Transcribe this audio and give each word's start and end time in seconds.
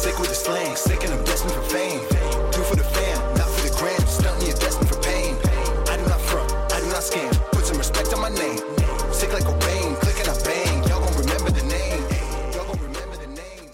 Sick 0.00 0.18
with 0.18 0.30
the 0.30 0.34
slang, 0.34 0.76
sick 0.76 1.04
and 1.04 1.12
I'm 1.12 1.22
destined 1.24 1.52
for 1.52 1.60
fame. 1.60 2.00
Do 2.52 2.62
for 2.62 2.74
the 2.74 2.84
fam, 2.84 3.34
not 3.34 3.46
for 3.50 3.68
the 3.68 3.76
gram. 3.76 4.00
Stunt 4.08 4.40
you're 4.46 4.56
destined 4.56 4.88
for 4.88 4.98
pain. 5.02 5.36
I 5.92 5.98
do 5.98 6.08
not 6.08 6.18
front, 6.22 6.50
I 6.72 6.80
do 6.80 6.86
not 6.86 7.04
scam. 7.04 7.30
Put 7.52 7.66
some 7.66 7.76
respect 7.76 8.10
on 8.14 8.22
my 8.22 8.30
name. 8.30 8.56
Sick 9.12 9.30
like 9.30 9.44
a 9.44 9.52
rain, 9.52 9.94
click 9.96 10.18
and 10.20 10.28
I 10.30 10.42
bang. 10.42 10.88
Y'all 10.88 11.04
gon' 11.04 11.18
remember 11.18 11.50
the 11.50 11.62
name. 11.64 12.00
Y'all 12.54 12.64
gon' 12.64 12.80
remember 12.80 13.16
the 13.18 13.26
name. 13.26 13.72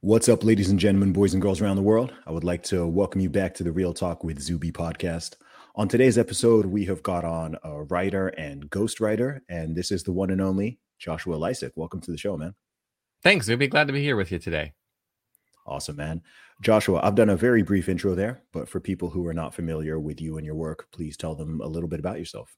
What's 0.00 0.28
up, 0.28 0.42
ladies 0.42 0.68
and 0.68 0.80
gentlemen, 0.80 1.12
boys 1.12 1.32
and 1.32 1.40
girls 1.40 1.60
around 1.60 1.76
the 1.76 1.82
world? 1.82 2.12
I 2.26 2.32
would 2.32 2.42
like 2.42 2.64
to 2.64 2.84
welcome 2.84 3.20
you 3.20 3.30
back 3.30 3.54
to 3.54 3.62
the 3.62 3.70
Real 3.70 3.94
Talk 3.94 4.24
with 4.24 4.40
Zuby 4.40 4.72
podcast. 4.72 5.36
On 5.76 5.86
today's 5.86 6.18
episode, 6.18 6.66
we 6.66 6.86
have 6.86 7.04
got 7.04 7.24
on 7.24 7.56
a 7.62 7.84
writer 7.84 8.28
and 8.30 8.68
ghostwriter, 8.68 9.42
and 9.48 9.76
this 9.76 9.92
is 9.92 10.02
the 10.02 10.10
one 10.10 10.30
and 10.30 10.40
only 10.40 10.80
Joshua 10.98 11.36
Lisec. 11.36 11.70
Welcome 11.76 12.00
to 12.00 12.10
the 12.10 12.18
show, 12.18 12.36
man. 12.36 12.56
Thanks, 13.22 13.46
Zuby. 13.46 13.68
Glad 13.68 13.86
to 13.86 13.92
be 13.92 14.02
here 14.02 14.16
with 14.16 14.32
you 14.32 14.40
today. 14.40 14.72
Awesome, 15.68 15.96
man. 15.96 16.22
Joshua, 16.62 17.00
I've 17.02 17.14
done 17.14 17.28
a 17.28 17.36
very 17.36 17.62
brief 17.62 17.88
intro 17.88 18.14
there, 18.14 18.42
but 18.52 18.68
for 18.68 18.80
people 18.80 19.10
who 19.10 19.26
are 19.26 19.34
not 19.34 19.54
familiar 19.54 20.00
with 20.00 20.20
you 20.20 20.38
and 20.38 20.46
your 20.46 20.54
work, 20.54 20.88
please 20.90 21.16
tell 21.16 21.34
them 21.34 21.60
a 21.60 21.66
little 21.66 21.88
bit 21.88 22.00
about 22.00 22.18
yourself. 22.18 22.56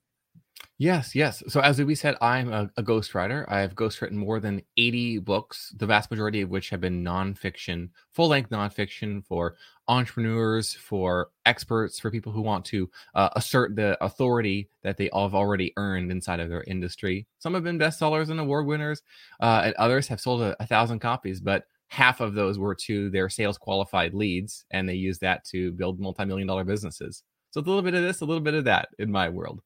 Yes, 0.78 1.14
yes. 1.14 1.42
So 1.48 1.60
as 1.60 1.80
we 1.82 1.94
said, 1.94 2.16
I'm 2.22 2.52
a, 2.52 2.70
a 2.76 2.82
ghostwriter. 2.82 3.44
I've 3.50 3.74
ghostwritten 3.74 4.12
more 4.12 4.40
than 4.40 4.62
80 4.78 5.18
books, 5.18 5.74
the 5.76 5.86
vast 5.86 6.10
majority 6.10 6.40
of 6.40 6.48
which 6.48 6.70
have 6.70 6.80
been 6.80 7.04
nonfiction, 7.04 7.90
full-length 8.12 8.50
nonfiction 8.50 9.24
for 9.26 9.56
entrepreneurs, 9.88 10.72
for 10.72 11.30
experts, 11.44 11.98
for 11.98 12.10
people 12.10 12.32
who 12.32 12.40
want 12.40 12.64
to 12.66 12.88
uh, 13.14 13.28
assert 13.36 13.76
the 13.76 14.02
authority 14.02 14.70
that 14.82 14.96
they 14.96 15.10
have 15.12 15.34
already 15.34 15.74
earned 15.76 16.10
inside 16.10 16.40
of 16.40 16.48
their 16.48 16.62
industry. 16.64 17.26
Some 17.40 17.52
have 17.54 17.64
been 17.64 17.78
bestsellers 17.78 18.30
and 18.30 18.40
award 18.40 18.66
winners, 18.66 19.02
uh, 19.40 19.62
and 19.64 19.74
others 19.74 20.08
have 20.08 20.20
sold 20.20 20.40
a, 20.40 20.56
a 20.62 20.66
thousand 20.66 21.00
copies, 21.00 21.40
but 21.40 21.64
half 21.90 22.20
of 22.20 22.34
those 22.34 22.58
were 22.58 22.74
to 22.74 23.10
their 23.10 23.28
sales 23.28 23.58
qualified 23.58 24.14
leads, 24.14 24.64
and 24.70 24.88
they 24.88 24.94
use 24.94 25.18
that 25.18 25.44
to 25.44 25.72
build 25.72 26.00
multi-million 26.00 26.48
dollar 26.48 26.64
businesses. 26.64 27.22
So 27.50 27.60
it's 27.60 27.66
a 27.66 27.70
little 27.70 27.82
bit 27.82 27.94
of 27.94 28.02
this, 28.02 28.20
a 28.20 28.24
little 28.24 28.42
bit 28.42 28.54
of 28.54 28.64
that 28.64 28.88
in 28.98 29.10
my 29.10 29.28
world. 29.28 29.60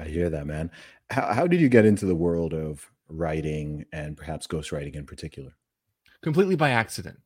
I 0.00 0.04
hear 0.04 0.30
that, 0.30 0.46
man. 0.46 0.70
How, 1.10 1.32
how 1.32 1.46
did 1.46 1.60
you 1.60 1.68
get 1.68 1.84
into 1.84 2.06
the 2.06 2.14
world 2.14 2.54
of 2.54 2.88
writing 3.08 3.84
and 3.92 4.16
perhaps 4.16 4.46
ghostwriting 4.46 4.94
in 4.94 5.06
particular? 5.06 5.54
completely 6.22 6.56
by 6.56 6.70
accident. 6.70 7.18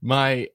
My 0.00 0.48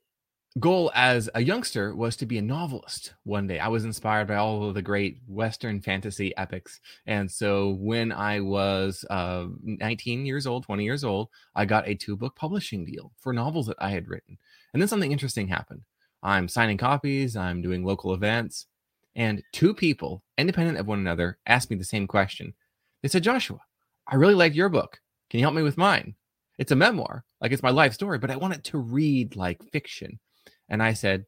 goal 0.60 0.90
as 0.96 1.30
a 1.36 1.44
youngster 1.44 1.94
was 1.94 2.16
to 2.16 2.26
be 2.26 2.38
a 2.38 2.42
novelist 2.42 3.14
one 3.24 3.46
day. 3.46 3.60
I 3.60 3.68
was 3.68 3.84
inspired 3.84 4.28
by 4.28 4.36
all 4.36 4.68
of 4.68 4.74
the 4.74 4.82
great 4.82 5.20
Western 5.28 5.82
fantasy 5.82 6.36
epics. 6.38 6.80
And 7.06 7.30
so 7.30 7.76
when 7.80 8.12
I 8.14 8.40
was 8.40 9.04
uh, 9.10 9.48
19 9.64 10.26
years 10.26 10.48
old, 10.48 10.64
20 10.64 10.84
years 10.86 11.04
old, 11.04 11.28
I 11.56 11.66
got 11.66 11.88
a 11.88 11.96
two 11.96 12.16
book 12.16 12.36
publishing 12.36 12.86
deal 12.86 13.12
for 13.20 13.34
novels 13.34 13.68
that 13.68 13.76
I 13.80 13.90
had 13.90 14.08
written. 14.08 14.38
And 14.74 14.82
then 14.82 14.88
something 14.88 15.12
interesting 15.12 15.48
happened. 15.48 15.82
I'm 16.24 16.48
signing 16.48 16.78
copies, 16.78 17.36
I'm 17.36 17.62
doing 17.62 17.84
local 17.84 18.14
events, 18.14 18.68
and 19.16 19.44
two 19.52 19.74
people, 19.74 20.24
independent 20.38 20.78
of 20.78 20.88
one 20.88 21.00
another, 21.00 21.38
asked 21.46 21.70
me 21.70 21.76
the 21.76 21.84
same 21.84 22.08
question. 22.08 22.54
They 23.02 23.10
said, 23.10 23.24
Joshua, 23.24 23.60
I 24.08 24.16
really 24.16 24.34
like 24.34 24.56
your 24.56 24.70
book. 24.70 25.00
Can 25.30 25.40
you 25.40 25.46
help 25.46 25.56
me 25.56 25.64
with 25.64 25.78
mine? 25.78 26.16
It's 26.58 26.72
a 26.72 26.76
memoir, 26.76 27.26
like 27.42 27.52
it's 27.52 27.62
my 27.62 27.70
life 27.70 27.94
story, 27.94 28.18
but 28.18 28.32
I 28.32 28.38
want 28.38 28.54
it 28.54 28.64
to 28.66 28.78
read 28.78 29.36
like 29.36 29.62
fiction. 29.72 30.20
And 30.70 30.82
I 30.82 30.94
said, 30.94 31.26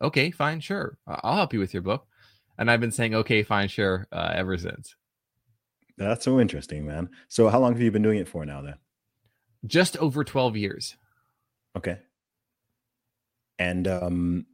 okay, 0.00 0.30
fine, 0.30 0.60
sure. 0.60 0.98
I'll 1.06 1.36
help 1.36 1.52
you 1.52 1.60
with 1.60 1.74
your 1.74 1.82
book. 1.82 2.06
And 2.58 2.70
I've 2.70 2.80
been 2.80 2.92
saying, 2.92 3.14
okay, 3.14 3.42
fine, 3.42 3.68
sure, 3.68 4.06
uh, 4.12 4.32
ever 4.34 4.56
since. 4.58 4.96
That's 5.96 6.24
so 6.24 6.40
interesting, 6.40 6.86
man. 6.86 7.10
So, 7.28 7.48
how 7.48 7.58
long 7.58 7.72
have 7.72 7.82
you 7.82 7.90
been 7.90 8.02
doing 8.02 8.18
it 8.18 8.28
for 8.28 8.44
now, 8.44 8.62
then? 8.62 8.74
Just 9.66 9.96
over 9.96 10.22
12 10.22 10.56
years. 10.56 10.96
Okay. 11.76 11.98
And 13.58 13.88
um, 13.88 14.46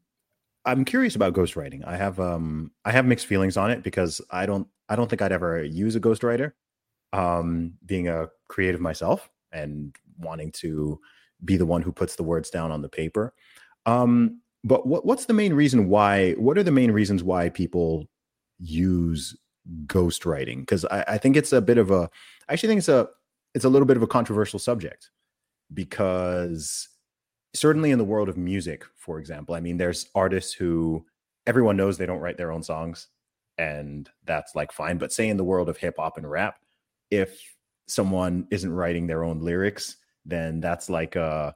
I'm 0.65 0.85
curious 0.85 1.15
about 1.15 1.35
ghostwriting. 1.35 1.87
I 1.87 1.97
have 1.97 2.19
um, 2.19 2.71
I 2.85 2.93
have 2.93 3.05
mixed 3.05 3.27
feelings 3.27 3.57
on 3.57 3.71
it 3.71 3.83
because 3.83 4.21
I 4.31 4.47
don't 4.47 4.67
I 4.89 4.97
don't 4.97 5.09
think 5.09 5.21
I'd 5.21 5.33
ever 5.33 5.63
use 5.63 5.95
a 5.97 6.01
ghostwriter. 6.01 6.53
Um, 7.13 7.75
being 7.87 8.09
a 8.09 8.29
creative 8.49 8.81
myself 8.81 9.31
and 9.53 9.95
wanting 10.19 10.51
to 10.53 10.99
be 11.45 11.57
the 11.57 11.67
one 11.67 11.83
who 11.83 11.93
puts 11.93 12.17
the 12.17 12.25
words 12.25 12.51
down 12.51 12.73
on 12.73 12.83
the 12.83 12.89
paper. 12.89 13.35
Um, 13.87 14.41
but 14.63 14.87
what 14.87 15.05
what's 15.05 15.27
the 15.27 15.35
main 15.35 15.53
reason 15.53 15.89
why? 15.89 16.33
What 16.33 16.57
are 16.59 16.63
the 16.63 16.71
main 16.71 16.91
reasons 16.91 17.23
why 17.23 17.51
people 17.51 18.07
use 18.59 19.37
ghostwriting? 19.87 20.61
Because 20.61 20.85
I, 20.87 21.05
I 21.09 21.19
think 21.19 21.37
it's 21.37 21.53
a 21.53 21.61
bit 21.61 21.79
of 21.79 21.91
a. 21.91 22.09
I 22.49 22.55
actually 22.55 22.69
think 22.69 22.79
it's 22.79 22.89
a 22.89 23.09
it's 23.55 23.65
a 23.65 23.69
little 23.69 23.87
bit 23.87 23.97
of 23.97 24.03
a 24.03 24.09
controversial 24.09 24.59
subject 24.59 25.11
because 25.73 26.89
certainly 27.55 27.91
in 27.91 27.99
the 27.99 28.05
world 28.05 28.29
of 28.29 28.37
music, 28.37 28.85
for 28.97 29.19
example, 29.19 29.55
I 29.55 29.61
mean, 29.61 29.77
there's 29.77 30.09
artists 30.15 30.53
who 30.53 31.05
everyone 31.47 31.77
knows 31.77 31.97
they 31.97 32.07
don't 32.07 32.21
write 32.21 32.37
their 32.37 32.51
own 32.53 32.63
songs, 32.63 33.09
and 33.59 34.09
that's 34.25 34.55
like 34.55 34.73
fine. 34.73 34.99
But 34.99 35.13
say 35.13 35.29
in 35.29 35.37
the 35.37 35.45
world 35.45 35.69
of 35.69 35.77
hip 35.77 35.97
hop 35.99 36.17
and 36.17 36.29
rap, 36.29 36.59
if 37.11 37.39
someone 37.87 38.47
isn't 38.51 38.73
writing 38.73 39.07
their 39.07 39.25
own 39.25 39.41
lyrics, 39.41 39.97
then 40.25 40.61
that's 40.61 40.89
like 40.89 41.17
a 41.17 41.55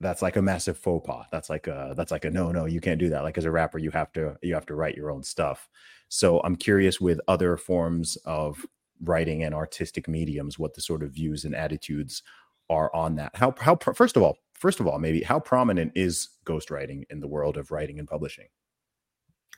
that's 0.00 0.22
like 0.22 0.36
a 0.36 0.42
massive 0.42 0.78
faux 0.78 1.06
pas. 1.06 1.26
That's 1.30 1.48
like 1.48 1.66
a 1.66 1.94
that's 1.96 2.10
like 2.10 2.24
a 2.24 2.30
no, 2.30 2.52
no, 2.52 2.66
you 2.66 2.80
can't 2.80 3.00
do 3.00 3.08
that. 3.10 3.22
Like 3.22 3.38
as 3.38 3.44
a 3.44 3.50
rapper, 3.50 3.78
you 3.78 3.90
have 3.92 4.12
to 4.12 4.36
you 4.42 4.54
have 4.54 4.66
to 4.66 4.74
write 4.74 4.96
your 4.96 5.10
own 5.10 5.22
stuff. 5.22 5.68
So 6.08 6.40
I'm 6.40 6.56
curious 6.56 7.00
with 7.00 7.20
other 7.28 7.56
forms 7.56 8.16
of 8.24 8.64
writing 9.02 9.42
and 9.42 9.54
artistic 9.54 10.08
mediums, 10.08 10.58
what 10.58 10.74
the 10.74 10.80
sort 10.80 11.02
of 11.02 11.12
views 11.12 11.44
and 11.44 11.54
attitudes 11.54 12.22
are 12.68 12.94
on 12.94 13.16
that. 13.16 13.36
How 13.36 13.54
how 13.58 13.76
first 13.76 14.16
of 14.16 14.22
all, 14.22 14.38
first 14.52 14.80
of 14.80 14.86
all, 14.86 14.98
maybe 14.98 15.22
how 15.22 15.40
prominent 15.40 15.92
is 15.94 16.28
ghostwriting 16.44 17.04
in 17.10 17.20
the 17.20 17.28
world 17.28 17.56
of 17.56 17.70
writing 17.70 17.98
and 17.98 18.08
publishing? 18.08 18.48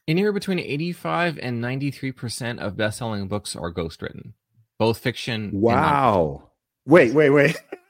Anywhere 0.07 0.33
between 0.33 0.59
85 0.59 1.39
and 1.43 1.63
93% 1.63 2.59
of 2.61 2.79
best 2.79 2.97
selling 2.97 3.29
books 3.29 3.55
are 3.55 3.71
ghostwritten, 3.71 4.33
both 4.79 4.99
fiction. 4.99 5.51
and 5.51 5.61
Wow. 5.61 6.51
Wait, 6.87 7.13
wait, 7.13 7.29
wait. 7.29 7.57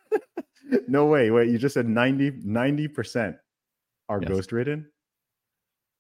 no 0.89 1.07
way. 1.07 1.31
Wait, 1.31 1.51
you 1.51 1.59
just 1.59 1.75
said 1.75 1.89
90 1.89 2.89
percent 2.89 3.37
are 4.09 4.21
Yes. 4.23 4.31
ghostwritten. 4.31 4.87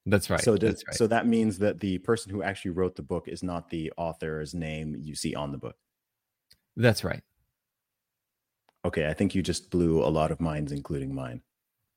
That's 0.06 0.30
right. 0.30 0.40
So 0.40 0.56
does, 0.56 0.70
that's 0.70 0.86
right. 0.88 0.96
so 0.96 1.06
that 1.08 1.26
means 1.26 1.58
that 1.58 1.80
the 1.80 1.98
person 1.98 2.32
who 2.32 2.42
actually 2.42 2.70
wrote 2.70 2.96
the 2.96 3.02
book 3.02 3.28
is 3.28 3.42
not 3.42 3.68
the 3.68 3.92
author's 3.98 4.54
name 4.54 4.96
you 4.98 5.14
see 5.14 5.34
on 5.34 5.52
the 5.52 5.58
book. 5.58 5.76
that's 6.76 7.04
right. 7.04 7.22
Okay, 8.84 9.08
I 9.08 9.12
think 9.12 9.34
you 9.34 9.42
just 9.42 9.70
blew 9.70 10.02
a 10.02 10.08
lot 10.08 10.30
of 10.30 10.40
minds, 10.40 10.72
including 10.72 11.14
mine. 11.14 11.42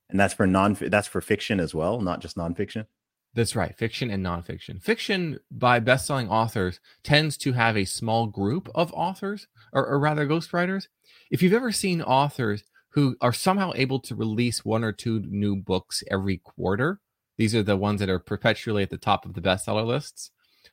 And 0.10 0.20
that's 0.20 0.34
for 0.34 0.46
non 0.46 0.74
that's 0.74 1.08
for 1.08 1.22
fiction 1.22 1.60
as 1.60 1.74
well, 1.74 2.02
not 2.02 2.20
just 2.20 2.36
nonfiction. 2.36 2.86
That's 3.34 3.56
right. 3.56 3.78
Fiction 3.78 4.12
and 4.12 4.26
nonfiction. 4.26 4.82
Fiction 4.82 5.40
by 5.50 5.80
best-selling 5.80 6.30
authors 6.30 6.80
tends 7.04 7.38
to 7.38 7.54
have 7.54 7.78
a 7.78 7.86
small 7.86 8.28
group 8.28 8.70
of 8.76 8.92
authors, 8.94 9.48
or, 9.72 9.86
or 9.86 10.00
rather, 10.00 10.28
ghostwriters. 10.28 10.88
If 11.30 11.42
you've 11.42 11.54
ever 11.54 11.72
seen 11.72 12.02
authors 12.02 12.64
who 12.90 13.16
are 13.22 13.32
somehow 13.32 13.72
able 13.76 14.02
to 14.02 14.16
release 14.16 14.66
one 14.66 14.84
or 14.84 14.92
two 14.92 15.22
new 15.22 15.56
books 15.56 16.04
every 16.12 16.38
quarter, 16.40 17.00
these 17.38 17.56
are 17.56 17.64
the 17.64 17.78
ones 17.78 18.02
that 18.02 18.10
are 18.10 18.20
perpetually 18.20 18.84
at 18.84 18.90
the 18.90 18.98
top 18.98 19.26
of 19.26 19.34
the 19.34 19.42
bestseller 19.42 19.86
lists. 19.86 20.32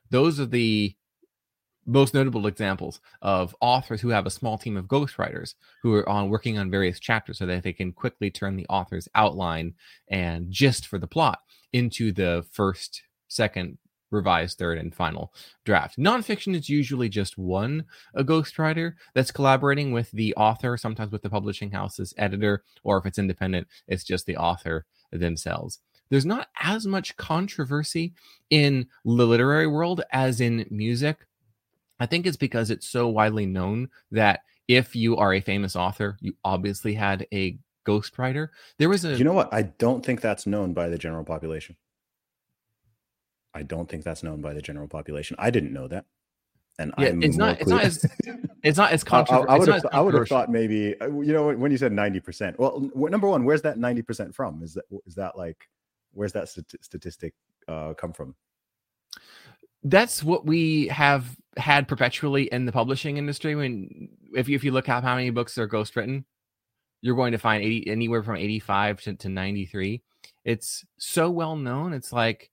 Those 0.09 0.37
are 0.39 0.45
the 0.45 0.95
most 1.85 2.13
notable 2.13 2.47
examples 2.47 2.99
of 3.21 3.55
authors 3.61 4.01
who 4.01 4.09
have 4.09 4.25
a 4.25 4.31
small 4.31 4.57
team 4.57 4.77
of 4.77 4.85
ghostwriters 4.85 5.55
who 5.81 5.93
are 5.93 6.07
on 6.07 6.29
working 6.29 6.57
on 6.57 6.69
various 6.69 6.99
chapters 6.99 7.39
so 7.39 7.45
that 7.45 7.63
they 7.63 7.73
can 7.73 7.91
quickly 7.91 8.29
turn 8.29 8.55
the 8.55 8.67
author's 8.67 9.07
outline 9.15 9.73
and 10.07 10.51
gist 10.51 10.87
for 10.87 10.99
the 10.99 11.07
plot 11.07 11.39
into 11.73 12.11
the 12.11 12.45
first, 12.51 13.03
second, 13.27 13.77
revised, 14.11 14.57
third, 14.57 14.77
and 14.77 14.93
final 14.95 15.33
draft. 15.65 15.97
Nonfiction 15.97 16.55
is 16.55 16.69
usually 16.69 17.09
just 17.09 17.37
one 17.37 17.85
a 18.13 18.23
ghostwriter 18.23 18.93
that's 19.13 19.31
collaborating 19.31 19.91
with 19.91 20.11
the 20.11 20.33
author, 20.35 20.77
sometimes 20.77 21.11
with 21.11 21.21
the 21.21 21.29
publishing 21.29 21.71
house's 21.71 22.13
editor, 22.17 22.63
or 22.83 22.97
if 22.97 23.05
it's 23.05 23.19
independent, 23.19 23.67
it's 23.87 24.03
just 24.03 24.25
the 24.25 24.37
author 24.37 24.85
themselves. 25.11 25.79
There's 26.09 26.25
not 26.25 26.47
as 26.59 26.87
much 26.87 27.17
controversy 27.17 28.13
in 28.49 28.87
the 29.05 29.27
literary 29.27 29.67
world 29.67 30.01
as 30.11 30.41
in 30.41 30.65
music. 30.71 31.27
I 31.99 32.05
think 32.05 32.25
it's 32.25 32.37
because 32.37 32.69
it's 32.71 32.87
so 32.87 33.07
widely 33.07 33.45
known 33.45 33.89
that 34.11 34.41
if 34.67 34.95
you 34.95 35.17
are 35.17 35.33
a 35.33 35.41
famous 35.41 35.75
author, 35.75 36.17
you 36.21 36.33
obviously 36.43 36.93
had 36.93 37.25
a 37.33 37.57
ghostwriter. 37.87 38.49
There 38.77 38.89
was 38.89 39.03
a 39.05 39.17
You 39.17 39.23
know 39.23 39.33
what? 39.33 39.53
I 39.53 39.63
don't 39.63 40.05
think 40.05 40.21
that's 40.21 40.45
known 40.45 40.73
by 40.73 40.89
the 40.89 40.97
general 40.97 41.23
population. 41.23 41.75
I 43.53 43.63
don't 43.63 43.89
think 43.89 44.03
that's 44.03 44.21
known 44.23 44.41
by 44.41 44.53
the 44.53 44.61
general 44.61 44.87
population. 44.87 45.35
I 45.39 45.49
didn't 45.49 45.73
know 45.73 45.87
that. 45.87 46.05
And 46.77 46.93
Yeah, 46.97 47.07
I'm 47.09 47.23
it's 47.23 47.35
not- 47.35 47.59
it's 47.59 47.69
not 47.69 47.83
as 47.83 48.05
It's 48.63 48.77
not 48.77 48.91
as 48.91 49.03
I- 49.03 49.07
I, 49.07 49.09
controversial. 49.09 49.49
I 49.51 49.57
would 49.57 49.67
have, 49.69 49.85
I 49.91 50.01
would 50.01 50.13
have 50.13 50.27
thought 50.27 50.49
maybe 50.51 50.99
uh, 51.01 51.07
you 51.07 51.33
know 51.33 51.53
when 51.53 51.71
you 51.71 51.77
said 51.77 51.91
ninety 51.91 52.19
percent. 52.19 52.57
Well, 52.59 52.89
number 52.95 53.27
one, 53.27 53.43
where's 53.43 53.63
that 53.63 53.77
ninety 53.79 54.01
percent 54.01 54.33
from? 54.35 54.61
Is 54.63 54.75
that 54.75 54.85
is 55.05 55.15
that 55.15 55.37
like 55.37 55.67
where's 56.13 56.31
that 56.33 56.45
stati- 56.45 56.81
statistic 56.83 57.33
uh, 57.67 57.93
come 57.95 58.13
from? 58.13 58.35
that's 59.83 60.21
what 60.21 60.45
we 60.45 60.87
have 60.87 61.37
had 61.59 61.87
perpetually 61.87 62.43
in 62.51 62.65
the 62.65 62.71
publishing 62.71 63.17
industry. 63.17 63.55
When 63.55 64.09
if 64.33 64.49
you 64.49 64.55
if 64.55 64.63
you 64.63 64.71
look 64.71 64.89
at 64.89 65.03
how 65.03 65.15
many 65.15 65.29
books 65.29 65.57
are 65.57 65.67
ghostwritten, 65.67 66.23
you're 67.01 67.15
going 67.15 67.31
to 67.31 67.37
find 67.37 67.63
80 67.63 67.87
anywhere 67.89 68.23
from 68.23 68.35
85 68.35 69.01
to, 69.01 69.13
to 69.15 69.29
93 69.29 70.01
it's 70.45 70.85
so 70.97 71.29
well 71.29 71.55
known 71.55 71.93
it's 71.93 72.11
like 72.11 72.49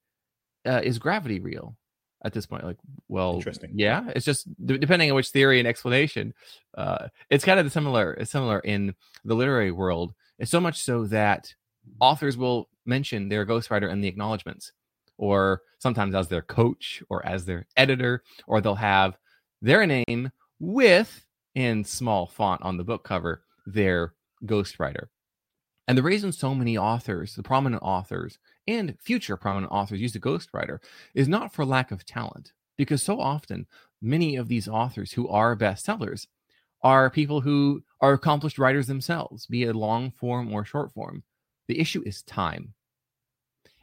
uh, 0.66 0.80
is 0.82 0.98
gravity 0.98 1.40
real 1.40 1.76
at 2.24 2.32
this 2.32 2.46
point 2.46 2.64
like 2.64 2.78
well 3.08 3.34
Interesting. 3.36 3.70
yeah 3.74 4.10
it's 4.14 4.24
just 4.24 4.46
d- 4.66 4.78
depending 4.78 5.10
on 5.10 5.16
which 5.16 5.30
theory 5.30 5.58
and 5.58 5.68
explanation 5.68 6.34
uh, 6.76 7.08
it's 7.30 7.44
kind 7.44 7.60
of 7.60 7.70
similar 7.72 8.24
similar 8.24 8.58
in 8.60 8.94
the 9.24 9.34
literary 9.34 9.70
world 9.70 10.14
it's 10.38 10.50
so 10.50 10.60
much 10.60 10.82
so 10.82 11.06
that 11.06 11.54
authors 12.00 12.36
will 12.36 12.68
mention 12.84 13.28
their 13.28 13.46
ghostwriter 13.46 13.90
in 13.90 14.00
the 14.00 14.08
acknowledgments 14.08 14.72
or 15.18 15.62
sometimes 15.78 16.14
as 16.14 16.28
their 16.28 16.42
coach 16.42 17.02
or 17.08 17.24
as 17.26 17.44
their 17.44 17.66
editor 17.76 18.22
or 18.46 18.60
they'll 18.60 18.74
have 18.74 19.16
their 19.62 19.86
name 19.86 20.30
with 20.58 21.24
in 21.54 21.84
small 21.84 22.26
font 22.26 22.62
on 22.62 22.76
the 22.76 22.84
book 22.84 23.04
cover 23.04 23.42
their 23.66 24.14
ghostwriter. 24.44 25.06
And 25.88 25.96
the 25.96 26.02
reason 26.02 26.32
so 26.32 26.54
many 26.54 26.76
authors 26.76 27.34
the 27.34 27.42
prominent 27.42 27.82
authors 27.82 28.38
and 28.66 28.96
future 29.00 29.36
prominent 29.36 29.72
authors 29.72 30.00
use 30.00 30.14
a 30.14 30.20
ghostwriter 30.20 30.78
is 31.14 31.28
not 31.28 31.52
for 31.52 31.64
lack 31.64 31.90
of 31.90 32.04
talent 32.04 32.52
because 32.76 33.02
so 33.02 33.20
often 33.20 33.66
many 34.02 34.36
of 34.36 34.48
these 34.48 34.68
authors 34.68 35.12
who 35.12 35.28
are 35.28 35.56
bestsellers 35.56 36.26
are 36.82 37.08
people 37.10 37.40
who 37.40 37.82
are 38.00 38.12
accomplished 38.12 38.58
writers 38.58 38.86
themselves 38.86 39.46
be 39.46 39.62
it 39.62 39.74
long 39.74 40.10
form 40.10 40.52
or 40.52 40.64
short 40.64 40.92
form. 40.92 41.22
The 41.68 41.80
issue 41.80 42.02
is 42.04 42.22
time 42.22 42.74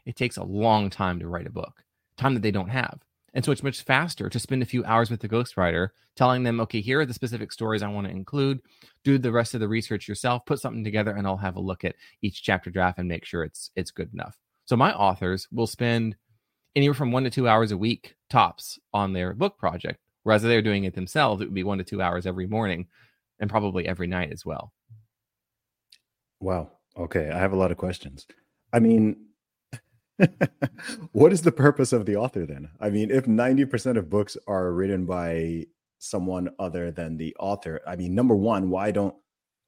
it 0.05 0.15
takes 0.15 0.37
a 0.37 0.43
long 0.43 0.89
time 0.89 1.19
to 1.19 1.27
write 1.27 1.47
a 1.47 1.51
book, 1.51 1.83
time 2.17 2.33
that 2.33 2.41
they 2.41 2.51
don't 2.51 2.69
have. 2.69 2.99
And 3.33 3.43
so 3.43 3.51
it's 3.51 3.63
much 3.63 3.81
faster 3.81 4.29
to 4.29 4.39
spend 4.39 4.61
a 4.61 4.67
few 4.67 4.85
hours 4.85 5.09
with 5.09 5.21
the 5.21 5.29
ghostwriter, 5.29 5.89
telling 6.15 6.43
them, 6.43 6.59
okay, 6.61 6.81
here 6.81 6.99
are 6.99 7.05
the 7.05 7.13
specific 7.13 7.51
stories 7.51 7.81
I 7.81 7.87
want 7.87 8.05
to 8.07 8.13
include. 8.13 8.59
Do 9.03 9.17
the 9.17 9.31
rest 9.31 9.55
of 9.55 9.59
the 9.59 9.67
research 9.67 10.07
yourself, 10.07 10.45
put 10.45 10.59
something 10.59 10.83
together, 10.83 11.15
and 11.15 11.25
I'll 11.25 11.37
have 11.37 11.55
a 11.55 11.61
look 11.61 11.83
at 11.83 11.95
each 12.21 12.43
chapter 12.43 12.69
draft 12.69 12.99
and 12.99 13.07
make 13.07 13.25
sure 13.25 13.43
it's 13.43 13.71
it's 13.75 13.91
good 13.91 14.13
enough. 14.13 14.37
So 14.65 14.77
my 14.77 14.93
authors 14.93 15.47
will 15.51 15.67
spend 15.67 16.15
anywhere 16.75 16.93
from 16.93 17.11
one 17.11 17.23
to 17.23 17.29
two 17.29 17.47
hours 17.47 17.71
a 17.71 17.77
week 17.77 18.15
tops 18.29 18.79
on 18.93 19.13
their 19.13 19.33
book 19.33 19.57
project. 19.57 19.99
Whereas 20.23 20.41
they're 20.41 20.61
doing 20.61 20.85
it 20.85 20.95
themselves, 20.95 21.41
it 21.41 21.45
would 21.45 21.53
be 21.53 21.63
one 21.63 21.79
to 21.79 21.83
two 21.83 22.01
hours 22.01 22.25
every 22.25 22.47
morning 22.47 22.87
and 23.39 23.49
probably 23.49 23.87
every 23.87 24.07
night 24.07 24.31
as 24.31 24.45
well. 24.45 24.71
Wow. 26.39 26.71
Okay. 26.97 27.29
I 27.29 27.39
have 27.39 27.51
a 27.51 27.57
lot 27.57 27.71
of 27.71 27.77
questions. 27.77 28.25
I 28.71 28.79
mean, 28.79 29.17
what 31.11 31.33
is 31.33 31.41
the 31.41 31.51
purpose 31.51 31.93
of 31.93 32.05
the 32.05 32.15
author 32.15 32.45
then? 32.45 32.69
I 32.79 32.89
mean, 32.89 33.11
if 33.11 33.25
90% 33.25 33.97
of 33.97 34.09
books 34.09 34.37
are 34.47 34.71
written 34.71 35.05
by 35.05 35.65
someone 35.99 36.49
other 36.59 36.91
than 36.91 37.17
the 37.17 37.35
author, 37.39 37.81
I 37.87 37.95
mean, 37.95 38.15
number 38.15 38.35
one, 38.35 38.69
why 38.69 38.91
don't 38.91 39.15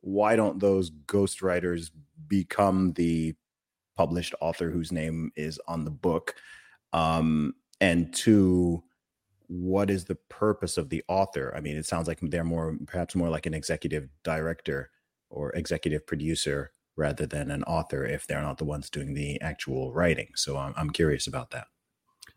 why 0.02 0.36
don't 0.36 0.60
those 0.60 0.92
ghostwriters 0.92 1.90
become 2.28 2.94
the 2.94 3.34
published 3.98 4.36
author 4.40 4.70
whose 4.70 4.92
name 4.92 5.32
is 5.36 5.60
on 5.68 5.84
the 5.84 5.92
book? 5.92 6.36
Um, 6.94 7.56
and 7.82 8.14
two, 8.14 8.84
what 9.48 9.90
is 9.90 10.06
the 10.06 10.16
purpose 10.30 10.78
of 10.78 10.90
the 10.90 11.04
author? 11.08 11.54
I 11.56 11.62
mean, 11.62 11.76
it 11.76 11.86
sounds 11.88 12.08
like 12.08 12.20
they're 12.22 12.44
more 12.44 12.78
perhaps 12.86 13.16
more 13.16 13.30
like 13.30 13.48
an 13.48 13.54
executive 13.54 14.08
director 14.24 14.92
or 15.30 15.52
executive 15.54 16.06
producer 16.06 16.72
rather 16.96 17.26
than 17.26 17.52
an 17.52 17.64
author 17.64 18.06
if 18.06 18.28
they're 18.28 18.42
not 18.42 18.58
the 18.58 18.66
ones 18.66 18.90
doing 18.90 19.14
the 19.14 19.40
actual 19.42 19.94
writing. 19.94 20.30
So 20.36 20.58
I'm, 20.58 20.74
I'm 20.78 20.90
curious 20.90 21.28
about 21.28 21.52
that. 21.52 21.68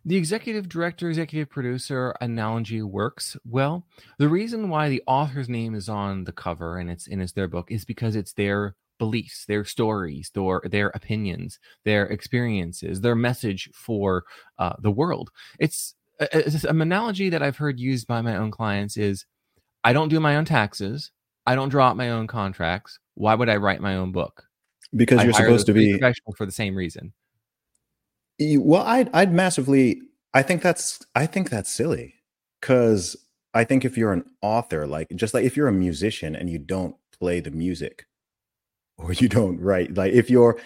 The 0.04 0.16
executive 0.16 0.68
director, 0.68 1.08
executive 1.08 1.50
producer 1.50 2.14
analogy 2.20 2.82
works 2.82 3.36
well. 3.44 3.86
The 4.18 4.28
reason 4.28 4.68
why 4.68 4.88
the 4.88 5.02
author's 5.06 5.48
name 5.48 5.74
is 5.74 5.88
on 5.88 6.24
the 6.24 6.32
cover 6.32 6.78
and 6.78 6.90
it's 6.90 7.06
it's 7.08 7.32
their 7.32 7.48
book 7.48 7.70
is 7.70 7.84
because 7.84 8.16
it's 8.16 8.32
their 8.32 8.74
beliefs, 8.98 9.44
their 9.46 9.64
stories, 9.64 10.30
their 10.34 10.62
their 10.64 10.88
opinions, 10.88 11.58
their 11.84 12.06
experiences, 12.06 13.00
their 13.00 13.14
message 13.14 13.70
for 13.74 14.24
uh, 14.58 14.74
the 14.78 14.90
world. 14.90 15.30
It's 15.58 15.94
a, 16.20 16.38
it's 16.38 16.64
an 16.64 16.80
analogy 16.80 17.28
that 17.30 17.42
I've 17.42 17.56
heard 17.56 17.78
used 17.80 18.06
by 18.06 18.22
my 18.22 18.36
own 18.36 18.50
clients 18.50 18.96
is 18.96 19.26
I 19.84 19.92
don't 19.92 20.08
do 20.08 20.20
my 20.20 20.36
own 20.36 20.44
taxes, 20.44 21.12
I 21.46 21.54
don't 21.54 21.70
draw 21.70 21.90
up 21.90 21.96
my 21.96 22.10
own 22.10 22.26
contracts. 22.26 22.98
Why 23.14 23.34
would 23.34 23.48
I 23.48 23.56
write 23.56 23.80
my 23.80 23.96
own 23.96 24.12
book? 24.12 24.47
Because 24.94 25.20
I 25.20 25.24
you're 25.24 25.32
supposed 25.32 25.66
to 25.66 25.74
be 25.74 25.92
professional 25.92 26.34
for 26.34 26.46
the 26.46 26.52
same 26.52 26.74
reason. 26.74 27.12
Well, 28.40 28.82
I'd 28.82 29.10
I'd 29.12 29.32
massively. 29.32 30.00
I 30.34 30.42
think 30.42 30.62
that's 30.62 31.04
I 31.14 31.26
think 31.26 31.50
that's 31.50 31.70
silly 31.70 32.14
because 32.60 33.16
I 33.54 33.64
think 33.64 33.84
if 33.84 33.96
you're 33.96 34.12
an 34.12 34.24
author, 34.42 34.86
like 34.86 35.08
just 35.14 35.34
like 35.34 35.44
if 35.44 35.56
you're 35.56 35.68
a 35.68 35.72
musician 35.72 36.36
and 36.36 36.48
you 36.48 36.58
don't 36.58 36.96
play 37.18 37.40
the 37.40 37.50
music 37.50 38.06
or 38.96 39.12
you 39.12 39.28
don't 39.28 39.60
write, 39.60 39.96
like 39.96 40.12
if 40.12 40.30
you're 40.30 40.58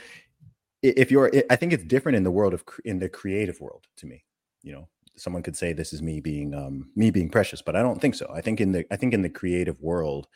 if 0.82 1.10
you're, 1.12 1.30
I 1.48 1.56
think 1.56 1.72
it's 1.72 1.84
different 1.84 2.16
in 2.16 2.24
the 2.24 2.30
world 2.30 2.54
of 2.54 2.64
in 2.84 2.98
the 2.98 3.08
creative 3.08 3.60
world 3.60 3.86
to 3.98 4.06
me. 4.06 4.24
You 4.62 4.72
know, 4.72 4.88
someone 5.16 5.42
could 5.42 5.56
say 5.56 5.72
this 5.72 5.92
is 5.92 6.02
me 6.02 6.20
being 6.20 6.54
um 6.54 6.90
me 6.96 7.10
being 7.10 7.30
precious, 7.30 7.62
but 7.62 7.76
I 7.76 7.82
don't 7.82 8.00
think 8.00 8.14
so. 8.14 8.30
I 8.34 8.40
think 8.40 8.60
in 8.60 8.72
the 8.72 8.84
I 8.92 8.96
think 8.96 9.14
in 9.14 9.22
the 9.22 9.30
creative 9.30 9.80
world, 9.80 10.26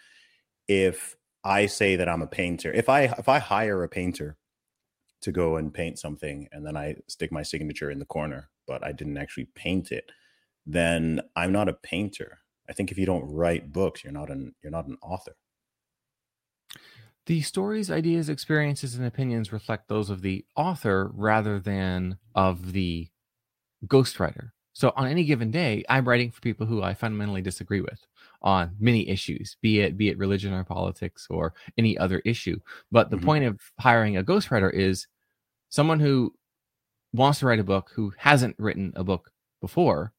if 0.68 1.16
I 1.46 1.66
say 1.66 1.94
that 1.94 2.08
I'm 2.08 2.22
a 2.22 2.26
painter, 2.26 2.72
if 2.72 2.88
I 2.88 3.02
if 3.02 3.28
I 3.28 3.38
hire 3.38 3.84
a 3.84 3.88
painter 3.88 4.36
to 5.22 5.30
go 5.30 5.56
and 5.56 5.72
paint 5.72 5.98
something 5.98 6.48
and 6.50 6.66
then 6.66 6.76
I 6.76 6.96
stick 7.06 7.30
my 7.30 7.44
signature 7.44 7.90
in 7.90 8.00
the 8.00 8.04
corner, 8.04 8.50
but 8.66 8.84
I 8.84 8.90
didn't 8.90 9.16
actually 9.16 9.46
paint 9.54 9.92
it, 9.92 10.10
then 10.66 11.20
I'm 11.36 11.52
not 11.52 11.68
a 11.68 11.72
painter. 11.72 12.40
I 12.68 12.72
think 12.72 12.90
if 12.90 12.98
you 12.98 13.06
don't 13.06 13.32
write 13.32 13.72
books, 13.72 14.02
you're 14.02 14.12
not 14.12 14.28
an 14.28 14.56
you're 14.60 14.72
not 14.72 14.88
an 14.88 14.98
author. 15.00 15.36
The 17.26 17.42
stories, 17.42 17.92
ideas, 17.92 18.28
experiences, 18.28 18.96
and 18.96 19.06
opinions 19.06 19.52
reflect 19.52 19.88
those 19.88 20.10
of 20.10 20.22
the 20.22 20.44
author 20.56 21.10
rather 21.14 21.60
than 21.60 22.18
of 22.34 22.72
the 22.72 23.08
ghostwriter. 23.86 24.50
So 24.76 24.92
on 24.94 25.06
any 25.08 25.24
given 25.24 25.50
day, 25.50 25.84
I'm 25.88 26.06
writing 26.06 26.30
for 26.30 26.42
people 26.42 26.66
who 26.66 26.82
I 26.82 26.92
fundamentally 26.92 27.40
disagree 27.40 27.80
with 27.80 28.06
on 28.42 28.76
many 28.78 29.08
issues, 29.08 29.56
be 29.62 29.80
it 29.80 29.96
be 29.96 30.10
it 30.10 30.18
religion 30.18 30.52
or 30.52 30.64
politics 30.64 31.26
or 31.30 31.54
any 31.78 31.96
other 31.96 32.18
issue. 32.26 32.60
But 32.92 33.08
the 33.08 33.16
Mhm. 33.16 33.24
point 33.24 33.44
of 33.46 33.58
hiring 33.80 34.18
a 34.18 34.22
ghostwriter 34.22 34.70
is 34.70 35.06
someone 35.70 35.98
who 35.98 36.34
wants 37.14 37.38
to 37.38 37.46
write 37.46 37.58
a 37.58 37.64
book 37.64 37.90
who 37.94 38.12
hasn't 38.18 38.54
written 38.58 38.92
a 38.96 39.02
book 39.02 39.30
before. 39.62 40.12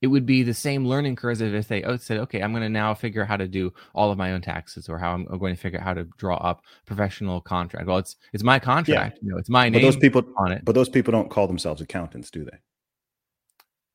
It 0.00 0.06
would 0.06 0.24
be 0.24 0.42
the 0.42 0.54
same 0.54 0.86
learning 0.86 1.16
curve 1.16 1.42
as 1.42 1.52
if 1.52 1.68
they 1.68 1.82
oh, 1.82 1.98
said, 1.98 2.16
okay, 2.20 2.40
I'm 2.42 2.52
going 2.52 2.62
to 2.62 2.70
now 2.70 2.94
figure 2.94 3.20
out 3.20 3.28
how 3.28 3.36
to 3.36 3.46
do 3.46 3.74
all 3.94 4.10
of 4.10 4.16
my 4.16 4.32
own 4.32 4.40
taxes 4.40 4.88
or 4.88 4.98
how 4.98 5.12
I'm 5.12 5.26
going 5.26 5.54
to 5.54 5.60
figure 5.60 5.78
out 5.80 5.84
how 5.84 5.92
to 5.92 6.04
draw 6.16 6.36
up 6.36 6.64
professional 6.86 7.42
contract. 7.42 7.86
Well, 7.86 7.98
it's 7.98 8.16
it's 8.32 8.42
my 8.42 8.58
contract, 8.58 9.18
you 9.20 9.30
know, 9.30 9.36
it's 9.36 9.50
my 9.50 9.66
But 9.68 9.72
name 9.72 9.82
those 9.82 9.98
people 9.98 10.22
on 10.38 10.50
it. 10.52 10.64
but 10.64 10.74
those 10.74 10.88
people 10.88 11.12
don't 11.12 11.28
call 11.30 11.46
themselves 11.46 11.82
accountants, 11.82 12.30
do 12.30 12.42
they? 12.42 12.56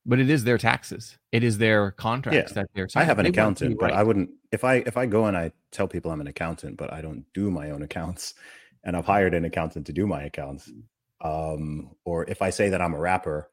But 0.10 0.20
it 0.20 0.28
is 0.28 0.44
their 0.44 0.58
taxes. 0.58 1.20
It 1.32 1.44
is 1.44 1.60
their 1.60 1.92
contracts 1.92 2.54
that 2.54 2.68
they're. 2.74 2.88
I 2.96 3.04
have 3.04 3.20
an 3.20 3.32
they 3.32 3.40
want 3.40 3.60
to 3.60 3.66
be 3.66 3.74
accountant, 3.74 3.80
but 3.80 3.94
I 3.94 4.02
wouldn't 4.02 4.32
if 4.52 4.64
I 4.64 4.78
if 4.88 4.98
I 4.98 5.06
go 5.06 5.26
and 5.26 5.38
I 5.38 5.52
tell 5.72 5.88
people 5.88 6.10
I'm 6.10 6.20
an 6.20 6.28
accountant, 6.28 6.78
but 6.78 6.92
I 6.92 7.02
don't 7.02 7.26
do 7.36 7.52
my 7.52 7.70
own 7.70 7.84
accounts, 7.84 8.34
and 8.84 8.98
I've 8.98 9.06
hired 9.06 9.36
an 9.36 9.46
accountant 9.46 9.86
to 9.86 9.94
do 9.94 10.08
my 10.08 10.24
accounts. 10.24 10.70
Um, 11.22 11.92
or 12.06 12.28
if 12.28 12.42
I 12.42 12.50
say 12.50 12.70
that 12.70 12.82
I'm 12.82 12.96
a 12.96 13.00
rapper 13.00 13.52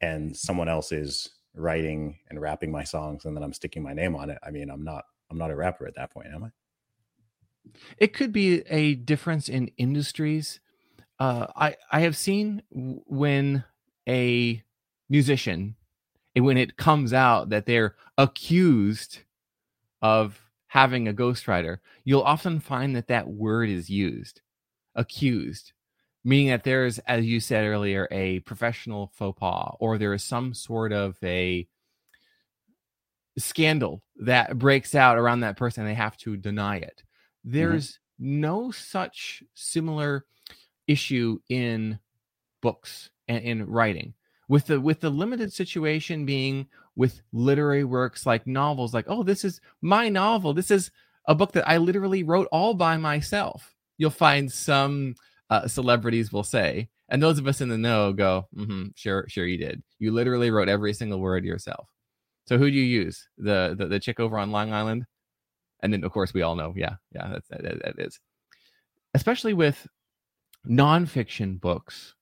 and 0.00 0.36
someone 0.36 0.68
else 0.68 0.90
is 0.90 1.28
writing 1.54 2.18
and 2.30 2.40
rapping 2.40 2.72
my 2.72 2.82
songs 2.82 3.24
and 3.24 3.36
then 3.36 3.44
I'm 3.44 3.52
sticking 3.52 3.82
my 3.82 3.92
name 3.92 4.16
on 4.16 4.28
it, 4.28 4.38
I 4.42 4.50
mean 4.50 4.70
I'm 4.70 4.82
not 4.82 5.04
I'm 5.30 5.38
not 5.38 5.52
a 5.52 5.56
rapper 5.56 5.86
at 5.86 5.94
that 5.94 6.10
point, 6.10 6.28
am 6.34 6.44
I? 6.44 6.48
It 7.96 8.12
could 8.12 8.32
be 8.32 8.62
a 8.68 8.96
difference 8.96 9.48
in 9.48 9.68
industries. 9.76 10.58
Uh, 11.20 11.46
I 11.54 11.76
I 11.92 12.00
have 12.00 12.16
seen 12.16 12.62
when 12.70 13.62
a 14.08 14.64
musician, 15.08 15.76
and 16.34 16.44
when 16.44 16.56
it 16.56 16.76
comes 16.76 17.12
out 17.12 17.50
that 17.50 17.66
they're 17.66 17.96
accused 18.16 19.18
of 20.00 20.40
having 20.68 21.06
a 21.06 21.12
ghostwriter, 21.12 21.78
you'll 22.04 22.22
often 22.22 22.58
find 22.58 22.96
that 22.96 23.08
that 23.08 23.28
word 23.28 23.68
is 23.68 23.90
used, 23.90 24.40
accused, 24.94 25.72
meaning 26.24 26.48
that 26.48 26.64
there's, 26.64 26.98
as 27.00 27.24
you 27.24 27.40
said 27.40 27.64
earlier, 27.64 28.08
a 28.10 28.40
professional 28.40 29.12
faux 29.14 29.38
pas, 29.38 29.76
or 29.80 29.98
there 29.98 30.14
is 30.14 30.24
some 30.24 30.54
sort 30.54 30.92
of 30.92 31.16
a 31.22 31.66
scandal 33.38 34.02
that 34.16 34.58
breaks 34.58 34.94
out 34.94 35.18
around 35.18 35.40
that 35.40 35.56
person 35.56 35.82
and 35.82 35.90
they 35.90 35.94
have 35.94 36.16
to 36.16 36.36
deny 36.36 36.76
it. 36.76 37.02
Mm-hmm. 37.46 37.56
There's 37.56 37.98
no 38.18 38.70
such 38.70 39.42
similar 39.54 40.24
issue 40.86 41.38
in 41.48 41.98
books 42.60 43.10
and 43.28 43.42
in 43.42 43.66
writing. 43.66 44.14
With 44.52 44.66
the 44.66 44.78
with 44.78 45.00
the 45.00 45.08
limited 45.10 45.50
situation 45.52 46.26
being 46.26 46.68
with 46.94 47.22
literary 47.32 47.84
works 47.84 48.26
like 48.26 48.46
novels, 48.46 48.92
like, 48.92 49.06
oh, 49.08 49.22
this 49.24 49.44
is 49.48 49.60
my 49.80 50.10
novel. 50.10 50.52
This 50.52 50.70
is 50.70 50.90
a 51.26 51.34
book 51.34 51.52
that 51.52 51.68
I 51.68 51.78
literally 51.78 52.22
wrote 52.22 52.48
all 52.52 52.74
by 52.74 52.98
myself. 52.98 53.74
You'll 53.96 54.10
find 54.26 54.52
some 54.52 55.14
uh, 55.48 55.66
celebrities 55.68 56.32
will 56.32 56.44
say, 56.44 56.90
and 57.08 57.22
those 57.22 57.38
of 57.38 57.46
us 57.46 57.62
in 57.62 57.70
the 57.70 57.78
know 57.78 58.12
go, 58.12 58.46
mm-hmm, 58.54 58.88
sure, 58.94 59.24
sure, 59.28 59.46
you 59.46 59.56
did. 59.56 59.82
You 59.98 60.12
literally 60.12 60.50
wrote 60.50 60.68
every 60.68 60.92
single 60.92 61.20
word 61.20 61.44
yourself. 61.44 61.88
So 62.46 62.58
who 62.58 62.70
do 62.70 62.76
you 62.76 63.02
use? 63.04 63.28
The, 63.38 63.74
the 63.78 63.86
the 63.86 64.00
chick 64.00 64.20
over 64.20 64.36
on 64.38 64.52
Long 64.52 64.72
Island 64.72 65.06
And 65.82 65.92
then, 65.92 66.04
of 66.04 66.12
course, 66.12 66.32
we 66.32 66.42
all 66.42 66.54
know, 66.56 66.72
yeah, 66.76 66.96
yeah, 67.14 67.28
that's, 67.32 67.48
that, 67.48 67.62
that 67.62 67.94
is. 67.98 68.20
Especially 69.14 69.52
with 69.54 69.86
nonfiction 70.68 71.60
books, 71.60 72.14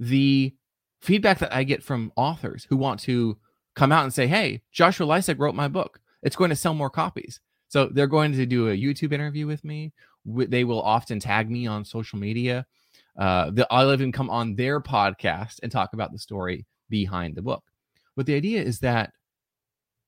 the 0.00 0.54
feedback 1.00 1.38
that 1.38 1.54
I 1.54 1.64
get 1.64 1.82
from 1.82 2.12
authors 2.16 2.66
who 2.68 2.76
want 2.76 3.00
to 3.00 3.38
come 3.74 3.92
out 3.92 4.04
and 4.04 4.12
say, 4.12 4.26
hey, 4.26 4.62
Joshua 4.72 5.06
Lisec 5.06 5.38
wrote 5.38 5.54
my 5.54 5.68
book. 5.68 6.00
It's 6.22 6.36
going 6.36 6.50
to 6.50 6.56
sell 6.56 6.74
more 6.74 6.90
copies. 6.90 7.40
So 7.68 7.86
they're 7.86 8.06
going 8.06 8.32
to 8.32 8.46
do 8.46 8.68
a 8.68 8.76
YouTube 8.76 9.12
interview 9.12 9.46
with 9.46 9.64
me. 9.64 9.92
They 10.24 10.64
will 10.64 10.82
often 10.82 11.20
tag 11.20 11.50
me 11.50 11.66
on 11.66 11.84
social 11.84 12.18
media. 12.18 12.66
Uh, 13.18 13.50
I'll 13.70 13.92
even 13.92 14.12
come 14.12 14.30
on 14.30 14.54
their 14.54 14.80
podcast 14.80 15.60
and 15.62 15.70
talk 15.70 15.92
about 15.92 16.12
the 16.12 16.18
story 16.18 16.66
behind 16.88 17.34
the 17.34 17.42
book. 17.42 17.62
But 18.16 18.26
the 18.26 18.34
idea 18.34 18.62
is 18.62 18.80
that 18.80 19.12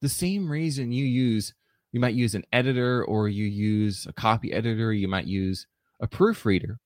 the 0.00 0.08
same 0.08 0.50
reason 0.50 0.92
you 0.92 1.04
use, 1.04 1.54
you 1.92 2.00
might 2.00 2.14
use 2.14 2.34
an 2.34 2.44
editor 2.52 3.04
or 3.04 3.28
you 3.28 3.44
use 3.44 4.06
a 4.06 4.12
copy 4.12 4.52
editor, 4.52 4.92
you 4.92 5.08
might 5.08 5.26
use 5.26 5.66
a 6.00 6.08
proofreader. 6.08 6.78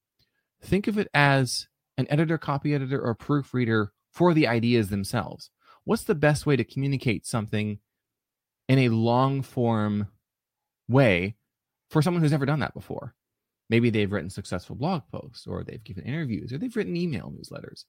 Think 0.62 0.88
of 0.88 0.98
it 0.98 1.08
as 1.14 1.68
an 1.96 2.06
editor, 2.10 2.38
copy 2.38 2.74
editor, 2.74 3.00
or 3.00 3.14
proofreader 3.14 3.92
for 4.10 4.34
the 4.34 4.46
ideas 4.46 4.88
themselves. 4.88 5.50
What's 5.84 6.04
the 6.04 6.14
best 6.14 6.46
way 6.46 6.56
to 6.56 6.64
communicate 6.64 7.26
something 7.26 7.78
in 8.68 8.78
a 8.78 8.88
long 8.88 9.42
form 9.42 10.08
way 10.88 11.36
for 11.90 12.00
someone 12.02 12.22
who's 12.22 12.32
never 12.32 12.46
done 12.46 12.60
that 12.60 12.74
before? 12.74 13.14
Maybe 13.70 13.90
they've 13.90 14.10
written 14.10 14.30
successful 14.30 14.76
blog 14.76 15.02
posts, 15.10 15.46
or 15.46 15.64
they've 15.64 15.82
given 15.82 16.04
interviews, 16.04 16.52
or 16.52 16.58
they've 16.58 16.74
written 16.74 16.96
email 16.96 17.32
newsletters. 17.32 17.84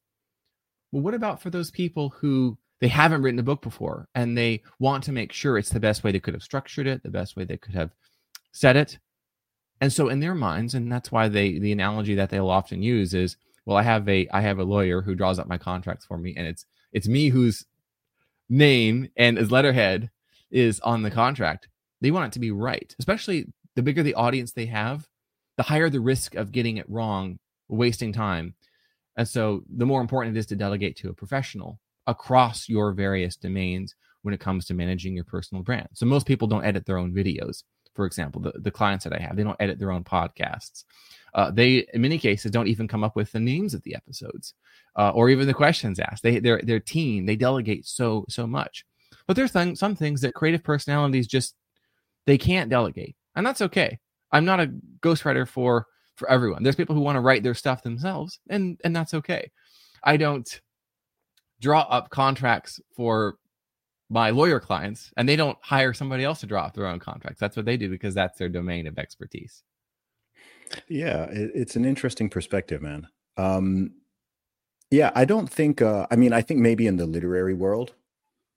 Well, 0.92 1.04
what 1.04 1.14
about 1.14 1.42
for 1.42 1.50
those 1.50 1.72
people 1.72 2.10
who 2.10 2.58
they 2.82 2.88
haven't 2.88 3.22
written 3.22 3.40
a 3.40 3.44
book 3.44 3.62
before 3.62 4.08
and 4.16 4.38
they 4.38 4.64
want 4.80 5.04
to 5.06 5.12
make 5.12 5.32
sure 5.32 5.58
it's 5.58 5.70
the 5.70 5.80
best 5.80 6.04
way 6.04 6.12
they 6.12 6.20
could 6.20 6.34
have 6.34 6.44
structured 6.44 6.88
it, 6.88 7.04
the 7.04 7.10
best 7.10 7.36
way 7.36 7.44
they 7.44 7.58
could 7.58 7.76
have 7.76 7.92
said 8.52 8.76
it? 8.76 9.00
And 9.82 9.92
so 9.92 10.08
in 10.08 10.22
their 10.22 10.36
minds, 10.36 10.74
and 10.74 10.92
that's 10.92 11.12
why 11.12 11.28
they 11.28 11.60
the 11.60 11.72
analogy 11.72 12.16
that 12.16 12.30
they'll 12.30 12.50
often 12.50 12.82
use 12.82 13.14
is, 13.14 13.36
well, 13.66 13.78
I 13.78 13.84
have 13.84 14.08
a 14.08 14.28
I 14.32 14.42
have 14.42 14.60
a 14.60 14.64
lawyer 14.64 15.02
who 15.02 15.16
draws 15.16 15.40
up 15.40 15.48
my 15.48 15.58
contracts 15.58 16.06
for 16.06 16.18
me, 16.18 16.34
and 16.38 16.48
it's 16.48 16.66
it's 16.94 17.08
me 17.08 17.30
whose 17.30 17.66
name 18.50 19.10
and 19.18 19.38
his 19.38 19.52
letterhead 19.52 20.12
is 20.52 20.80
on 20.82 21.02
the 21.02 21.12
contract. 21.12 21.68
They 22.02 22.12
want 22.12 22.28
it 22.28 22.34
to 22.34 22.40
be 22.40 22.52
right, 22.52 22.96
especially 23.00 23.48
the 23.76 23.82
bigger 23.82 24.04
the 24.04 24.14
audience 24.14 24.52
they 24.52 24.68
have, 24.68 25.08
the 25.58 25.64
higher 25.64 25.90
the 25.90 26.00
risk 26.00 26.36
of 26.36 26.52
getting 26.52 26.78
it 26.78 26.90
wrong, 26.90 27.40
wasting 27.68 28.14
time. 28.14 28.54
And 29.18 29.28
so 29.28 29.64
the 29.70 29.86
more 29.86 30.02
important 30.02 30.36
it 30.36 30.40
is 30.40 30.46
to 30.48 30.56
delegate 30.56 30.98
to 30.98 31.10
a 31.10 31.14
professional 31.14 31.80
across 32.06 32.70
your 32.70 32.94
various 32.94 33.36
domains 33.36 33.96
when 34.22 34.34
it 34.34 34.40
comes 34.40 34.66
to 34.66 34.74
managing 34.74 35.16
your 35.16 35.24
personal 35.24 35.64
brand. 35.64 35.88
So 35.94 36.06
most 36.06 36.28
people 36.28 36.48
don't 36.48 36.66
edit 36.66 36.86
their 36.86 36.98
own 36.98 37.14
videos. 37.14 37.64
For 37.96 38.06
example, 38.06 38.42
the, 38.42 38.54
the 38.56 38.72
clients 38.72 39.04
that 39.06 39.14
I 39.14 39.20
have, 39.22 39.36
they 39.36 39.44
don't 39.44 39.60
edit 39.60 39.80
their 39.80 39.92
own 39.92 40.04
podcasts. 40.04 40.84
Uh, 41.34 41.52
they, 41.52 41.86
in 41.94 42.02
many 42.02 42.18
cases, 42.18 42.52
don't 42.52 42.68
even 42.68 42.88
come 42.88 43.04
up 43.04 43.16
with 43.16 43.32
the 43.32 43.40
names 43.40 43.74
of 43.74 43.82
the 43.84 43.96
episodes 43.96 44.54
uh, 44.96 45.12
or 45.12 45.30
even 45.30 45.48
the 45.48 45.54
questions 45.54 46.00
asked. 46.00 46.24
They, 46.24 46.40
their, 46.40 46.62
their 46.62 46.80
team, 46.80 47.26
they 47.26 47.36
delegate 47.36 47.86
so, 47.86 48.26
so 48.30 48.46
much. 48.48 48.86
But 49.28 49.36
there's 49.36 49.52
th- 49.52 49.78
some 49.78 49.96
things 49.96 50.22
that 50.22 50.34
creative 50.34 50.64
personalities 50.64 51.28
just, 51.28 51.56
they 52.26 52.38
can't 52.38 52.70
delegate. 52.70 53.16
And 53.36 53.46
that's 53.46 53.62
okay. 53.62 54.00
I'm 54.32 54.46
not 54.46 54.60
a 54.60 54.74
ghostwriter 55.02 55.48
for 55.48 55.88
for 56.16 56.30
everyone. 56.30 56.64
There's 56.64 56.76
people 56.76 56.96
who 56.96 57.02
want 57.02 57.18
to 57.18 57.22
write 57.22 57.44
their 57.44 57.54
stuff 57.54 57.84
themselves, 57.84 58.40
and 58.50 58.80
and 58.84 58.96
that's 58.96 59.14
okay. 59.14 59.52
I 60.04 60.18
don't 60.18 60.62
draw 61.62 61.82
up 61.82 62.10
contracts 62.10 62.80
for 62.96 63.36
my 64.10 64.30
lawyer 64.30 64.60
clients, 64.60 65.12
and 65.18 65.28
they 65.28 65.36
don't 65.36 65.58
hire 65.62 65.94
somebody 65.94 66.24
else 66.24 66.40
to 66.42 66.48
draw 66.48 66.64
up 66.66 66.74
their 66.74 66.88
own 66.88 67.00
contracts. 67.00 67.40
That's 67.40 67.56
what 67.56 67.66
they 67.66 67.78
do 67.78 67.90
because 67.90 68.14
that's 68.14 68.38
their 68.38 68.50
domain 68.50 68.88
of 68.88 68.98
expertise. 68.98 69.64
Yeah, 70.88 71.24
it, 71.26 71.52
it's 71.54 71.76
an 71.76 71.86
interesting 71.86 72.30
perspective, 72.30 72.82
man. 72.82 73.08
Um, 73.38 73.94
yeah, 74.92 75.12
I 75.16 75.26
don't 75.26 75.50
think. 75.50 75.82
Uh, 75.82 76.08
I 76.12 76.16
mean, 76.16 76.34
I 76.34 76.42
think 76.42 76.60
maybe 76.60 76.88
in 76.88 76.98
the 76.98 77.06
literary 77.06 77.54
world, 77.54 77.94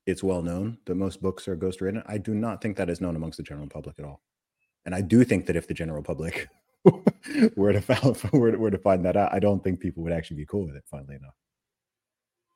it's 0.06 0.22
well 0.22 0.42
known 0.42 0.78
that 0.86 0.94
most 0.94 1.22
books 1.22 1.48
are 1.48 1.56
ghostwritten. 1.56 2.02
I 2.06 2.18
do 2.18 2.34
not 2.34 2.62
think 2.62 2.76
that 2.76 2.90
is 2.90 3.00
known 3.00 3.16
amongst 3.16 3.38
the 3.38 3.42
general 3.42 3.68
public 3.68 3.98
at 3.98 4.04
all. 4.04 4.22
And 4.84 4.94
I 4.94 5.00
do 5.00 5.24
think 5.24 5.46
that 5.46 5.56
if 5.56 5.66
the 5.66 5.74
general 5.74 6.02
public 6.02 6.48
were 7.56 7.72
to 7.72 8.20
were 8.32 8.70
to 8.70 8.78
find 8.78 9.04
that 9.04 9.16
out, 9.16 9.32
I 9.32 9.38
don't 9.38 9.62
think 9.62 9.80
people 9.80 10.02
would 10.02 10.12
actually 10.12 10.38
be 10.38 10.46
cool 10.46 10.66
with 10.66 10.76
it. 10.76 10.84
Funnily 10.90 11.16
enough, 11.16 11.34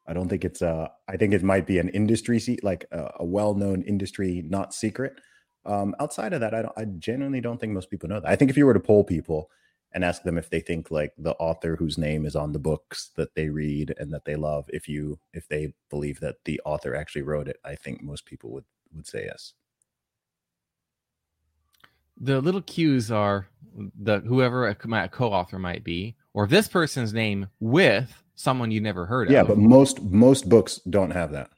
I 0.07 0.13
don't 0.13 0.29
think 0.29 0.45
it's 0.45 0.63
a. 0.63 0.91
I 1.09 1.17
think 1.17 1.33
it 1.33 1.43
might 1.43 1.67
be 1.67 1.79
an 1.79 1.89
industry 1.91 2.41
seat, 2.41 2.65
like 2.65 2.85
a, 2.91 3.11
a 3.21 3.25
well-known 3.25 3.83
industry, 3.83 4.43
not 4.47 4.75
secret. 4.75 5.21
Um, 5.65 5.95
outside 6.01 6.33
of 6.33 6.41
that, 6.41 6.55
I 6.55 6.63
don't. 6.63 6.79
I 6.79 6.85
genuinely 6.85 7.41
don't 7.41 7.61
think 7.61 7.73
most 7.73 7.91
people 7.91 8.09
know 8.09 8.21
that. 8.21 8.29
I 8.29 8.37
think 8.37 8.51
if 8.51 8.57
you 8.57 8.67
were 8.67 8.75
to 8.75 8.81
poll 8.81 9.05
people 9.05 9.51
and 9.93 10.05
ask 10.05 10.23
them 10.23 10.39
if 10.39 10.51
they 10.51 10.61
think 10.61 10.91
like 10.91 11.13
the 11.19 11.35
author 11.35 11.77
whose 11.77 11.99
name 11.99 12.25
is 12.27 12.35
on 12.35 12.53
the 12.53 12.59
books 12.59 13.11
that 13.17 13.35
they 13.35 13.49
read 13.49 13.95
and 13.99 14.13
that 14.13 14.25
they 14.25 14.37
love, 14.37 14.65
if 14.69 14.89
you 14.89 15.19
if 15.33 15.47
they 15.49 15.75
believe 15.91 16.21
that 16.21 16.37
the 16.45 16.61
author 16.65 16.95
actually 16.95 17.23
wrote 17.23 17.49
it, 17.49 17.59
I 17.65 17.77
think 17.77 18.03
most 18.03 18.27
people 18.27 18.51
would 18.53 18.65
would 18.95 19.07
say 19.07 19.25
yes 19.27 19.55
the 22.21 22.41
little 22.41 22.63
cues 22.63 23.11
are 23.11 23.49
the 24.01 24.21
whoever 24.21 24.77
my 24.85 25.09
co-author 25.09 25.59
might 25.59 25.83
be, 25.83 26.15
or 26.35 26.47
this 26.47 26.69
person's 26.69 27.13
name 27.13 27.49
with 27.61 28.22
someone 28.35 28.71
you 28.71 28.81
never 28.81 29.07
heard 29.07 29.31
yeah, 29.31 29.41
of. 29.41 29.49
Yeah, 29.49 29.55
but 29.55 29.59
most 29.59 30.03
most 30.03 30.49
books 30.49 30.81
don't 30.89 31.11
have 31.11 31.33
that. 31.33 31.51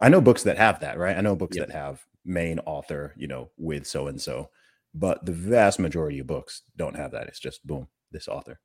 I 0.00 0.08
know 0.08 0.20
books 0.20 0.42
that 0.44 0.56
have 0.56 0.80
that, 0.80 0.98
right? 0.98 1.16
I 1.16 1.20
know 1.20 1.36
books 1.36 1.56
that 1.58 1.70
have 1.70 2.04
main 2.24 2.58
author, 2.60 3.14
you 3.16 3.26
know, 3.26 3.50
with 3.56 3.86
so 3.86 4.06
and 4.06 4.20
so, 4.20 4.50
but 4.94 5.24
the 5.24 5.32
vast 5.32 5.78
majority 5.78 6.18
of 6.18 6.26
books 6.26 6.62
don't 6.76 6.96
have 6.96 7.12
that. 7.12 7.26
It's 7.26 7.40
just 7.40 7.66
boom, 7.66 7.88
this 8.10 8.28
author. 8.28 8.60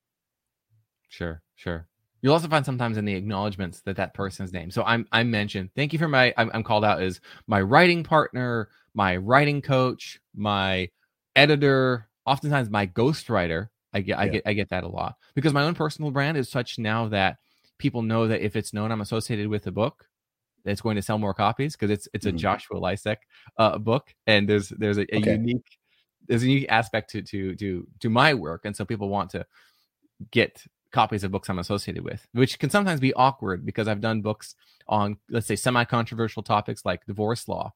Sure, 1.09 1.41
sure. 1.55 1.87
You'll 2.21 2.33
also 2.33 2.47
find 2.47 2.65
sometimes 2.65 2.97
in 2.97 3.05
the 3.05 3.13
acknowledgments 3.13 3.81
that 3.81 3.97
that 3.97 4.13
person's 4.13 4.51
name. 4.51 4.71
So 4.71 4.83
I'm 4.83 5.07
I'm 5.11 5.29
mentioned. 5.29 5.69
Thank 5.75 5.93
you 5.93 5.99
for 5.99 6.07
my 6.07 6.33
I'm, 6.37 6.49
I'm 6.53 6.63
called 6.63 6.85
out 6.85 7.01
as 7.01 7.21
my 7.47 7.61
writing 7.61 8.03
partner, 8.03 8.69
my 8.93 9.17
writing 9.17 9.61
coach, 9.61 10.19
my 10.33 10.89
editor, 11.35 12.07
oftentimes 12.25 12.69
my 12.69 12.87
ghostwriter. 12.87 13.69
I 13.95 14.01
get, 14.01 14.19
I 14.19 14.27
get, 14.27 14.43
I 14.45 14.53
get 14.53 14.69
that 14.69 14.83
a 14.83 14.87
lot 14.87 15.15
because 15.35 15.53
my 15.53 15.63
own 15.63 15.73
personal 15.73 16.11
brand 16.11 16.37
is 16.37 16.49
such 16.49 16.77
now 16.77 17.07
that 17.07 17.37
people 17.77 18.01
know 18.01 18.27
that 18.27 18.41
if 18.41 18.57
it's 18.57 18.73
known 18.73 18.91
I'm 18.91 18.99
associated 18.99 19.47
with 19.47 19.63
the 19.63 19.71
book, 19.71 20.05
it's 20.65 20.81
going 20.81 20.97
to 20.97 21.01
sell 21.01 21.17
more 21.17 21.33
copies 21.33 21.75
because 21.75 21.89
it's 21.89 22.07
it's 22.13 22.25
a 22.25 22.29
mm-hmm. 22.29 22.37
Joshua 22.37 22.79
Lisec 22.79 23.17
uh, 23.57 23.77
book, 23.77 24.13
and 24.27 24.49
there's 24.49 24.69
there's 24.69 24.97
a, 24.97 25.05
a 25.15 25.19
okay. 25.19 25.31
unique 25.31 25.77
there's 26.27 26.43
a 26.43 26.47
unique 26.47 26.67
aspect 26.69 27.09
to 27.11 27.21
to 27.21 27.55
to 27.55 27.87
to 28.01 28.09
my 28.09 28.33
work, 28.33 28.65
and 28.65 28.75
so 28.75 28.83
people 28.83 29.07
want 29.07 29.29
to 29.29 29.45
get 30.31 30.61
copies 30.91 31.23
of 31.23 31.31
books 31.31 31.49
I'm 31.49 31.59
associated 31.59 32.03
with, 32.03 32.27
which 32.33 32.59
can 32.59 32.69
sometimes 32.69 32.99
be 32.99 33.13
awkward 33.13 33.65
because 33.65 33.87
I've 33.87 34.01
done 34.01 34.21
books 34.21 34.55
on 34.89 35.17
let's 35.29 35.47
say 35.47 35.55
semi 35.55 35.85
controversial 35.85 36.43
topics 36.43 36.83
like 36.83 37.05
divorce 37.05 37.47
law, 37.47 37.73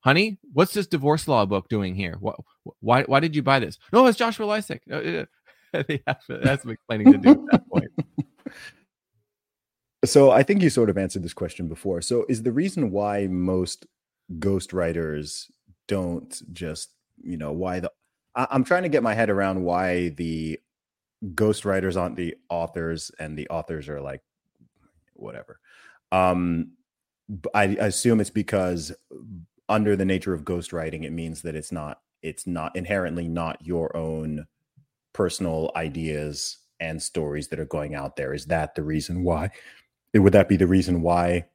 honey, 0.00 0.38
what's 0.52 0.74
this 0.74 0.86
divorce 0.86 1.28
law 1.28 1.44
book 1.46 1.68
doing 1.68 1.94
here? 1.94 2.16
What, 2.20 2.36
why, 2.80 3.02
why 3.04 3.20
did 3.20 3.34
you 3.34 3.42
buy 3.42 3.58
this? 3.58 3.78
No, 3.92 4.06
it's 4.06 4.18
Joshua 4.18 4.46
Lisec. 4.46 5.26
they 5.88 6.02
have, 6.06 6.20
that's 6.28 6.62
some 6.62 6.70
explaining 6.70 7.12
to 7.12 7.18
do 7.18 7.30
at 7.30 7.46
that 7.52 7.68
point. 7.68 7.90
So 10.04 10.30
I 10.30 10.42
think 10.42 10.62
you 10.62 10.70
sort 10.70 10.90
of 10.90 10.98
answered 10.98 11.24
this 11.24 11.34
question 11.34 11.68
before. 11.68 12.00
So 12.00 12.24
is 12.28 12.42
the 12.42 12.52
reason 12.52 12.92
why 12.92 13.26
most 13.26 13.86
ghost 14.38 14.72
writers 14.72 15.50
don't 15.88 16.40
just, 16.52 16.90
you 17.20 17.36
know, 17.36 17.52
why 17.52 17.80
the 17.80 17.90
I, 18.34 18.46
I'm 18.50 18.62
trying 18.62 18.84
to 18.84 18.88
get 18.88 19.02
my 19.02 19.14
head 19.14 19.28
around 19.28 19.62
why 19.62 20.10
the 20.10 20.60
ghost 21.34 21.64
writers 21.64 21.96
aren't 21.96 22.16
the 22.16 22.36
authors 22.48 23.10
and 23.18 23.36
the 23.36 23.48
authors 23.48 23.88
are 23.88 24.00
like 24.00 24.22
whatever. 25.14 25.58
Um 26.12 26.72
I, 27.52 27.64
I 27.64 27.86
assume 27.86 28.20
it's 28.20 28.30
because 28.30 28.92
under 29.68 29.96
the 29.96 30.04
nature 30.04 30.32
of 30.32 30.44
ghostwriting, 30.44 31.04
it 31.04 31.12
means 31.12 31.42
that 31.42 31.56
it's 31.56 31.72
not 31.72 32.00
it's 32.22 32.46
not 32.46 32.74
inherently 32.76 33.26
not 33.26 33.66
your 33.66 33.96
own 33.96 34.46
personal 35.12 35.70
ideas 35.76 36.58
and 36.80 37.02
stories 37.02 37.48
that 37.48 37.58
are 37.58 37.64
going 37.64 37.94
out 37.94 38.16
there. 38.16 38.32
Is 38.32 38.46
that 38.46 38.74
the 38.74 38.82
reason 38.82 39.24
why? 39.24 39.50
Would 40.14 40.32
that 40.32 40.48
be 40.48 40.56
the 40.56 40.66
reason 40.66 41.02
why 41.02 41.46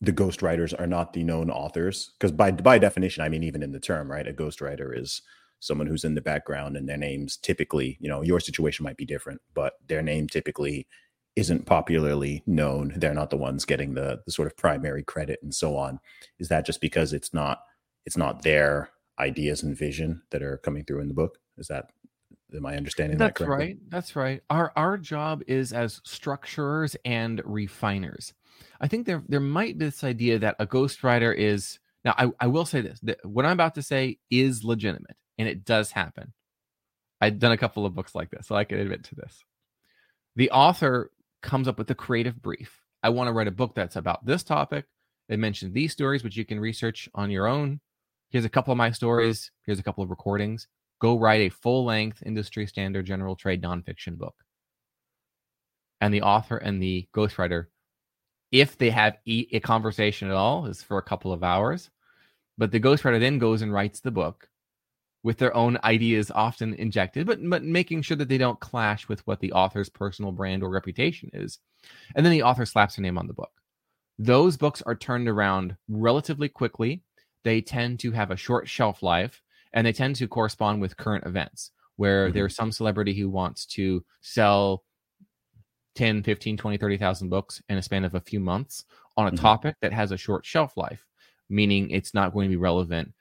the 0.00 0.12
ghostwriters 0.12 0.78
are 0.78 0.86
not 0.86 1.12
the 1.12 1.22
known 1.22 1.50
authors? 1.50 2.12
Because 2.18 2.32
by 2.32 2.50
by 2.50 2.78
definition, 2.78 3.22
I 3.22 3.28
mean 3.28 3.42
even 3.44 3.62
in 3.62 3.72
the 3.72 3.80
term, 3.80 4.10
right? 4.10 4.26
A 4.26 4.32
ghostwriter 4.32 4.96
is 4.96 5.22
someone 5.60 5.86
who's 5.86 6.04
in 6.04 6.14
the 6.14 6.20
background 6.20 6.76
and 6.76 6.88
their 6.88 6.96
names 6.96 7.36
typically, 7.36 7.96
you 8.00 8.08
know, 8.08 8.20
your 8.22 8.40
situation 8.40 8.82
might 8.82 8.96
be 8.96 9.06
different, 9.06 9.40
but 9.54 9.74
their 9.86 10.02
name 10.02 10.26
typically 10.26 10.88
isn't 11.36 11.64
popularly 11.64 12.42
known 12.46 12.92
they're 12.96 13.14
not 13.14 13.30
the 13.30 13.36
ones 13.36 13.64
getting 13.64 13.94
the 13.94 14.20
the 14.26 14.32
sort 14.32 14.46
of 14.46 14.56
primary 14.56 15.02
credit 15.02 15.38
and 15.42 15.54
so 15.54 15.76
on 15.76 15.98
is 16.38 16.48
that 16.48 16.66
just 16.66 16.80
because 16.80 17.12
it's 17.12 17.32
not 17.32 17.60
it's 18.04 18.16
not 18.16 18.42
their 18.42 18.90
ideas 19.18 19.62
and 19.62 19.76
vision 19.76 20.22
that 20.30 20.42
are 20.42 20.58
coming 20.58 20.84
through 20.84 21.00
in 21.00 21.08
the 21.08 21.14
book 21.14 21.38
is 21.56 21.68
that 21.68 21.86
am 22.54 22.66
i 22.66 22.76
understanding 22.76 23.18
that's 23.18 23.40
that 23.40 23.48
right 23.48 23.76
that's 23.88 24.16
right 24.16 24.42
our 24.50 24.72
our 24.76 24.98
job 24.98 25.42
is 25.46 25.72
as 25.72 26.00
structurers 26.04 26.96
and 27.04 27.40
refiners 27.44 28.32
i 28.80 28.88
think 28.88 29.06
there 29.06 29.22
there 29.28 29.40
might 29.40 29.78
be 29.78 29.84
this 29.86 30.04
idea 30.04 30.38
that 30.38 30.56
a 30.58 30.66
ghostwriter 30.66 31.34
is 31.34 31.78
Now, 32.04 32.14
I, 32.18 32.30
I 32.40 32.46
will 32.48 32.64
say 32.64 32.80
this 32.80 33.00
that 33.00 33.24
what 33.24 33.46
I'm 33.46 33.52
about 33.52 33.74
to 33.76 33.82
say 33.82 34.18
is 34.30 34.64
legitimate 34.64 35.16
and 35.38 35.48
it 35.48 35.64
does 35.64 35.92
happen. 35.92 36.32
I've 37.20 37.38
done 37.38 37.52
a 37.52 37.56
couple 37.56 37.86
of 37.86 37.94
books 37.94 38.14
like 38.14 38.30
this, 38.30 38.46
so 38.46 38.56
I 38.56 38.64
can 38.64 38.78
admit 38.78 39.04
to 39.04 39.14
this. 39.14 39.44
The 40.34 40.50
author 40.50 41.10
comes 41.42 41.68
up 41.68 41.78
with 41.78 41.90
a 41.90 41.94
creative 41.94 42.42
brief. 42.42 42.80
I 43.02 43.10
want 43.10 43.28
to 43.28 43.32
write 43.32 43.48
a 43.48 43.52
book 43.52 43.74
that's 43.74 43.96
about 43.96 44.24
this 44.26 44.42
topic. 44.42 44.86
It 45.28 45.38
mentions 45.38 45.72
these 45.72 45.92
stories, 45.92 46.24
which 46.24 46.36
you 46.36 46.44
can 46.44 46.58
research 46.60 47.08
on 47.14 47.30
your 47.30 47.46
own. 47.46 47.80
Here's 48.30 48.44
a 48.44 48.48
couple 48.50 48.72
of 48.72 48.78
my 48.78 48.90
stories. 48.90 49.50
Here's 49.64 49.78
a 49.78 49.82
couple 49.82 50.02
of 50.02 50.10
recordings. 50.10 50.66
Go 51.02 51.18
write 51.18 51.40
a 51.40 51.48
full 51.48 51.84
length 51.84 52.22
industry 52.24 52.64
standard 52.64 53.06
general 53.06 53.34
trade 53.34 53.60
nonfiction 53.60 54.16
book. 54.16 54.36
And 56.00 56.14
the 56.14 56.22
author 56.22 56.58
and 56.58 56.80
the 56.80 57.08
ghostwriter, 57.12 57.66
if 58.52 58.78
they 58.78 58.90
have 58.90 59.16
a 59.26 59.58
conversation 59.58 60.30
at 60.30 60.36
all, 60.36 60.66
is 60.66 60.80
for 60.80 60.98
a 60.98 61.02
couple 61.02 61.32
of 61.32 61.42
hours. 61.42 61.90
But 62.56 62.70
the 62.70 62.78
ghostwriter 62.78 63.18
then 63.18 63.38
goes 63.38 63.62
and 63.62 63.72
writes 63.72 63.98
the 63.98 64.12
book 64.12 64.48
with 65.24 65.38
their 65.38 65.52
own 65.56 65.76
ideas 65.82 66.30
often 66.30 66.72
injected, 66.74 67.26
but 67.26 67.40
but 67.50 67.64
making 67.64 68.02
sure 68.02 68.16
that 68.16 68.28
they 68.28 68.38
don't 68.38 68.60
clash 68.60 69.08
with 69.08 69.26
what 69.26 69.40
the 69.40 69.52
author's 69.54 69.88
personal 69.88 70.30
brand 70.30 70.62
or 70.62 70.70
reputation 70.70 71.30
is. 71.32 71.58
And 72.14 72.24
then 72.24 72.30
the 72.30 72.44
author 72.44 72.64
slaps 72.64 72.94
their 72.94 73.02
name 73.02 73.18
on 73.18 73.26
the 73.26 73.34
book. 73.34 73.50
Those 74.20 74.56
books 74.56 74.82
are 74.82 74.94
turned 74.94 75.28
around 75.28 75.76
relatively 75.88 76.48
quickly. 76.48 77.02
They 77.42 77.60
tend 77.60 77.98
to 78.00 78.12
have 78.12 78.30
a 78.30 78.36
short 78.36 78.68
shelf 78.68 79.02
life 79.02 79.42
and 79.72 79.86
they 79.86 79.92
tend 79.92 80.16
to 80.16 80.28
correspond 80.28 80.80
with 80.80 80.96
current 80.96 81.26
events 81.26 81.70
where 81.96 82.26
mm-hmm. 82.26 82.34
there's 82.34 82.56
some 82.56 82.72
celebrity 82.72 83.14
who 83.14 83.28
wants 83.28 83.66
to 83.66 84.04
sell 84.20 84.84
10, 85.94 86.22
15, 86.22 86.56
20, 86.56 86.76
30,000 86.78 87.28
books 87.28 87.62
in 87.68 87.78
a 87.78 87.82
span 87.82 88.04
of 88.04 88.14
a 88.14 88.20
few 88.20 88.40
months 88.40 88.84
on 89.16 89.26
a 89.26 89.30
mm-hmm. 89.30 89.36
topic 89.36 89.76
that 89.82 89.92
has 89.92 90.10
a 90.10 90.16
short 90.16 90.44
shelf 90.44 90.76
life, 90.76 91.06
meaning 91.50 91.90
it's 91.90 92.14
not 92.14 92.32
going 92.32 92.48
to 92.48 92.50
be 92.50 92.56
relevant 92.56 93.12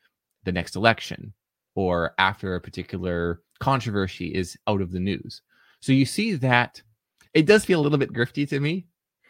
the 0.44 0.52
next 0.52 0.76
election 0.76 1.34
or 1.76 2.14
after 2.18 2.56
a 2.56 2.62
particular 2.62 3.42
controversy 3.60 4.34
is 4.34 4.58
out 4.68 4.82
of 4.82 4.92
the 4.92 5.00
news. 5.00 5.42
So 5.82 5.92
you 5.92 6.06
see 6.06 6.36
that 6.36 6.82
it 7.34 7.46
does 7.46 7.66
feel 7.66 7.80
a 7.80 7.84
little 7.84 7.98
bit 7.98 8.14
grifty 8.14 8.48
to 8.50 8.60
me. 8.60 8.88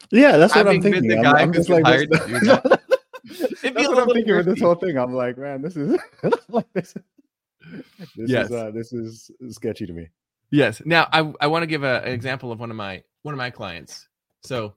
Yeah, 0.10 0.38
that's 0.38 0.56
what 0.56 0.68
I'm 0.68 0.82
thinking. 0.82 1.26
I'm, 1.26 1.36
I'm 1.36 1.54
just 1.54 1.70
like, 1.70 1.84
this, 2.10 2.10
it 3.64 3.76
feels 3.76 3.88
what 3.90 4.00
I'm 4.00 4.10
thinking 4.10 4.36
with 4.36 4.48
this 4.48 4.60
whole 4.60 4.76
thing. 4.76 4.98
I'm 4.98 5.14
like, 5.14 5.38
man, 5.38 5.62
this 5.62 5.78
is 5.78 6.00
like 6.50 6.72
this. 6.74 6.96
This 8.16 8.30
yes. 8.30 8.46
is 8.48 8.52
uh, 8.52 8.72
this 8.72 8.94
is 8.94 9.32
sketchy 9.50 9.86
to 9.86 9.94
me. 9.94 10.08
Yes. 10.52 10.82
Now 10.86 11.08
I 11.12 11.32
I 11.40 11.48
want 11.48 11.64
to 11.64 11.68
give 11.68 11.84
a, 11.84 12.02
an 12.02 12.12
example 12.12 12.52
of 12.52 12.60
one 12.60 12.72
of 12.72 12.78
my 12.78 13.04
one 13.22 13.34
of 13.34 13.38
my 13.38 13.50
clients. 13.50 14.08
So, 14.44 14.74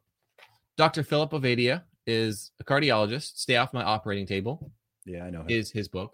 Dr. 0.76 1.02
Philip 1.02 1.32
Ovadia 1.32 1.84
is 2.06 2.52
a 2.60 2.64
cardiologist. 2.64 3.38
Stay 3.38 3.56
off 3.56 3.72
my 3.72 3.82
operating 3.82 4.26
table. 4.26 4.70
Yeah, 5.06 5.24
I 5.24 5.30
know. 5.30 5.40
Him. 5.40 5.50
Is 5.50 5.70
his 5.70 5.88
book 5.88 6.12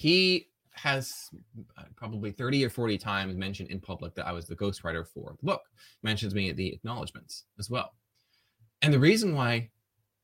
he 0.00 0.48
has 0.72 1.28
uh, 1.76 1.82
probably 1.94 2.32
30 2.32 2.64
or 2.64 2.70
40 2.70 2.96
times 2.96 3.36
mentioned 3.36 3.68
in 3.68 3.78
public 3.80 4.14
that 4.14 4.26
I 4.26 4.32
was 4.32 4.46
the 4.46 4.56
ghostwriter 4.56 5.06
for 5.06 5.36
the 5.38 5.44
book, 5.44 5.60
mentions 6.02 6.34
me 6.34 6.48
at 6.48 6.56
the 6.56 6.72
acknowledgments 6.72 7.44
as 7.58 7.68
well. 7.68 7.90
And 8.80 8.94
the 8.94 8.98
reason 8.98 9.34
why 9.34 9.68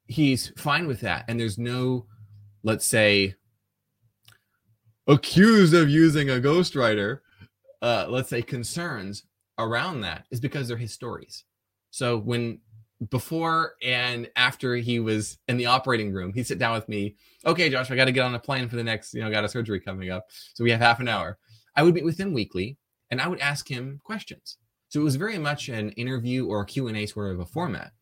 he's 0.06 0.50
fine 0.56 0.86
with 0.86 1.00
that, 1.02 1.26
and 1.28 1.38
there's 1.38 1.58
no, 1.58 2.06
let's 2.62 2.86
say, 2.86 3.34
accused 5.06 5.74
of 5.74 5.88
using 5.88 6.30
a 6.30 6.34
ghostwriter, 6.34 7.20
uh, 7.82 8.06
let's 8.08 8.28
say, 8.28 8.42
concerns 8.42 9.24
around 9.58 10.00
that 10.02 10.24
is 10.30 10.40
because 10.40 10.68
they're 10.68 10.76
his 10.76 10.92
stories. 10.92 11.44
So 11.90 12.18
when 12.18 12.60
before 13.10 13.74
and 13.82 14.28
after 14.36 14.76
he 14.76 15.00
was 15.00 15.38
in 15.48 15.56
the 15.56 15.66
operating 15.66 16.12
room, 16.12 16.32
he'd 16.32 16.46
sit 16.46 16.58
down 16.58 16.74
with 16.74 16.88
me. 16.88 17.16
Okay, 17.44 17.68
Josh, 17.68 17.90
I 17.90 17.96
got 17.96 18.06
to 18.06 18.12
get 18.12 18.24
on 18.24 18.34
a 18.34 18.38
plane 18.38 18.68
for 18.68 18.76
the 18.76 18.84
next, 18.84 19.14
you 19.14 19.20
know, 19.20 19.30
got 19.30 19.44
a 19.44 19.48
surgery 19.48 19.80
coming 19.80 20.10
up. 20.10 20.26
So 20.54 20.64
we 20.64 20.70
have 20.70 20.80
half 20.80 21.00
an 21.00 21.08
hour. 21.08 21.38
I 21.74 21.82
would 21.82 21.94
meet 21.94 22.04
with 22.04 22.18
him 22.18 22.32
weekly 22.32 22.78
and 23.10 23.20
I 23.20 23.28
would 23.28 23.40
ask 23.40 23.68
him 23.68 24.00
questions. 24.02 24.56
So 24.88 25.00
it 25.00 25.04
was 25.04 25.16
very 25.16 25.38
much 25.38 25.68
an 25.68 25.90
interview 25.90 26.46
or 26.46 26.60
a 26.60 26.66
Q&A 26.66 27.06
sort 27.06 27.32
of 27.32 27.40
a 27.40 27.46
format. 27.46 27.92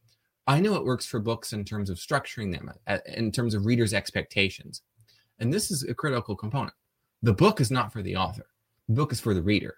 I 0.47 0.61
know 0.61 0.77
it 0.77 0.85
works 0.85 1.07
for 1.07 1.19
books 1.19 1.53
in 1.53 1.65
terms 1.65 1.89
of 1.89 1.97
structuring 1.97 2.53
them, 2.53 2.71
uh, 2.87 2.99
in 3.07 3.33
terms 3.33 3.55
of 3.55 3.65
readers' 3.65 3.95
expectations. 3.95 4.83
And 5.39 5.53
this 5.53 5.71
is 5.71 5.83
a 5.85 5.95
critical 5.95 6.37
component. 6.37 6.75
The 7.25 7.33
book 7.33 7.59
is 7.59 7.71
not 7.71 7.91
for 7.91 8.03
the 8.03 8.17
author. 8.17 8.45
The 8.87 8.97
book 8.97 9.11
is 9.11 9.19
for 9.19 9.33
the 9.33 9.41
reader. 9.41 9.77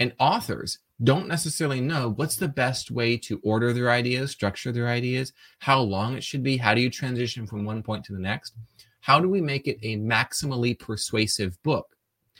And 0.00 0.12
authors 0.18 0.80
don't 1.04 1.28
necessarily 1.28 1.80
know 1.80 2.14
what's 2.16 2.34
the 2.34 2.48
best 2.48 2.90
way 2.90 3.16
to 3.18 3.40
order 3.44 3.72
their 3.72 3.88
ideas, 3.88 4.32
structure 4.32 4.72
their 4.72 4.88
ideas, 4.88 5.32
how 5.60 5.80
long 5.80 6.16
it 6.16 6.24
should 6.24 6.42
be, 6.42 6.56
how 6.56 6.74
do 6.74 6.80
you 6.80 6.90
transition 6.90 7.46
from 7.46 7.64
one 7.64 7.84
point 7.84 8.04
to 8.06 8.12
the 8.12 8.18
next? 8.18 8.56
How 8.98 9.20
do 9.20 9.28
we 9.28 9.40
make 9.40 9.68
it 9.68 9.78
a 9.84 9.96
maximally 9.96 10.76
persuasive 10.76 11.56
book? 11.62 11.86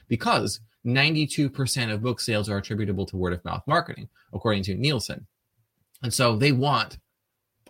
Because 0.08 0.58
92% 0.84 1.92
of 1.92 2.02
book 2.02 2.18
sales 2.18 2.48
are 2.48 2.56
attributable 2.56 3.06
to 3.06 3.16
word 3.16 3.32
of 3.32 3.44
mouth 3.44 3.62
marketing, 3.68 4.08
according 4.32 4.64
to 4.64 4.74
Nielsen. 4.74 5.24
And 6.02 6.12
so 6.12 6.34
they 6.34 6.50
want, 6.50 6.98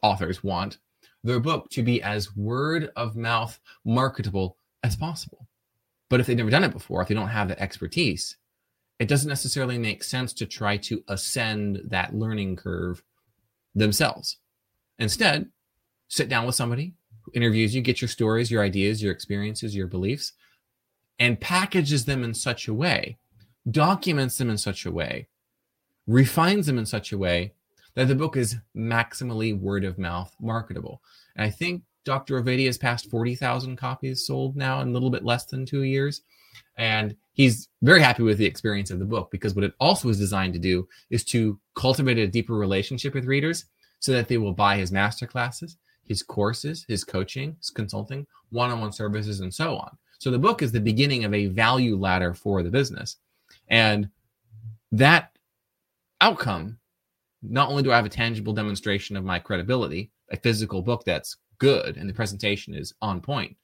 authors 0.00 0.42
want, 0.42 0.78
their 1.22 1.38
book 1.38 1.68
to 1.72 1.82
be 1.82 2.02
as 2.02 2.34
word 2.34 2.90
of 2.96 3.14
mouth 3.14 3.60
marketable 3.84 4.56
as 4.82 4.96
possible. 4.96 5.45
But 6.08 6.20
if 6.20 6.26
they've 6.26 6.36
never 6.36 6.50
done 6.50 6.64
it 6.64 6.72
before, 6.72 7.02
if 7.02 7.08
they 7.08 7.14
don't 7.14 7.28
have 7.28 7.48
the 7.48 7.60
expertise, 7.60 8.36
it 8.98 9.08
doesn't 9.08 9.28
necessarily 9.28 9.78
make 9.78 10.04
sense 10.04 10.32
to 10.34 10.46
try 10.46 10.76
to 10.78 11.02
ascend 11.08 11.80
that 11.84 12.14
learning 12.14 12.56
curve 12.56 13.02
themselves. 13.74 14.38
Instead, 14.98 15.48
sit 16.08 16.28
down 16.28 16.46
with 16.46 16.54
somebody 16.54 16.94
who 17.22 17.32
interviews 17.34 17.74
you, 17.74 17.82
get 17.82 18.00
your 18.00 18.08
stories, 18.08 18.50
your 18.50 18.62
ideas, 18.62 19.02
your 19.02 19.12
experiences, 19.12 19.74
your 19.74 19.86
beliefs, 19.86 20.32
and 21.18 21.40
packages 21.40 22.04
them 22.04 22.22
in 22.24 22.32
such 22.34 22.68
a 22.68 22.74
way, 22.74 23.18
documents 23.70 24.38
them 24.38 24.48
in 24.48 24.58
such 24.58 24.86
a 24.86 24.92
way, 24.92 25.26
refines 26.06 26.66
them 26.66 26.78
in 26.78 26.86
such 26.86 27.12
a 27.12 27.18
way 27.18 27.52
that 27.94 28.08
the 28.08 28.14
book 28.14 28.36
is 28.36 28.56
maximally 28.76 29.58
word 29.58 29.84
of 29.84 29.98
mouth 29.98 30.34
marketable. 30.40 31.02
And 31.34 31.44
I 31.44 31.50
think 31.50 31.82
Dr. 32.06 32.40
Ovadia 32.40 32.66
has 32.66 32.78
passed 32.78 33.10
40,000 33.10 33.76
copies 33.76 34.26
sold 34.26 34.56
now 34.56 34.80
in 34.80 34.88
a 34.88 34.92
little 34.92 35.10
bit 35.10 35.24
less 35.24 35.44
than 35.44 35.66
two 35.66 35.82
years. 35.82 36.22
And 36.78 37.16
he's 37.32 37.68
very 37.82 38.00
happy 38.00 38.22
with 38.22 38.38
the 38.38 38.46
experience 38.46 38.90
of 38.90 39.00
the 39.00 39.04
book 39.04 39.30
because 39.30 39.54
what 39.54 39.64
it 39.64 39.74
also 39.80 40.08
is 40.08 40.18
designed 40.18 40.54
to 40.54 40.58
do 40.58 40.88
is 41.10 41.24
to 41.24 41.58
cultivate 41.74 42.18
a 42.18 42.26
deeper 42.26 42.54
relationship 42.54 43.12
with 43.12 43.24
readers 43.24 43.66
so 43.98 44.12
that 44.12 44.28
they 44.28 44.38
will 44.38 44.52
buy 44.52 44.76
his 44.76 44.92
master 44.92 45.26
classes, 45.26 45.76
his 46.04 46.22
courses, 46.22 46.84
his 46.88 47.02
coaching, 47.02 47.56
his 47.58 47.70
consulting, 47.70 48.26
one 48.50 48.70
on 48.70 48.80
one 48.80 48.92
services, 48.92 49.40
and 49.40 49.52
so 49.52 49.76
on. 49.76 49.96
So 50.18 50.30
the 50.30 50.38
book 50.38 50.62
is 50.62 50.70
the 50.70 50.80
beginning 50.80 51.24
of 51.24 51.34
a 51.34 51.46
value 51.46 51.96
ladder 51.96 52.34
for 52.34 52.62
the 52.62 52.70
business. 52.70 53.16
And 53.68 54.08
that 54.92 55.36
outcome, 56.20 56.78
not 57.42 57.68
only 57.68 57.82
do 57.82 57.90
I 57.90 57.96
have 57.96 58.06
a 58.06 58.10
tangible 58.10 58.52
demonstration 58.52 59.16
of 59.16 59.24
my 59.24 59.38
credibility, 59.38 60.10
a 60.30 60.36
physical 60.36 60.82
book 60.82 61.04
that's 61.04 61.36
good 61.58 61.96
and 61.96 62.08
the 62.08 62.14
presentation 62.14 62.74
is 62.74 62.94
on 63.00 63.20
point, 63.20 63.56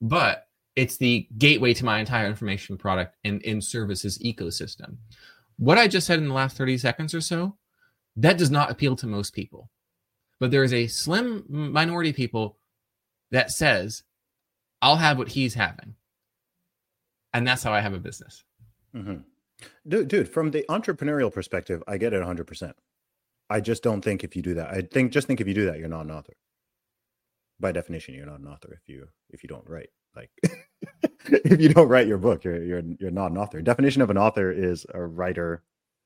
but 0.00 0.46
it's 0.76 0.96
the 0.96 1.26
gateway 1.38 1.74
to 1.74 1.84
my 1.84 1.98
entire 1.98 2.26
information 2.26 2.78
product 2.78 3.16
and 3.24 3.42
in 3.42 3.60
services 3.60 4.18
ecosystem. 4.18 4.96
What 5.58 5.78
I 5.78 5.88
just 5.88 6.06
said 6.06 6.20
in 6.20 6.28
the 6.28 6.34
last 6.34 6.56
30 6.56 6.78
seconds 6.78 7.14
or 7.14 7.20
so, 7.20 7.56
that 8.16 8.38
does 8.38 8.50
not 8.50 8.70
appeal 8.70 8.94
to 8.96 9.06
most 9.06 9.34
people. 9.34 9.70
But 10.40 10.52
there 10.52 10.62
is 10.62 10.72
a 10.72 10.86
slim 10.86 11.44
minority 11.48 12.12
people 12.12 12.58
that 13.32 13.50
says, 13.50 14.04
I'll 14.80 14.96
have 14.96 15.18
what 15.18 15.28
he's 15.28 15.54
having. 15.54 15.94
And 17.34 17.46
that's 17.46 17.62
how 17.62 17.72
I 17.72 17.80
have 17.80 17.94
a 17.94 17.98
business. 17.98 18.44
Mm-hmm. 18.94 19.16
Dude, 19.86 20.08
dude, 20.08 20.28
from 20.28 20.52
the 20.52 20.64
entrepreneurial 20.68 21.32
perspective, 21.32 21.82
I 21.88 21.98
get 21.98 22.12
it 22.12 22.22
100%. 22.22 22.72
I 23.50 23.60
just 23.60 23.82
don't 23.82 24.02
think 24.02 24.22
if 24.22 24.36
you 24.36 24.42
do 24.42 24.54
that, 24.54 24.68
I 24.68 24.82
think 24.82 25.10
just 25.10 25.26
think 25.26 25.40
if 25.40 25.48
you 25.48 25.54
do 25.54 25.66
that, 25.66 25.78
you're 25.78 25.88
not 25.88 26.04
an 26.04 26.10
author. 26.10 26.34
By 27.60 27.72
definition, 27.72 28.14
you're 28.14 28.26
not 28.26 28.40
an 28.40 28.46
author 28.46 28.72
if 28.80 28.88
you 28.88 29.06
if 29.30 29.42
you 29.42 29.48
don't 29.48 29.68
write. 29.68 29.90
Like 30.14 30.30
if 31.26 31.60
you 31.60 31.68
don't 31.68 31.88
write 31.88 32.06
your 32.06 32.18
book, 32.18 32.44
you're 32.44 32.62
you're 32.62 32.82
you're 33.00 33.10
not 33.10 33.30
an 33.30 33.38
author. 33.38 33.60
Definition 33.62 34.02
of 34.02 34.10
an 34.10 34.18
author 34.18 34.50
is 34.50 34.86
a 34.94 35.04
writer, 35.04 35.62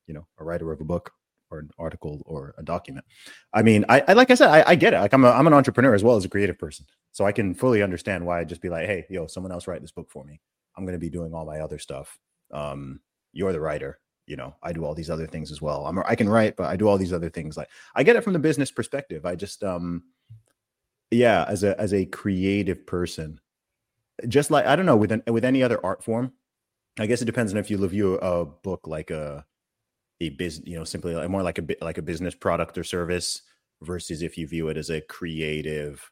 you 0.07 0.15
know, 0.15 0.27
a 0.38 0.45
writer 0.45 0.73
of 0.73 0.81
a 0.81 0.85
book 0.85 1.12
or 1.53 1.59
an 1.59 1.71
article 1.79 2.23
or 2.25 2.55
a 2.59 2.62
document. 2.62 3.05
I 3.53 3.62
mean, 3.62 3.85
I, 3.88 4.03
I 4.09 4.12
like 4.15 4.31
I 4.31 4.35
said, 4.35 4.49
I, 4.49 4.65
I, 4.71 4.75
get 4.75 4.95
it. 4.95 4.99
Like 4.99 5.12
I'm 5.12 5.25
a, 5.25 5.31
I'm 5.31 5.47
an 5.47 5.53
entrepreneur 5.53 5.95
as 5.95 6.03
well 6.03 6.17
as 6.17 6.25
a 6.25 6.29
creative 6.29 6.59
person, 6.59 6.87
so 7.12 7.27
I 7.27 7.33
can 7.33 7.55
fully 7.55 7.83
understand 7.83 8.25
why 8.25 8.41
I'd 8.41 8.49
just 8.49 8.62
be 8.62 8.71
like, 8.71 8.87
hey, 8.87 9.05
yo, 9.11 9.27
someone 9.27 9.53
else 9.53 9.67
write 9.67 9.83
this 9.83 9.93
book 9.93 10.11
for 10.11 10.25
me. 10.25 10.41
I'm 10.77 10.85
going 10.85 10.95
to 10.95 10.99
be 10.99 11.11
doing 11.11 11.35
all 11.35 11.45
my 11.45 11.61
other 11.61 11.79
stuff. 11.79 12.19
Um, 12.51 13.01
you're 13.33 13.53
the 13.53 13.61
writer. 13.61 14.01
You 14.27 14.37
know, 14.37 14.55
I 14.62 14.73
do 14.73 14.85
all 14.85 14.95
these 14.95 15.11
other 15.11 15.27
things 15.27 15.53
as 15.53 15.61
well. 15.61 15.85
I'm 15.87 15.99
I 16.07 16.15
can 16.15 16.29
write, 16.29 16.57
but 16.57 16.67
I 16.67 16.77
do 16.77 16.88
all 16.88 16.97
these 16.97 17.12
other 17.12 17.29
things. 17.29 17.57
Like 17.57 17.69
I 17.95 18.03
get 18.03 18.17
it 18.17 18.25
from 18.25 18.33
the 18.33 18.38
business 18.38 18.71
perspective. 18.71 19.27
I 19.27 19.35
just 19.35 19.62
um, 19.62 20.05
yeah, 21.12 21.44
as 21.48 21.64
a 21.64 21.81
as 21.81 21.92
a 21.94 22.07
creative 22.07 22.87
person, 22.87 23.40
just 24.29 24.51
like 24.51 24.66
I 24.66 24.77
don't 24.77 24.87
know 24.87 24.96
with 24.96 25.12
an, 25.12 25.22
with 25.29 25.44
any 25.44 25.62
other 25.62 25.85
art 25.85 26.05
form. 26.05 26.33
I 26.98 27.07
guess 27.07 27.22
it 27.22 27.27
depends 27.27 27.53
on 27.53 27.59
if 27.59 27.70
you 27.70 27.87
view 27.88 28.16
a 28.16 28.44
book 28.46 28.87
like 28.87 29.11
a 29.11 29.46
a 30.20 30.31
business, 30.31 30.68
you 30.68 30.79
know, 30.79 30.85
simply 30.85 31.14
like 31.14 31.31
more 31.31 31.42
like 31.42 31.59
a 31.59 31.66
like 31.83 31.98
a 31.98 32.03
business 32.03 32.35
product 32.35 32.79
or 32.79 32.85
service 32.85 33.42
versus 33.83 34.22
if 34.22 34.38
you 34.38 34.46
view 34.46 34.68
it 34.68 34.77
as 34.79 34.90
a 34.90 35.01
creative 35.03 36.11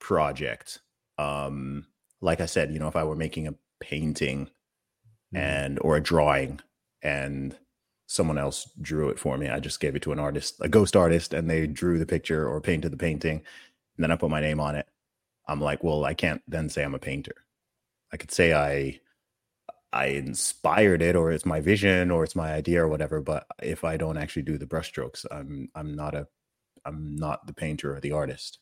project. 0.00 0.80
Um, 1.18 1.86
like 2.20 2.40
I 2.40 2.46
said, 2.46 2.72
you 2.72 2.78
know, 2.78 2.88
if 2.88 2.96
I 2.96 3.04
were 3.04 3.16
making 3.16 3.48
a 3.48 3.54
painting 3.80 4.50
Mhm. 5.34 5.38
and 5.38 5.78
or 5.82 5.96
a 5.96 6.02
drawing 6.02 6.60
and 7.02 7.56
someone 8.06 8.38
else 8.38 8.70
drew 8.80 9.10
it 9.10 9.18
for 9.18 9.36
me, 9.36 9.48
I 9.48 9.60
just 9.60 9.80
gave 9.80 9.94
it 9.96 10.02
to 10.02 10.12
an 10.12 10.18
artist, 10.18 10.56
a 10.60 10.68
ghost 10.68 10.96
artist, 10.96 11.34
and 11.34 11.48
they 11.50 11.66
drew 11.66 11.98
the 11.98 12.06
picture 12.06 12.48
or 12.48 12.60
painted 12.60 12.92
the 12.92 12.96
painting, 12.96 13.42
and 13.98 14.04
then 14.04 14.12
I 14.12 14.16
put 14.16 14.30
my 14.30 14.40
name 14.40 14.60
on 14.60 14.76
it. 14.76 14.86
I'm 15.48 15.60
like, 15.60 15.82
well, 15.82 16.04
I 16.04 16.14
can't 16.14 16.40
then 16.46 16.68
say 16.68 16.84
I'm 16.84 16.94
a 16.94 17.00
painter. 17.00 17.34
I 18.12 18.16
could 18.16 18.30
say 18.30 18.54
I 18.54 19.00
I 19.92 20.06
inspired 20.06 21.02
it 21.02 21.16
or 21.16 21.32
it's 21.32 21.46
my 21.46 21.60
vision 21.60 22.10
or 22.10 22.22
it's 22.22 22.36
my 22.36 22.52
idea 22.52 22.82
or 22.82 22.88
whatever, 22.88 23.20
but 23.20 23.46
if 23.62 23.84
I 23.84 23.96
don't 23.96 24.18
actually 24.18 24.42
do 24.42 24.56
the 24.56 24.66
brushstrokes, 24.66 25.26
I'm 25.30 25.68
I'm 25.74 25.94
not 25.94 26.14
a 26.14 26.28
I'm 26.84 27.16
not 27.16 27.46
the 27.46 27.52
painter 27.52 27.94
or 27.94 28.00
the 28.00 28.12
artist. 28.12 28.60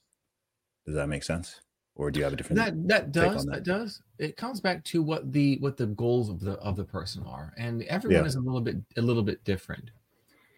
Does 0.87 0.95
that 0.95 1.09
make 1.09 1.23
sense? 1.23 1.61
Or 1.97 2.11
do 2.11 2.19
you 2.19 2.25
have 2.25 2.33
a 2.33 2.37
different 2.37 2.59
that 2.59 2.89
that 2.89 3.13
does 3.13 3.45
that. 3.47 3.53
that. 3.53 3.65
does 3.65 4.03
it 4.19 4.37
comes 4.37 4.61
back 4.61 4.85
to 4.85 5.03
what 5.03 5.33
the 5.33 5.59
what 5.59 5.77
the 5.77 5.87
goals 5.87 6.29
of 6.31 6.41
the 6.41 6.53
of 6.55 6.77
the 6.77 6.85
person 6.85 7.25
are 7.27 7.53
and 7.59 7.83
everyone 7.85 8.23
Yeah. 8.23 8.27
is 8.27 8.37
a 8.37 8.41
little 8.41 8.61
bit 8.61 8.77
a 8.97 9.01
little 9.01 9.23
bit 9.23 9.43
different 9.45 9.91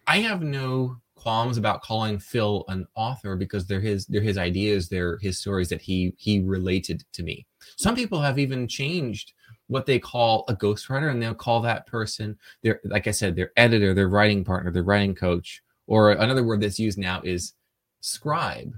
i 0.05 0.17
have 0.19 0.41
no 0.41 0.97
qualms 1.19 1.57
about 1.57 1.81
calling 1.81 2.17
phil 2.17 2.65
an 2.69 2.87
author 2.95 3.35
because 3.35 3.67
they're 3.67 3.79
his 3.79 4.05
they're 4.07 4.21
his 4.21 4.37
ideas 4.37 4.89
they're 4.89 5.17
his 5.17 5.37
stories 5.39 5.69
that 5.69 5.81
he 5.81 6.13
he 6.17 6.39
related 6.39 7.03
to 7.13 7.23
me. 7.23 7.45
Some 7.77 7.95
people 7.95 8.21
have 8.21 8.39
even 8.39 8.67
changed 8.67 9.33
what 9.67 9.85
they 9.85 9.99
call 9.99 10.45
a 10.47 10.55
ghostwriter 10.55 11.11
and 11.11 11.21
they'll 11.21 11.35
call 11.35 11.61
that 11.61 11.85
person 11.85 12.37
their 12.63 12.79
like 12.85 13.05
i 13.07 13.11
said 13.11 13.35
their 13.35 13.51
editor 13.55 13.93
their 13.93 14.09
writing 14.09 14.43
partner 14.43 14.71
their 14.71 14.83
writing 14.83 15.13
coach 15.13 15.61
or 15.89 16.11
another 16.11 16.43
word 16.43 16.61
that's 16.61 16.79
used 16.79 16.99
now 16.99 17.19
is 17.23 17.53
scribe. 18.01 18.77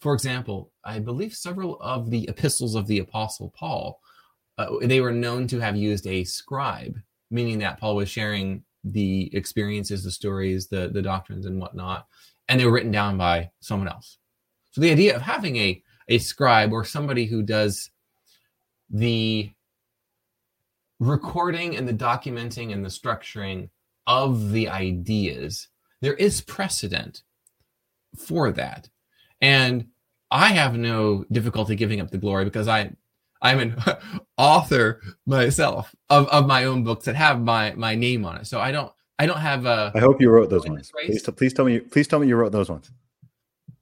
For 0.00 0.14
example, 0.14 0.72
I 0.84 0.98
believe 0.98 1.34
several 1.34 1.78
of 1.80 2.10
the 2.10 2.26
epistles 2.28 2.74
of 2.74 2.86
the 2.86 2.98
Apostle 2.98 3.52
Paul, 3.56 4.00
uh, 4.58 4.66
they 4.82 5.00
were 5.00 5.12
known 5.12 5.46
to 5.48 5.60
have 5.60 5.76
used 5.76 6.06
a 6.06 6.24
scribe, 6.24 6.98
meaning 7.30 7.58
that 7.58 7.78
Paul 7.78 7.96
was 7.96 8.08
sharing 8.08 8.64
the 8.84 9.34
experiences, 9.34 10.04
the 10.04 10.10
stories, 10.10 10.68
the, 10.68 10.88
the 10.88 11.02
doctrines, 11.02 11.46
and 11.46 11.60
whatnot, 11.60 12.06
and 12.48 12.58
they 12.58 12.64
were 12.64 12.72
written 12.72 12.90
down 12.90 13.16
by 13.16 13.50
someone 13.60 13.88
else. 13.88 14.18
So 14.72 14.80
the 14.80 14.90
idea 14.90 15.14
of 15.14 15.22
having 15.22 15.56
a, 15.56 15.82
a 16.08 16.18
scribe 16.18 16.72
or 16.72 16.84
somebody 16.84 17.26
who 17.26 17.42
does 17.42 17.90
the 18.90 19.50
recording 20.98 21.76
and 21.76 21.86
the 21.86 21.92
documenting 21.92 22.72
and 22.72 22.84
the 22.84 22.88
structuring 22.88 23.70
of 24.06 24.52
the 24.52 24.68
ideas, 24.68 25.68
there 26.00 26.14
is 26.14 26.40
precedent 26.40 27.22
for 28.16 28.52
that. 28.52 28.88
And 29.40 29.88
I 30.30 30.48
have 30.48 30.76
no 30.76 31.24
difficulty 31.30 31.76
giving 31.76 32.00
up 32.00 32.10
the 32.10 32.18
glory 32.18 32.44
because 32.44 32.68
I 32.68 32.92
I'm 33.42 33.58
an 33.58 33.76
author 34.38 35.00
myself 35.26 35.94
of, 36.08 36.28
of 36.28 36.46
my 36.46 36.64
own 36.64 36.84
books 36.84 37.04
that 37.06 37.16
have 37.16 37.40
my 37.40 37.74
my 37.74 37.94
name 37.94 38.24
on 38.24 38.38
it. 38.38 38.46
So 38.46 38.60
I 38.60 38.72
don't 38.72 38.92
I 39.18 39.26
don't 39.26 39.40
have 39.40 39.66
a 39.66 39.92
I 39.94 39.98
hope 39.98 40.20
you 40.20 40.30
wrote 40.30 40.48
those 40.48 40.66
ones. 40.66 40.90
Please, 41.04 41.22
please 41.22 41.52
tell 41.52 41.64
me. 41.64 41.80
Please 41.80 42.06
tell 42.06 42.20
me 42.20 42.28
you 42.28 42.36
wrote 42.36 42.52
those 42.52 42.70
ones. 42.70 42.90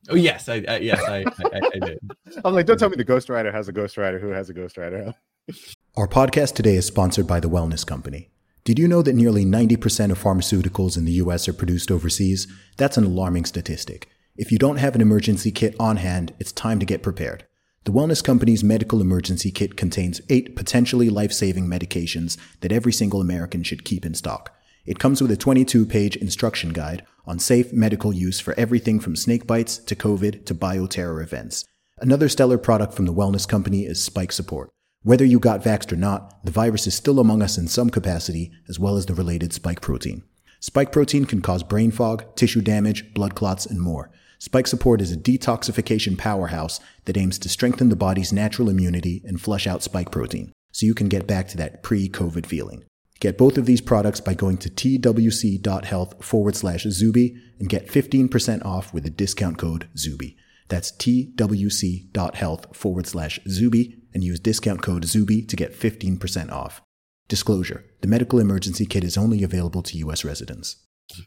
oh 0.09 0.17
yes 0.17 0.49
I, 0.49 0.65
I 0.67 0.79
yes 0.79 1.03
I, 1.05 1.19
I 1.19 1.61
I 1.75 1.79
did. 1.79 1.99
I'm 2.45 2.55
like, 2.55 2.67
don't 2.67 2.79
tell 2.79 2.91
me 2.91 2.97
the 2.97 3.05
ghostwriter 3.05 3.53
has 3.53 3.69
a 3.69 3.73
ghostwriter 3.73 4.21
who 4.21 4.29
has 4.29 4.51
a 4.51 4.55
ghostwriter. 4.55 5.15
Our 5.97 6.09
podcast 6.09 6.55
today 6.55 6.77
is 6.77 6.87
sponsored 6.87 7.27
by 7.27 7.41
the 7.41 7.49
Wellness 7.49 7.87
Company. 7.87 8.31
Did 8.65 8.79
you 8.79 8.87
know 8.87 9.03
that 9.03 9.15
nearly 9.15 9.45
90% 9.45 10.11
of 10.11 10.23
pharmaceuticals 10.23 10.97
in 10.97 11.05
the 11.05 11.13
US 11.13 11.49
are 11.49 11.53
produced 11.53 11.91
overseas? 11.91 12.47
That's 12.77 12.97
an 12.97 13.05
alarming 13.05 13.47
statistic. 13.47 14.09
If 14.37 14.53
you 14.53 14.59
don't 14.59 14.77
have 14.77 14.95
an 14.95 15.01
emergency 15.01 15.51
kit 15.51 15.75
on 15.81 15.97
hand, 15.97 16.35
it's 16.39 16.53
time 16.53 16.79
to 16.79 16.87
get 16.87 17.03
prepared. 17.03 17.47
The 17.85 17.93
Wellness 17.93 18.23
Company's 18.23 18.63
medical 18.63 19.01
emergency 19.01 19.51
kit 19.51 19.75
contains 19.75 20.21
eight 20.29 20.55
potentially 20.55 21.09
life 21.09 21.33
saving 21.33 21.67
medications 21.67 22.37
that 22.61 22.73
every 22.73 22.93
single 22.93 23.23
American 23.23 23.63
should 23.63 23.87
keep 23.87 24.05
in 24.05 24.13
stock. 24.13 24.55
It 24.85 24.99
comes 24.99 25.23
with 25.23 25.31
a 25.31 25.37
22 25.37 25.87
page 25.87 26.15
instruction 26.17 26.75
guide 26.75 27.07
on 27.25 27.39
safe 27.39 27.73
medical 27.73 28.13
use 28.13 28.39
for 28.39 28.53
everything 28.61 29.01
from 29.01 29.17
snake 29.17 29.47
bites 29.47 29.79
to 29.79 29.97
COVID 29.97 30.45
to 30.45 30.55
bioterror 30.55 31.23
events. 31.23 31.65
Another 31.97 32.29
stellar 32.29 32.59
product 32.59 32.93
from 32.93 33.07
the 33.07 33.15
Wellness 33.15 33.49
Company 33.49 33.87
is 33.87 34.05
Spike 34.05 34.33
Support. 34.33 34.69
Whether 35.03 35.25
you 35.25 35.39
got 35.39 35.63
vaxxed 35.63 35.91
or 35.91 35.97
not, 35.97 36.45
the 36.45 36.51
virus 36.51 36.87
is 36.87 36.95
still 36.95 37.19
among 37.19 37.41
us 37.41 37.57
in 37.57 37.67
some 37.67 37.89
capacity, 37.89 38.53
as 38.69 38.79
well 38.79 38.99
as 38.99 39.07
the 39.07 39.15
related 39.15 39.55
spike 39.55 39.81
protein. 39.81 40.23
Spike 40.61 40.93
protein 40.93 41.25
can 41.25 41.41
cause 41.41 41.63
brain 41.63 41.91
fog, 41.91 42.37
tissue 42.37 42.61
damage, 42.61 43.15
blood 43.15 43.35
clots, 43.35 43.65
and 43.65 43.81
more. 43.81 44.11
Spike 44.43 44.67
Support 44.67 45.03
is 45.03 45.13
a 45.13 45.19
detoxification 45.19 46.17
powerhouse 46.17 46.81
that 47.05 47.19
aims 47.19 47.39
to 47.41 47.49
strengthen 47.51 47.91
the 47.91 47.95
body's 47.95 48.33
natural 48.33 48.71
immunity 48.71 49.21
and 49.27 49.39
flush 49.39 49.67
out 49.67 49.83
spike 49.83 50.11
protein, 50.11 50.51
so 50.73 50.87
you 50.87 50.95
can 50.95 51.11
get 51.11 51.27
back 51.27 51.47
to 51.49 51.59
that 51.59 51.83
pre 51.83 52.09
COVID 52.09 52.47
feeling. 52.47 52.83
Get 53.21 53.37
both 53.37 53.59
of 53.59 53.67
these 53.67 53.83
products 53.83 54.19
by 54.19 54.33
going 54.33 54.57
to 54.57 54.71
twc.health 54.71 56.25
forward 56.25 56.57
slash 56.57 56.85
Zuby 56.85 57.37
and 57.59 57.69
get 57.69 57.89
15% 57.89 58.65
off 58.65 58.95
with 58.95 59.05
the 59.05 59.11
discount 59.11 59.59
code 59.59 59.91
Zuby. 59.95 60.39
That's 60.69 60.91
twc.health 60.91 62.75
forward 62.75 63.07
slash 63.07 63.41
Zuby 63.47 63.99
and 64.15 64.25
use 64.25 64.41
discount 64.41 64.81
code 64.81 65.05
Zuby 65.05 65.43
to 65.43 65.55
get 65.55 65.79
15% 65.79 66.51
off. 66.51 66.81
Disclosure 67.29 67.85
The 68.01 68.09
medical 68.09 68.39
emergency 68.39 68.87
kit 68.87 69.05
is 69.05 69.19
only 69.19 69.43
available 69.43 69.83
to 69.83 69.99
U.S. 69.99 70.25
residents. 70.25 70.77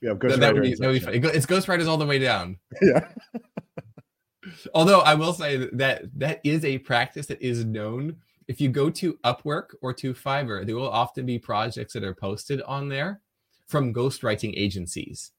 Yeah, 0.02 0.13
That, 0.13 0.39
that 0.39 0.54
would 0.54 0.63
be, 0.63 0.76
that 0.76 0.88
would 0.88 0.93
be 0.93 1.00
fun. 1.00 1.13
It 1.13 1.19
go- 1.19 1.30
It's 1.30 1.46
Ghostwriters 1.46 1.88
all 1.88 1.98
the 1.98 2.06
way 2.06 2.19
down. 2.19 2.58
Yeah. 2.82 3.08
Although 4.74 5.00
I 5.00 5.15
will 5.15 5.34
say 5.34 5.69
that 5.74 6.04
that 6.17 6.41
is 6.43 6.65
a 6.65 6.78
practice 6.80 7.28
that 7.28 7.41
is 7.41 7.63
known. 7.63 8.17
If 8.48 8.60
you 8.60 8.67
go 8.69 8.89
to 8.89 9.13
Upwork 9.24 9.67
or 9.82 9.93
to 9.93 10.13
Fiverr, 10.13 10.65
there 10.65 10.76
will 10.76 10.89
often 10.89 11.26
be 11.26 11.39
projects 11.39 11.93
that 11.93 12.04
are 12.04 12.13
posted 12.13 12.62
on 12.63 12.89
there 12.89 13.22
from 13.67 13.93
ghostwriting 13.93 14.54
agencies. 14.58 15.32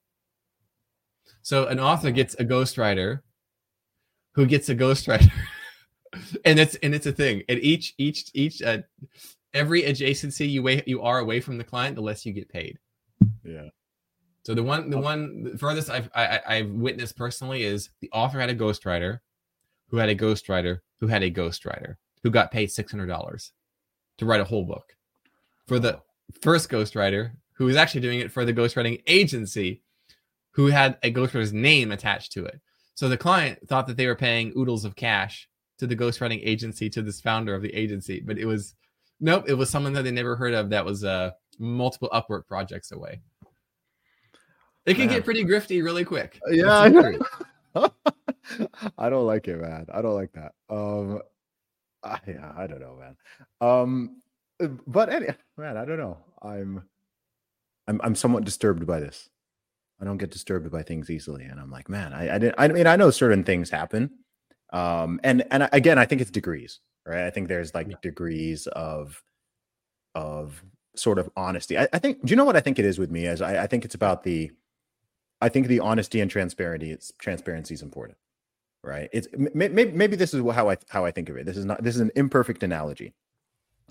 So 1.42 1.66
an 1.66 1.78
author 1.78 2.10
gets 2.10 2.34
a 2.36 2.44
ghostwriter 2.46 3.20
who 4.32 4.46
gets 4.46 4.70
a 4.70 4.74
ghostwriter. 4.74 5.30
and 6.46 6.58
it's 6.58 6.74
and 6.76 6.94
it's 6.94 7.06
a 7.06 7.12
thing. 7.12 7.42
And 7.48 7.58
each 7.60 7.94
each 7.98 8.30
each 8.32 8.62
uh, 8.62 8.78
every 9.52 9.82
adjacency 9.82 10.48
you 10.48 10.62
way 10.62 10.82
you 10.86 11.02
are 11.02 11.18
away 11.18 11.40
from 11.40 11.58
the 11.58 11.64
client, 11.64 11.96
the 11.96 12.02
less 12.02 12.24
you 12.24 12.32
get 12.32 12.48
paid. 12.48 12.78
Yeah. 13.44 13.68
So 14.44 14.54
the 14.54 14.62
one, 14.62 14.90
the 14.90 14.98
one 14.98 15.42
the 15.44 15.58
furthest 15.58 15.90
I've 15.90 16.10
I, 16.14 16.26
I- 16.26 16.54
I've 16.56 16.70
witnessed 16.70 17.16
personally 17.16 17.64
is 17.64 17.90
the 18.00 18.10
author 18.12 18.38
had 18.40 18.50
a 18.50 18.54
ghostwriter, 18.54 19.20
who 19.88 19.96
had 19.96 20.08
a 20.10 20.14
ghostwriter, 20.16 20.80
who 21.00 21.06
had 21.06 21.22
a 21.22 21.30
ghostwriter, 21.30 21.96
who 22.22 22.30
got 22.30 22.50
paid 22.52 22.70
six 22.70 22.90
hundred 22.92 23.06
dollars 23.06 23.52
to 24.18 24.26
write 24.26 24.40
a 24.40 24.44
whole 24.44 24.64
book. 24.64 24.96
For 25.66 25.78
the 25.78 26.00
first 26.42 26.68
ghostwriter, 26.70 27.32
who 27.54 27.64
was 27.64 27.76
actually 27.76 28.02
doing 28.02 28.20
it 28.20 28.30
for 28.30 28.44
the 28.44 28.52
ghostwriting 28.52 29.02
agency, 29.06 29.82
who 30.52 30.66
had 30.66 30.98
a 31.02 31.12
ghostwriter's 31.12 31.52
name 31.52 31.90
attached 31.90 32.32
to 32.32 32.44
it. 32.44 32.60
So 32.94 33.08
the 33.08 33.16
client 33.16 33.66
thought 33.66 33.86
that 33.86 33.96
they 33.96 34.06
were 34.06 34.14
paying 34.14 34.52
oodles 34.56 34.84
of 34.84 34.94
cash 34.94 35.48
to 35.78 35.86
the 35.86 35.96
ghostwriting 35.96 36.40
agency 36.44 36.88
to 36.90 37.02
this 37.02 37.20
founder 37.20 37.54
of 37.54 37.62
the 37.62 37.74
agency, 37.74 38.20
but 38.20 38.38
it 38.38 38.44
was 38.44 38.74
nope, 39.20 39.44
it 39.48 39.54
was 39.54 39.70
someone 39.70 39.94
that 39.94 40.02
they 40.02 40.10
never 40.10 40.36
heard 40.36 40.52
of 40.54 40.68
that 40.70 40.84
was 40.84 41.02
uh 41.02 41.30
multiple 41.58 42.10
Upwork 42.12 42.46
projects 42.46 42.92
away. 42.92 43.20
It 44.86 44.94
can 44.94 45.06
Man. 45.06 45.16
get 45.16 45.24
pretty 45.24 45.44
grifty 45.44 45.82
really 45.82 46.04
quick. 46.04 46.40
Yeah, 46.50 46.78
I 46.78 46.88
the 46.88 46.94
know. 46.94 47.02
truth. 47.02 47.92
I 48.98 49.08
don't 49.08 49.26
like 49.26 49.48
it, 49.48 49.56
man. 49.60 49.86
I 49.92 50.02
don't 50.02 50.14
like 50.14 50.32
that. 50.32 50.52
Um, 50.68 51.20
I, 52.02 52.18
yeah, 52.26 52.52
I 52.56 52.66
don't 52.66 52.80
know, 52.80 52.96
man. 53.00 53.16
Um, 53.60 54.22
uh, 54.62 54.68
but 54.86 55.08
any, 55.08 55.28
man, 55.56 55.76
I 55.78 55.84
don't 55.86 55.96
know. 55.98 56.18
I'm, 56.42 56.82
I'm, 57.88 58.00
I'm 58.04 58.14
somewhat 58.14 58.44
disturbed 58.44 58.86
by 58.86 59.00
this. 59.00 59.30
I 60.00 60.04
don't 60.04 60.18
get 60.18 60.30
disturbed 60.30 60.70
by 60.70 60.82
things 60.82 61.08
easily, 61.08 61.44
and 61.44 61.58
I'm 61.58 61.70
like, 61.70 61.88
man, 61.88 62.12
I, 62.12 62.34
I 62.34 62.38
didn't. 62.38 62.56
I 62.58 62.68
mean, 62.68 62.86
I 62.86 62.96
know 62.96 63.10
certain 63.10 63.44
things 63.44 63.70
happen, 63.70 64.10
um, 64.72 65.18
and 65.24 65.44
and 65.50 65.68
again, 65.72 65.98
I 65.98 66.04
think 66.04 66.20
it's 66.20 66.30
degrees, 66.30 66.80
right? 67.06 67.24
I 67.26 67.30
think 67.30 67.48
there's 67.48 67.72
like 67.74 67.88
Yeah. 67.88 67.96
degrees 68.02 68.66
of, 68.66 69.22
of 70.14 70.62
sort 70.96 71.18
of 71.18 71.30
honesty. 71.36 71.78
I, 71.78 71.88
I 71.92 71.98
think. 72.00 72.24
Do 72.24 72.30
you 72.30 72.36
know 72.36 72.44
what 72.44 72.56
I 72.56 72.60
think 72.60 72.78
it 72.78 72.84
is 72.84 72.98
with 72.98 73.10
me? 73.10 73.26
As 73.26 73.40
I, 73.40 73.62
I 73.62 73.66
think 73.66 73.84
it's 73.84 73.94
about 73.94 74.24
the 74.24 74.50
I 75.40 75.48
think 75.48 75.66
the 75.66 75.80
honesty 75.80 76.20
and 76.20 76.30
transparency 76.30 76.90
it's 76.90 77.12
transparency 77.18 77.74
is 77.74 77.82
important, 77.82 78.16
right? 78.82 79.08
It's 79.12 79.28
maybe 79.32 79.90
maybe 79.92 80.16
this 80.16 80.32
is 80.34 80.42
how 80.52 80.70
I 80.70 80.76
how 80.88 81.04
I 81.04 81.10
think 81.10 81.28
of 81.28 81.36
it. 81.36 81.46
This 81.46 81.56
is 81.56 81.64
not 81.64 81.82
this 81.82 81.94
is 81.94 82.00
an 82.00 82.10
imperfect 82.16 82.62
analogy. 82.62 83.14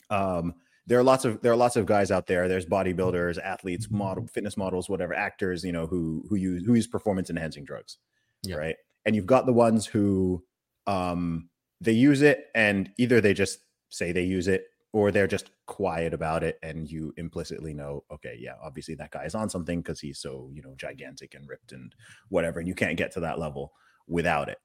Um, 0.09 0.55
there 0.85 0.99
are 0.99 1.03
lots 1.03 1.25
of 1.25 1.41
there 1.41 1.51
are 1.51 1.55
lots 1.57 1.75
of 1.75 1.85
guys 1.85 2.11
out 2.11 2.27
there. 2.27 2.47
There's 2.47 2.65
bodybuilders, 2.65 3.37
athletes, 3.41 3.89
model 3.89 4.27
fitness 4.27 4.57
models, 4.57 4.89
whatever 4.89 5.13
actors, 5.13 5.63
you 5.63 5.71
know, 5.71 5.87
who 5.87 6.25
who 6.29 6.35
use 6.35 6.63
who 6.65 6.73
use 6.75 6.87
performance 6.87 7.29
enhancing 7.29 7.63
drugs, 7.63 7.97
Yeah. 8.43 8.55
right? 8.57 8.75
And 9.05 9.15
you've 9.15 9.25
got 9.25 9.45
the 9.45 9.53
ones 9.53 9.85
who 9.85 10.43
um 10.87 11.49
they 11.79 11.91
use 11.93 12.21
it 12.21 12.47
and 12.55 12.89
either 12.97 13.21
they 13.21 13.33
just 13.33 13.59
say 13.89 14.11
they 14.11 14.23
use 14.23 14.47
it 14.47 14.65
or 14.93 15.11
they're 15.11 15.27
just 15.27 15.51
quiet 15.65 16.13
about 16.13 16.43
it 16.43 16.59
and 16.63 16.89
you 16.89 17.13
implicitly 17.17 17.73
know 17.73 18.03
okay 18.11 18.37
yeah 18.39 18.53
obviously 18.63 18.95
that 18.95 19.11
guy 19.11 19.23
is 19.23 19.35
on 19.35 19.49
something 19.49 19.81
because 19.81 19.99
he's 19.99 20.19
so 20.19 20.49
you 20.53 20.61
know 20.61 20.73
gigantic 20.77 21.33
and 21.33 21.49
ripped 21.49 21.71
and 21.71 21.93
whatever 22.29 22.59
and 22.59 22.67
you 22.67 22.75
can't 22.75 22.97
get 22.97 23.11
to 23.11 23.19
that 23.19 23.39
level 23.39 23.73
without 24.07 24.49
it. 24.49 24.59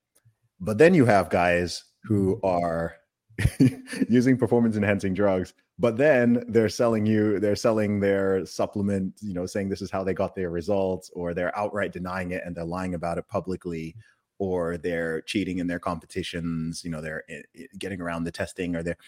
But 0.61 0.79
then 0.79 0.95
you 0.95 1.05
have 1.07 1.31
guys 1.31 1.85
who 2.05 2.41
are 2.43 2.97
using 4.09 4.37
performance 4.37 4.77
enhancing 4.77 5.15
drugs 5.15 5.55
but 5.79 5.97
then 5.97 6.45
they're 6.49 6.69
selling 6.69 7.07
you 7.07 7.39
they're 7.39 7.55
selling 7.55 8.01
their 8.01 8.45
supplement 8.45 9.15
you 9.21 9.33
know 9.33 9.47
saying 9.47 9.69
this 9.69 9.81
is 9.81 9.93
how 9.93 10.03
they 10.03 10.13
got 10.13 10.35
their 10.35 10.51
results 10.51 11.09
or 11.15 11.33
they're 11.33 11.57
outright 11.57 11.93
denying 11.93 12.33
it 12.33 12.43
and 12.45 12.57
they're 12.57 12.65
lying 12.65 12.95
about 12.95 13.17
it 13.17 13.29
publicly 13.29 13.95
or 14.41 14.77
they're 14.77 15.21
cheating 15.23 15.59
in 15.59 15.69
their 15.69 15.79
competitions 15.79 16.83
you 16.83 16.91
know 16.91 17.01
they're 17.01 17.23
eh, 17.29 17.43
eh, 17.57 17.67
getting 17.79 18.01
around 18.01 18.25
the 18.25 18.33
testing 18.33 18.75
or 18.75 18.83
they're 18.83 18.99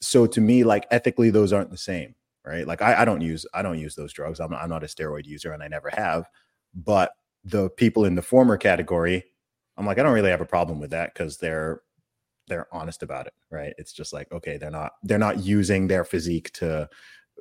so 0.00 0.26
to 0.26 0.40
me 0.40 0.64
like 0.64 0.86
ethically 0.90 1.30
those 1.30 1.52
aren't 1.52 1.70
the 1.70 1.78
same 1.78 2.14
right? 2.44 2.66
Like 2.66 2.82
i, 2.82 3.02
I 3.02 3.04
don't 3.04 3.20
use 3.20 3.46
i 3.54 3.62
don't 3.62 3.78
use 3.78 3.94
those 3.94 4.12
drugs. 4.12 4.40
I'm, 4.40 4.54
I'm 4.54 4.70
not 4.70 4.84
a 4.84 4.86
steroid 4.86 5.26
user 5.26 5.52
and 5.52 5.62
i 5.62 5.68
never 5.68 5.90
have 5.90 6.28
but 6.74 7.12
the 7.44 7.70
people 7.70 8.04
in 8.04 8.14
the 8.14 8.22
former 8.22 8.56
category 8.56 9.24
i'm 9.76 9.86
like 9.86 9.98
i 9.98 10.02
don't 10.02 10.14
really 10.14 10.30
have 10.30 10.40
a 10.40 10.46
problem 10.46 10.80
with 10.80 10.90
that 10.90 11.14
because 11.14 11.36
they're 11.36 11.82
they're 12.48 12.66
honest 12.72 13.02
about 13.02 13.26
it 13.26 13.34
right? 13.50 13.74
It's 13.78 13.92
just 13.92 14.12
like 14.12 14.30
okay 14.32 14.56
they're 14.56 14.70
not 14.70 14.92
they're 15.02 15.18
not 15.18 15.44
using 15.44 15.86
their 15.86 16.04
physique 16.04 16.52
to 16.54 16.88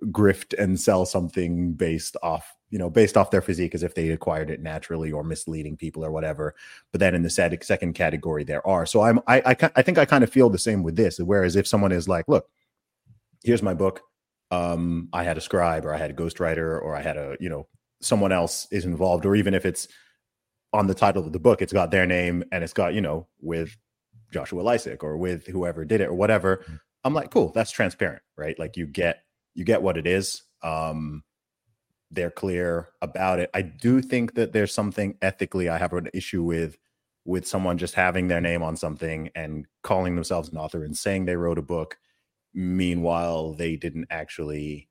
grift 0.05 0.57
and 0.57 0.79
sell 0.79 1.05
something 1.05 1.73
based 1.73 2.17
off 2.23 2.55
you 2.69 2.79
know 2.79 2.89
based 2.89 3.17
off 3.17 3.31
their 3.31 3.41
physique 3.41 3.75
as 3.75 3.83
if 3.83 3.95
they 3.95 4.09
acquired 4.09 4.49
it 4.49 4.61
naturally 4.61 5.11
or 5.11 5.23
misleading 5.23 5.77
people 5.77 6.05
or 6.05 6.11
whatever. 6.11 6.55
But 6.91 6.99
then 6.99 7.15
in 7.15 7.23
the 7.23 7.29
second 7.29 7.93
category 7.93 8.43
there 8.43 8.65
are. 8.65 8.85
So 8.85 9.01
i'm 9.01 9.19
I, 9.27 9.41
I 9.45 9.71
i 9.75 9.81
think 9.81 9.97
i 9.97 10.05
kind 10.05 10.23
of 10.23 10.31
feel 10.31 10.49
the 10.49 10.57
same 10.57 10.83
with 10.83 10.95
this. 10.95 11.19
Whereas 11.19 11.55
if 11.55 11.67
someone 11.67 11.91
is 11.91 12.07
like 12.07 12.25
look 12.27 12.47
here's 13.43 13.63
my 13.63 13.73
book. 13.73 14.01
Um 14.51 15.09
i 15.13 15.23
had 15.23 15.37
a 15.37 15.41
scribe 15.41 15.85
or 15.85 15.93
i 15.93 15.97
had 15.97 16.11
a 16.11 16.15
ghostwriter 16.15 16.81
or 16.81 16.95
i 16.95 17.01
had 17.01 17.17
a 17.17 17.37
you 17.39 17.49
know 17.49 17.67
someone 18.01 18.31
else 18.31 18.67
is 18.71 18.85
involved 18.85 19.25
or 19.25 19.35
even 19.35 19.53
if 19.53 19.65
it's 19.65 19.87
on 20.71 20.87
the 20.87 20.95
title 20.95 21.25
of 21.25 21.33
the 21.33 21.39
book 21.39 21.61
it's 21.61 21.73
got 21.73 21.91
their 21.91 22.05
name 22.05 22.43
and 22.51 22.63
it's 22.63 22.73
got 22.73 22.93
you 22.93 23.01
know 23.01 23.27
with 23.41 23.75
joshua 24.31 24.63
Lisec 24.63 25.03
or 25.03 25.17
with 25.17 25.45
whoever 25.47 25.83
did 25.83 26.01
it 26.01 26.07
or 26.07 26.13
whatever 26.13 26.57
mm-hmm. 26.57 26.75
i'm 27.03 27.13
like 27.13 27.29
cool 27.29 27.51
that's 27.51 27.71
transparent 27.71 28.21
right? 28.39 28.57
Like 28.57 28.77
you 28.77 28.87
get 28.87 29.23
you 29.53 29.65
get 29.65 29.83
what 29.83 29.97
it 29.97 30.07
is. 30.07 30.43
Um 30.63 31.23
they're 32.11 32.31
clear 32.31 32.89
about 33.01 33.39
it. 33.39 33.49
I 33.53 33.61
do 33.61 34.01
think 34.01 34.33
that 34.35 34.53
there's 34.53 34.73
something 34.73 35.17
ethically 35.21 35.69
i 35.69 35.77
have 35.77 35.93
an 35.93 36.09
issue 36.13 36.43
with 36.43 36.77
with 37.25 37.47
someone 37.47 37.77
just 37.77 37.93
having 37.93 38.27
their 38.27 38.41
name 38.41 38.63
on 38.63 38.75
something 38.75 39.29
and 39.35 39.65
calling 39.83 40.15
themselves 40.15 40.49
an 40.49 40.57
author 40.57 40.83
and 40.83 40.97
saying 40.97 41.25
they 41.25 41.35
wrote 41.35 41.59
a 41.59 41.63
book 41.63 41.97
meanwhile 42.53 43.53
they 43.53 43.75
didn't 43.75 44.07
actually 44.09 44.89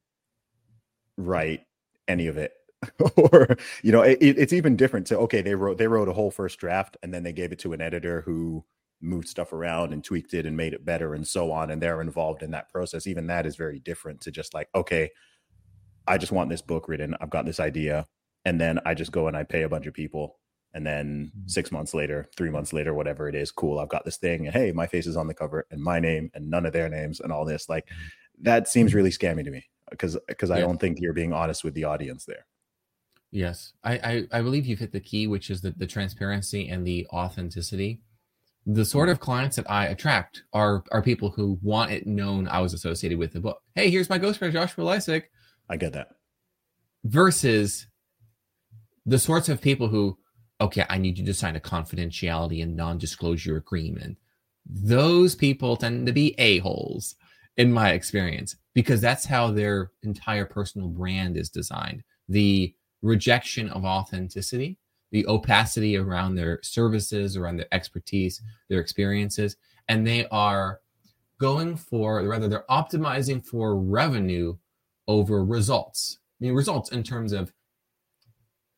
write 1.16 1.62
any 2.06 2.26
of 2.28 2.36
it. 2.38 2.52
Or 3.16 3.56
you 3.82 3.90
know 3.90 4.02
it, 4.02 4.18
it's 4.20 4.52
even 4.52 4.76
different 4.76 5.08
to 5.08 5.18
okay 5.18 5.42
they 5.42 5.56
wrote 5.56 5.78
they 5.78 5.88
wrote 5.88 6.08
a 6.08 6.12
whole 6.12 6.30
first 6.30 6.60
draft 6.60 6.96
and 7.02 7.12
then 7.12 7.24
they 7.24 7.32
gave 7.32 7.50
it 7.50 7.58
to 7.60 7.72
an 7.72 7.80
editor 7.80 8.20
who 8.20 8.64
moved 9.00 9.28
stuff 9.28 9.52
around 9.52 9.92
and 9.92 10.04
tweaked 10.04 10.32
it 10.32 10.46
and 10.46 10.56
made 10.56 10.72
it 10.72 10.84
better 10.84 11.14
and 11.14 11.26
so 11.26 11.50
on 11.50 11.70
and 11.70 11.82
they're 11.82 12.00
involved 12.00 12.42
in 12.42 12.52
that 12.52 12.68
process. 12.70 13.08
Even 13.08 13.26
that 13.26 13.46
is 13.46 13.56
very 13.56 13.80
different 13.80 14.20
to 14.20 14.30
just 14.30 14.54
like 14.54 14.68
okay 14.76 15.10
i 16.08 16.18
just 16.18 16.32
want 16.32 16.50
this 16.50 16.62
book 16.62 16.88
written 16.88 17.14
i've 17.20 17.30
got 17.30 17.44
this 17.44 17.60
idea 17.60 18.06
and 18.44 18.60
then 18.60 18.78
i 18.84 18.94
just 18.94 19.12
go 19.12 19.28
and 19.28 19.36
i 19.36 19.42
pay 19.42 19.62
a 19.62 19.68
bunch 19.68 19.86
of 19.86 19.94
people 19.94 20.38
and 20.74 20.86
then 20.86 21.30
mm-hmm. 21.36 21.48
six 21.48 21.70
months 21.72 21.94
later 21.94 22.26
three 22.36 22.50
months 22.50 22.72
later 22.72 22.94
whatever 22.94 23.28
it 23.28 23.34
is 23.34 23.50
cool 23.50 23.78
i've 23.78 23.88
got 23.88 24.04
this 24.04 24.16
thing 24.16 24.46
and 24.46 24.54
hey 24.54 24.72
my 24.72 24.86
face 24.86 25.06
is 25.06 25.16
on 25.16 25.26
the 25.26 25.34
cover 25.34 25.66
and 25.70 25.82
my 25.82 25.98
name 25.98 26.30
and 26.34 26.48
none 26.48 26.66
of 26.66 26.72
their 26.72 26.88
names 26.88 27.20
and 27.20 27.32
all 27.32 27.44
this 27.44 27.68
like 27.68 27.86
mm-hmm. 27.86 28.42
that 28.42 28.68
seems 28.68 28.94
really 28.94 29.10
scammy 29.10 29.44
to 29.44 29.50
me 29.50 29.64
because 29.90 30.18
because 30.26 30.50
yeah. 30.50 30.56
i 30.56 30.60
don't 30.60 30.78
think 30.78 30.98
you're 31.00 31.12
being 31.12 31.32
honest 31.32 31.64
with 31.64 31.74
the 31.74 31.84
audience 31.84 32.24
there 32.24 32.46
yes 33.30 33.72
I, 33.84 33.92
I 33.92 34.38
i 34.38 34.42
believe 34.42 34.66
you've 34.66 34.78
hit 34.78 34.92
the 34.92 35.00
key 35.00 35.26
which 35.26 35.50
is 35.50 35.60
the, 35.60 35.70
the 35.70 35.86
transparency 35.86 36.68
and 36.68 36.86
the 36.86 37.06
authenticity 37.12 38.02
the 38.70 38.84
sort 38.84 39.08
of 39.08 39.18
clients 39.18 39.56
that 39.56 39.68
I 39.70 39.86
attract 39.86 40.44
are 40.52 40.84
are 40.92 41.00
people 41.00 41.30
who 41.30 41.58
want 41.62 41.90
it 41.90 42.06
known 42.06 42.46
I 42.48 42.60
was 42.60 42.74
associated 42.74 43.18
with 43.18 43.32
the 43.32 43.40
book. 43.40 43.62
Hey, 43.74 43.88
here's 43.88 44.10
my 44.10 44.18
ghostwriter 44.18 44.52
Joshua 44.52 44.84
Lisec. 44.84 45.24
I 45.68 45.76
get 45.76 45.92
that. 45.92 46.08
Versus 47.04 47.86
the 49.06 49.18
sorts 49.18 49.48
of 49.48 49.60
people 49.60 49.88
who, 49.88 50.18
okay, 50.60 50.84
I 50.88 50.98
need 50.98 51.18
you 51.18 51.26
to 51.26 51.34
sign 51.34 51.56
a 51.56 51.60
confidentiality 51.60 52.62
and 52.62 52.76
non-disclosure 52.76 53.56
agreement. 53.56 54.18
Those 54.66 55.34
people 55.34 55.76
tend 55.76 56.06
to 56.06 56.12
be 56.12 56.34
a-holes 56.38 57.14
in 57.56 57.72
my 57.72 57.92
experience 57.92 58.56
because 58.74 59.00
that's 59.00 59.24
how 59.24 59.50
their 59.50 59.92
entire 60.02 60.44
personal 60.44 60.88
brand 60.88 61.36
is 61.36 61.48
designed. 61.48 62.02
The 62.28 62.74
rejection 63.02 63.68
of 63.70 63.84
authenticity 63.84 64.78
the 65.10 65.26
opacity 65.26 65.96
around 65.96 66.34
their 66.34 66.60
services, 66.62 67.36
around 67.36 67.56
their 67.56 67.72
expertise, 67.72 68.42
their 68.68 68.80
experiences, 68.80 69.56
and 69.88 70.06
they 70.06 70.26
are 70.28 70.80
going 71.40 71.76
for, 71.76 72.22
rather, 72.24 72.48
they're 72.48 72.64
optimizing 72.70 73.44
for 73.44 73.76
revenue 73.78 74.56
over 75.08 75.44
results. 75.44 76.18
I 76.40 76.44
mean, 76.44 76.54
results 76.54 76.92
in 76.92 77.02
terms 77.02 77.32
of 77.32 77.52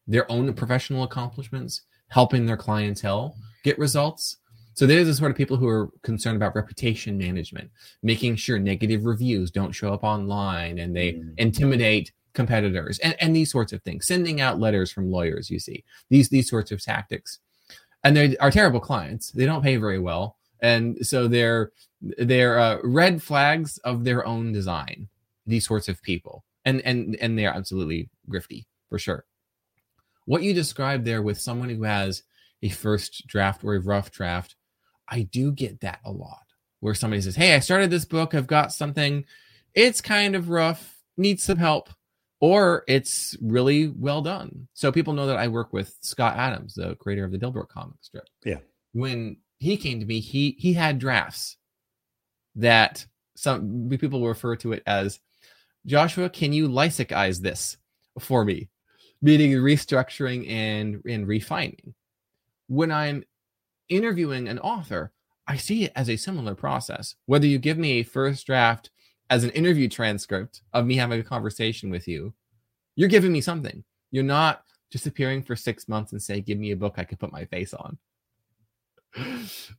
their 0.07 0.31
own 0.31 0.53
professional 0.55 1.03
accomplishments, 1.03 1.83
helping 2.09 2.47
their 2.47 2.57
clientele 2.57 3.37
get 3.63 3.79
results. 3.79 4.39
So 4.75 4.87
they're 4.87 5.05
the 5.05 5.15
sort 5.15 5.31
of 5.31 5.37
people 5.37 5.57
who 5.57 5.69
are 5.69 5.91
concerned 6.03 6.37
about 6.37 6.57
reputation 6.57 7.19
management, 7.19 7.71
making 8.03 8.37
sure 8.37 8.59
negative 8.59 9.05
reviews 9.05 9.51
don't 9.51 9.73
show 9.73 9.93
up 9.93 10.05
online 10.05 10.79
and 10.79 10.97
they 10.97 11.13
mm. 11.13 11.35
intimidate 11.37 12.13
competitors 12.33 12.99
and, 13.01 13.17
and 13.21 13.35
these 13.35 13.51
sorts 13.51 13.73
of 13.73 13.83
things 13.83 14.07
sending 14.07 14.41
out 14.41 14.61
letters 14.61 14.93
from 14.93 15.11
lawyers 15.11 15.51
you 15.51 15.59
see 15.59 15.85
these 16.11 16.29
these 16.29 16.49
sorts 16.49 16.71
of 16.71 16.83
tactics 16.83 17.41
and 18.05 18.17
they 18.17 18.37
are 18.37 18.51
terrible 18.51 18.81
clients 18.81 19.33
they 19.33 19.45
don't 19.45 19.63
pay 19.63 19.77
very 19.77 19.99
well 19.99 20.37
and 20.63 21.05
so 21.05 21.27
they're 21.27 21.73
they're 22.19 22.59
uh, 22.59 22.79
red 22.85 23.23
flags 23.23 23.79
of 23.79 24.05
their 24.05 24.25
own 24.27 24.53
design 24.53 25.09
these 25.47 25.67
sorts 25.67 25.89
of 25.89 26.03
people 26.03 26.45
and 26.65 26.81
and 26.83 27.17
and 27.21 27.39
they're 27.39 27.55
absolutely 27.55 28.09
grifty 28.29 28.67
for 28.89 28.99
sure 28.99 29.25
what 30.27 30.43
you 30.43 30.53
described 30.53 31.05
there 31.05 31.23
with 31.23 31.41
someone 31.41 31.69
who 31.69 31.83
has 31.83 32.23
a 32.63 32.69
first 32.69 33.27
draft 33.27 33.65
or 33.65 33.75
a 33.75 33.81
rough 33.81 34.11
draft 34.11 34.57
i 35.09 35.23
do 35.23 35.53
get 35.53 35.81
that 35.81 36.01
a 36.05 36.11
lot 36.11 36.45
where 36.81 36.95
somebody 36.95 37.23
says 37.23 37.37
hey 37.37 37.55
i 37.55 37.59
started 37.59 37.91
this 37.91 38.05
book 38.05 38.35
i've 38.35 38.47
got 38.47 38.73
something 38.73 39.25
it's 39.75 40.01
kind 40.01 40.35
of 40.35 40.51
rough 40.51 40.99
needs 41.17 41.43
some 41.43 41.59
help 41.59 41.91
or 42.41 42.85
it's 42.89 43.37
really 43.41 43.89
well 43.89 44.23
done. 44.23 44.67
So 44.73 44.91
people 44.91 45.13
know 45.13 45.27
that 45.27 45.37
I 45.37 45.49
work 45.49 45.73
with 45.73 45.95
Scott 46.01 46.37
Adams, 46.37 46.75
the 46.75 46.97
creator 46.97 47.25
of 47.25 47.33
the 47.33 47.39
Dilbert 47.39 47.69
comic 47.69 47.97
strip. 48.01 48.25
Yeah. 48.45 48.59
When 48.93 49.37
he 49.59 49.77
came 49.77 50.01
to 50.01 50.07
me, 50.07 50.21
he 50.21 50.57
he 50.59 50.73
had 50.73 50.99
drafts 50.99 51.59
that 52.57 53.07
some 53.37 53.89
people 53.91 54.27
refer 54.27 54.57
to 54.57 54.73
it 54.73 54.83
as 54.87 55.21
Joshua, 55.87 56.29
can 56.29 56.53
you 56.53 56.69
Lisecize 56.69 57.41
this 57.41 57.77
for 58.19 58.45
me? 58.45 58.69
Meaning 59.23 59.53
restructuring 59.53 60.49
and 60.49 61.03
and 61.07 61.27
refining. 61.27 61.95
When 62.69 62.91
I'm 62.91 63.25
interviewing 63.89 64.49
an 64.49 64.59
author, 64.59 65.13
I 65.47 65.57
see 65.57 65.85
it 65.85 65.93
as 65.97 66.09
a 66.09 66.17
similar 66.17 66.55
process. 66.55 67.17
Whether 67.27 67.47
you 67.47 67.59
give 67.59 67.79
me 67.79 67.93
a 67.93 68.03
first 68.05 68.47
draft 68.47 68.91
as 69.29 69.45
an 69.45 69.51
interview 69.51 69.89
transcript 69.89 70.63
of 70.73 70.87
me 70.87 70.97
having 70.97 71.21
a 71.21 71.25
conversation 71.25 71.91
with 71.91 72.07
you, 72.07 72.35
you're 72.97 73.09
giving 73.09 73.33
me 73.33 73.41
something. 73.41 73.85
You're 74.11 74.25
not 74.25 74.65
disappearing 74.91 75.43
for 75.43 75.57
six 75.57 75.89
months 75.89 76.13
and 76.13 76.23
say, 76.23 76.41
"Give 76.41 76.59
me 76.59 76.71
a 76.73 76.77
book 76.77 76.95
I 76.97 77.05
can 77.05 77.19
put 77.19 77.33
my 77.33 77.45
face 77.45 77.75
on." 77.75 77.99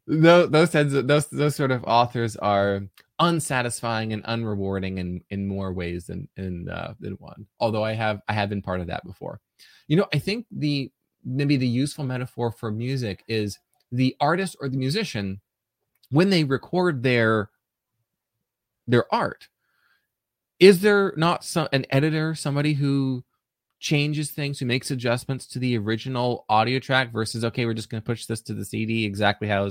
Those 0.07 0.49
those, 0.49 0.75
of, 0.75 1.07
those 1.07 1.27
those 1.27 1.55
sort 1.55 1.71
of 1.71 1.83
authors 1.85 2.35
are 2.37 2.81
unsatisfying 3.19 4.13
and 4.13 4.23
unrewarding 4.25 4.97
in 4.97 5.23
in 5.29 5.47
more 5.47 5.71
ways 5.73 6.07
than 6.07 6.27
in 6.37 6.67
uh, 6.69 6.93
than 6.99 7.13
one. 7.13 7.45
Although 7.59 7.83
I 7.83 7.93
have 7.93 8.21
I 8.27 8.33
have 8.33 8.49
been 8.49 8.61
part 8.61 8.81
of 8.81 8.87
that 8.87 9.05
before. 9.05 9.39
You 9.87 9.97
know, 9.97 10.07
I 10.13 10.19
think 10.19 10.45
the 10.51 10.91
maybe 11.23 11.57
the 11.57 11.67
useful 11.67 12.03
metaphor 12.03 12.51
for 12.51 12.71
music 12.71 13.23
is 13.27 13.59
the 13.91 14.15
artist 14.19 14.55
or 14.59 14.69
the 14.69 14.77
musician 14.77 15.39
when 16.09 16.29
they 16.29 16.43
record 16.43 17.03
their 17.03 17.49
their 18.87 19.11
art 19.13 19.47
is 20.59 20.81
there 20.81 21.13
not 21.17 21.43
some 21.43 21.67
an 21.71 21.85
editor 21.89 22.33
somebody 22.35 22.73
who 22.73 23.23
changes 23.81 24.31
things 24.31 24.59
who 24.59 24.65
makes 24.65 24.91
adjustments 24.91 25.45
to 25.45 25.59
the 25.59 25.77
original 25.77 26.45
audio 26.47 26.79
track 26.79 27.11
versus 27.11 27.43
okay 27.43 27.65
we're 27.65 27.73
just 27.73 27.89
going 27.89 28.01
to 28.01 28.05
push 28.05 28.25
this 28.25 28.41
to 28.41 28.53
the 28.53 28.63
cd 28.63 29.05
exactly 29.05 29.47
how 29.47 29.65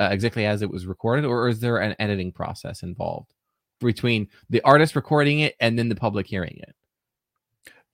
uh, 0.00 0.08
exactly 0.10 0.44
as 0.44 0.60
it 0.60 0.70
was 0.70 0.86
recorded 0.86 1.24
or 1.24 1.48
is 1.48 1.60
there 1.60 1.78
an 1.78 1.94
editing 1.98 2.30
process 2.30 2.82
involved 2.82 3.32
between 3.80 4.28
the 4.50 4.60
artist 4.62 4.94
recording 4.94 5.40
it 5.40 5.54
and 5.60 5.78
then 5.78 5.88
the 5.88 5.94
public 5.94 6.26
hearing 6.26 6.58
it 6.58 6.74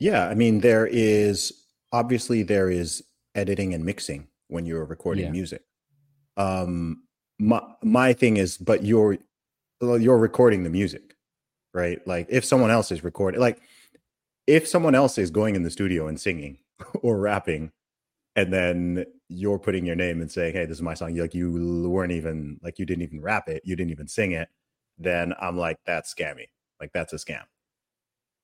yeah 0.00 0.26
i 0.28 0.34
mean 0.34 0.58
there 0.58 0.86
is 0.86 1.64
obviously 1.92 2.42
there 2.42 2.70
is 2.70 3.04
editing 3.36 3.72
and 3.74 3.84
mixing 3.84 4.26
when 4.48 4.66
you're 4.66 4.84
recording 4.84 5.26
yeah. 5.26 5.30
music 5.30 5.62
um 6.36 7.02
my 7.38 7.62
my 7.82 8.12
thing 8.12 8.36
is 8.36 8.56
but 8.58 8.84
you're 8.84 9.18
you're 9.80 10.18
recording 10.18 10.62
the 10.64 10.70
music, 10.70 11.14
right? 11.72 12.04
Like 12.06 12.26
if 12.28 12.44
someone 12.44 12.70
else 12.70 12.90
is 12.90 13.04
recording, 13.04 13.40
like 13.40 13.60
if 14.48 14.66
someone 14.66 14.94
else 14.96 15.18
is 15.18 15.30
going 15.30 15.54
in 15.54 15.62
the 15.62 15.70
studio 15.70 16.08
and 16.08 16.18
singing 16.18 16.58
or 17.02 17.18
rapping, 17.20 17.70
and 18.34 18.52
then 18.52 19.04
you're 19.28 19.58
putting 19.58 19.84
your 19.84 19.96
name 19.96 20.20
and 20.22 20.32
saying, 20.32 20.54
"Hey, 20.54 20.64
this 20.66 20.78
is 20.78 20.82
my 20.82 20.94
song," 20.94 21.14
you 21.14 21.22
like 21.22 21.34
you 21.34 21.88
weren't 21.88 22.12
even 22.12 22.58
like 22.62 22.78
you 22.78 22.86
didn't 22.86 23.02
even 23.02 23.20
rap 23.20 23.48
it, 23.48 23.62
you 23.64 23.76
didn't 23.76 23.92
even 23.92 24.08
sing 24.08 24.32
it. 24.32 24.48
then 24.98 25.34
I'm 25.40 25.56
like, 25.56 25.78
that's 25.86 26.12
scammy. 26.14 26.46
Like 26.80 26.92
that's 26.92 27.12
a 27.12 27.16
scam. 27.16 27.42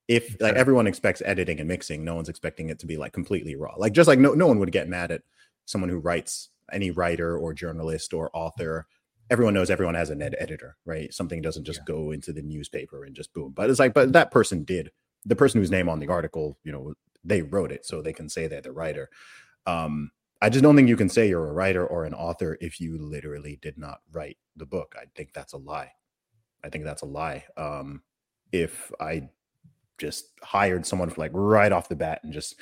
If 0.09 0.37
like 0.41 0.55
everyone 0.57 0.87
expects 0.87 1.23
editing 1.25 1.59
and 1.61 1.69
mixing, 1.69 2.05
no 2.05 2.15
one's 2.15 2.29
expecting 2.29 2.69
it 2.69 2.79
to 2.81 2.87
be 2.87 2.97
like 2.99 3.13
completely 3.13 3.57
raw. 3.57 3.75
Like 3.77 3.93
just 3.95 4.09
like 4.09 4.19
no 4.19 4.35
no 4.35 4.47
one 4.47 4.59
would 4.61 4.73
get 4.73 4.89
mad 4.89 5.11
at 5.11 5.23
someone 5.67 5.89
who 5.91 5.99
writes 5.99 6.51
any 6.73 6.91
writer 6.91 7.39
or 7.39 7.55
journalist 7.55 8.13
or 8.15 8.31
author. 8.35 8.87
Everyone 9.31 9.55
knows 9.55 9.71
everyone 9.71 9.95
has 9.95 10.11
an 10.11 10.21
ed- 10.23 10.37
editor, 10.39 10.77
right? 10.85 11.13
Something 11.15 11.41
doesn't 11.41 11.65
just 11.65 11.85
go 11.87 12.11
into 12.11 12.33
the 12.33 12.43
newspaper 12.43 13.05
and 13.05 13.17
just 13.17 13.33
boom. 13.33 13.53
But 13.57 13.71
it's 13.71 13.79
like, 13.79 13.95
but 13.95 14.13
that 14.13 14.31
person 14.31 14.65
did. 14.65 14.91
The 15.25 15.37
person 15.37 15.61
whose 15.61 15.71
name 15.71 15.89
on 15.89 16.01
the 16.01 16.09
article, 16.09 16.59
you 16.65 16.73
know, 16.73 16.95
they 17.25 17.43
wrote 17.43 17.73
it, 17.73 17.87
so 17.87 18.03
they 18.03 18.13
can 18.13 18.29
say 18.29 18.47
they're 18.47 18.61
the 18.61 18.73
writer. 18.73 19.09
Um, 19.67 20.11
I 20.43 20.51
just 20.51 20.63
don't 20.63 20.77
think 20.77 20.89
you 20.89 20.97
can 20.97 21.09
say 21.09 21.29
you're 21.29 21.49
a 21.49 21.53
writer 21.53 21.87
or 21.87 22.05
an 22.05 22.13
author 22.13 22.59
if 22.61 22.81
you 22.81 22.99
literally 22.99 23.59
did 23.63 23.79
not 23.79 24.01
write 24.13 24.37
the 24.57 24.67
book. 24.67 24.95
I 24.99 25.05
think 25.17 25.33
that's 25.33 25.55
a 25.55 25.59
lie. 25.59 25.93
I 26.63 26.69
think 26.69 26.85
that's 26.85 27.03
a 27.03 27.07
lie. 27.07 27.45
Um, 27.57 28.03
if 28.53 28.93
I 29.01 29.29
just 29.99 30.33
hired 30.43 30.87
someone 30.87 31.11
for 31.11 31.21
like 31.21 31.31
right 31.35 31.73
off 31.73 31.89
the 31.89 31.97
bat 31.97 32.21
and 32.23 32.33
just 32.33 32.57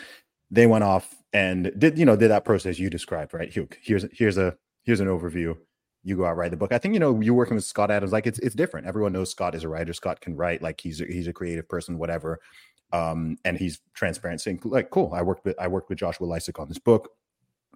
they 0.50 0.66
went 0.66 0.84
off 0.84 1.14
and 1.32 1.72
did 1.78 1.98
you 1.98 2.04
know 2.04 2.14
did 2.14 2.30
that 2.30 2.44
process 2.44 2.78
you 2.78 2.90
described 2.90 3.32
right 3.32 3.52
here's 3.82 4.04
here's 4.12 4.36
a 4.36 4.54
here's 4.84 5.00
an 5.00 5.08
overview 5.08 5.56
you 6.04 6.16
go 6.16 6.24
out 6.24 6.36
write 6.36 6.50
the 6.50 6.56
book. 6.56 6.72
I 6.72 6.78
think 6.78 6.94
you 6.94 7.00
know 7.00 7.20
you're 7.20 7.34
working 7.34 7.54
with 7.54 7.64
scott 7.64 7.90
adams 7.90 8.12
like 8.12 8.26
it's 8.26 8.38
it's 8.40 8.54
different. 8.54 8.86
Everyone 8.86 9.12
knows 9.12 9.30
scott 9.30 9.54
is 9.54 9.64
a 9.64 9.68
writer. 9.68 9.92
Scott 9.92 10.20
can 10.20 10.36
write 10.36 10.62
like 10.62 10.80
he's 10.80 11.00
a, 11.00 11.06
he's 11.06 11.28
a 11.28 11.32
creative 11.32 11.68
person 11.68 11.98
whatever 11.98 12.40
um 12.92 13.36
and 13.44 13.56
he's 13.56 13.80
transparent. 13.94 14.40
Saying 14.40 14.60
like 14.64 14.90
cool. 14.90 15.12
I 15.14 15.22
worked 15.22 15.44
with 15.44 15.58
i 15.58 15.68
worked 15.68 15.88
with 15.88 15.98
joshua 15.98 16.26
Lisec 16.26 16.60
on 16.60 16.68
this 16.68 16.78
book 16.78 17.10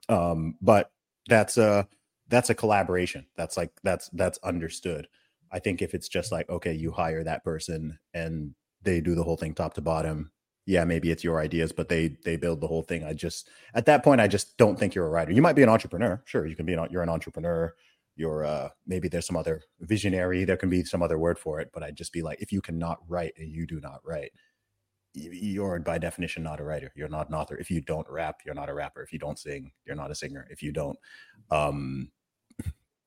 um 0.08 0.56
but 0.60 0.90
that's 1.28 1.56
a 1.56 1.86
that's 2.28 2.50
a 2.50 2.54
collaboration. 2.54 3.26
That's 3.36 3.56
like 3.56 3.70
that's 3.84 4.08
that's 4.10 4.38
understood. 4.42 5.06
I 5.52 5.60
think 5.60 5.80
if 5.80 5.94
it's 5.94 6.08
just 6.08 6.32
like 6.32 6.50
okay 6.50 6.72
you 6.72 6.90
hire 6.90 7.22
that 7.24 7.44
person 7.44 7.98
and 8.12 8.54
they 8.82 9.00
do 9.00 9.14
the 9.14 9.22
whole 9.22 9.36
thing 9.36 9.54
top 9.54 9.74
to 9.74 9.80
bottom 9.80 10.30
yeah 10.66 10.84
maybe 10.84 11.10
it's 11.10 11.24
your 11.24 11.40
ideas 11.40 11.72
but 11.72 11.88
they 11.88 12.16
they 12.24 12.36
build 12.36 12.60
the 12.60 12.66
whole 12.66 12.82
thing. 12.82 13.04
I 13.04 13.12
just 13.12 13.48
at 13.74 13.86
that 13.86 14.02
point 14.02 14.20
i 14.20 14.26
just 14.26 14.56
don't 14.56 14.76
think 14.76 14.96
you're 14.96 15.06
a 15.06 15.10
writer. 15.10 15.30
You 15.30 15.42
might 15.42 15.54
be 15.54 15.62
an 15.62 15.68
entrepreneur. 15.68 16.20
Sure 16.24 16.44
you 16.44 16.56
can 16.56 16.66
be 16.66 16.72
an 16.72 16.88
you're 16.90 17.04
an 17.04 17.08
entrepreneur 17.08 17.72
you're 18.16 18.44
uh 18.44 18.68
maybe 18.86 19.08
there's 19.08 19.26
some 19.26 19.36
other 19.36 19.62
visionary 19.80 20.44
there 20.44 20.56
can 20.56 20.70
be 20.70 20.84
some 20.84 21.02
other 21.02 21.18
word 21.18 21.38
for 21.38 21.60
it 21.60 21.70
but 21.72 21.82
i'd 21.82 21.96
just 21.96 22.12
be 22.12 22.22
like 22.22 22.40
if 22.40 22.52
you 22.52 22.60
cannot 22.60 22.98
write 23.08 23.32
and 23.38 23.50
you 23.50 23.66
do 23.66 23.80
not 23.80 24.00
write 24.04 24.32
you're 25.12 25.78
by 25.78 25.96
definition 25.96 26.42
not 26.42 26.60
a 26.60 26.64
writer 26.64 26.92
you're 26.94 27.08
not 27.08 27.28
an 27.28 27.34
author 27.34 27.56
if 27.56 27.70
you 27.70 27.80
don't 27.80 28.08
rap 28.10 28.40
you're 28.44 28.54
not 28.54 28.68
a 28.68 28.74
rapper 28.74 29.02
if 29.02 29.12
you 29.12 29.18
don't 29.18 29.38
sing 29.38 29.70
you're 29.86 29.96
not 29.96 30.10
a 30.10 30.14
singer 30.14 30.46
if 30.50 30.62
you 30.62 30.72
don't 30.72 30.98
um 31.50 32.10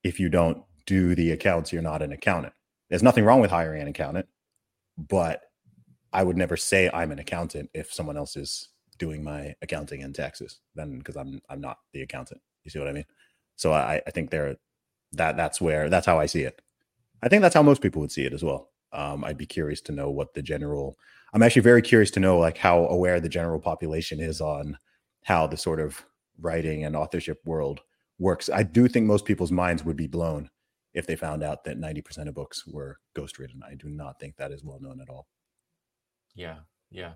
if 0.04 0.20
you 0.20 0.30
don't 0.30 0.64
do 0.86 1.14
the 1.14 1.32
accounts 1.32 1.72
you're 1.72 1.82
not 1.82 2.02
an 2.02 2.12
accountant 2.12 2.54
there's 2.90 3.04
nothing 3.04 3.24
wrong 3.24 3.42
with 3.42 3.52
hiring 3.52 3.82
an 3.82 3.88
accountant 3.88 4.28
but 4.98 5.42
I 6.12 6.24
would 6.24 6.38
never 6.38 6.58
say 6.58 6.90
I'm 6.94 7.12
an 7.12 7.20
accountant 7.20 7.70
if 7.74 7.94
someone 7.94 8.18
else 8.18 8.36
is 8.36 8.70
doing 8.98 9.24
my 9.24 9.56
accounting 9.62 10.04
and 10.04 10.14
taxes. 10.14 10.60
Then 10.76 10.98
because 10.98 11.16
I'm 11.16 11.42
I'm 11.50 11.62
not 11.62 11.78
the 11.94 12.02
accountant. 12.02 12.42
You 12.64 12.72
see 12.72 12.80
what 12.80 12.88
I 12.88 12.94
mean? 12.94 13.06
So 13.56 13.74
I 13.74 14.02
I 14.06 14.12
think 14.12 14.30
there 14.30 14.56
that 15.14 15.38
that's 15.38 15.60
where 15.60 15.90
that's 15.90 16.06
how 16.06 16.20
I 16.20 16.26
see 16.26 16.44
it. 16.44 16.62
I 17.22 17.30
think 17.30 17.42
that's 17.42 17.56
how 17.56 17.64
most 17.64 17.82
people 17.82 18.02
would 18.02 18.12
see 18.12 18.26
it 18.26 18.34
as 18.34 18.44
well. 18.44 18.70
Um, 18.92 19.24
I'd 19.24 19.38
be 19.38 19.46
curious 19.46 19.82
to 19.82 19.92
know 19.92 20.10
what 20.10 20.34
the 20.34 20.42
general. 20.42 20.98
I'm 21.34 21.44
actually 21.44 21.62
very 21.62 21.82
curious 21.82 22.12
to 22.12 22.20
know 22.20 22.40
like 22.40 22.58
how 22.58 22.86
aware 22.86 23.20
the 23.20 23.30
general 23.30 23.60
population 23.60 24.20
is 24.20 24.42
on 24.42 24.78
how 25.24 25.48
the 25.48 25.58
sort 25.58 25.80
of 25.80 26.04
writing 26.40 26.86
and 26.86 26.96
authorship 26.96 27.40
world 27.46 27.82
works. 28.18 28.50
I 28.50 28.64
do 28.64 28.88
think 28.88 29.06
most 29.06 29.26
people's 29.26 29.52
minds 29.52 29.84
would 29.84 29.98
be 29.98 30.08
blown 30.08 30.50
if 30.94 31.06
they 31.06 31.16
found 31.16 31.44
out 31.44 31.64
that 31.64 31.78
90% 31.78 32.28
of 32.28 32.34
books 32.34 32.66
were 32.66 33.00
ghostwritten. 33.16 33.64
I 33.64 33.76
do 33.76 33.90
not 33.90 34.20
think 34.20 34.38
that 34.38 34.52
is 34.52 34.64
well 34.64 34.80
known 34.82 35.02
at 35.02 35.10
all. 35.10 35.28
Yeah, 36.36 36.58
yeah. 36.90 37.14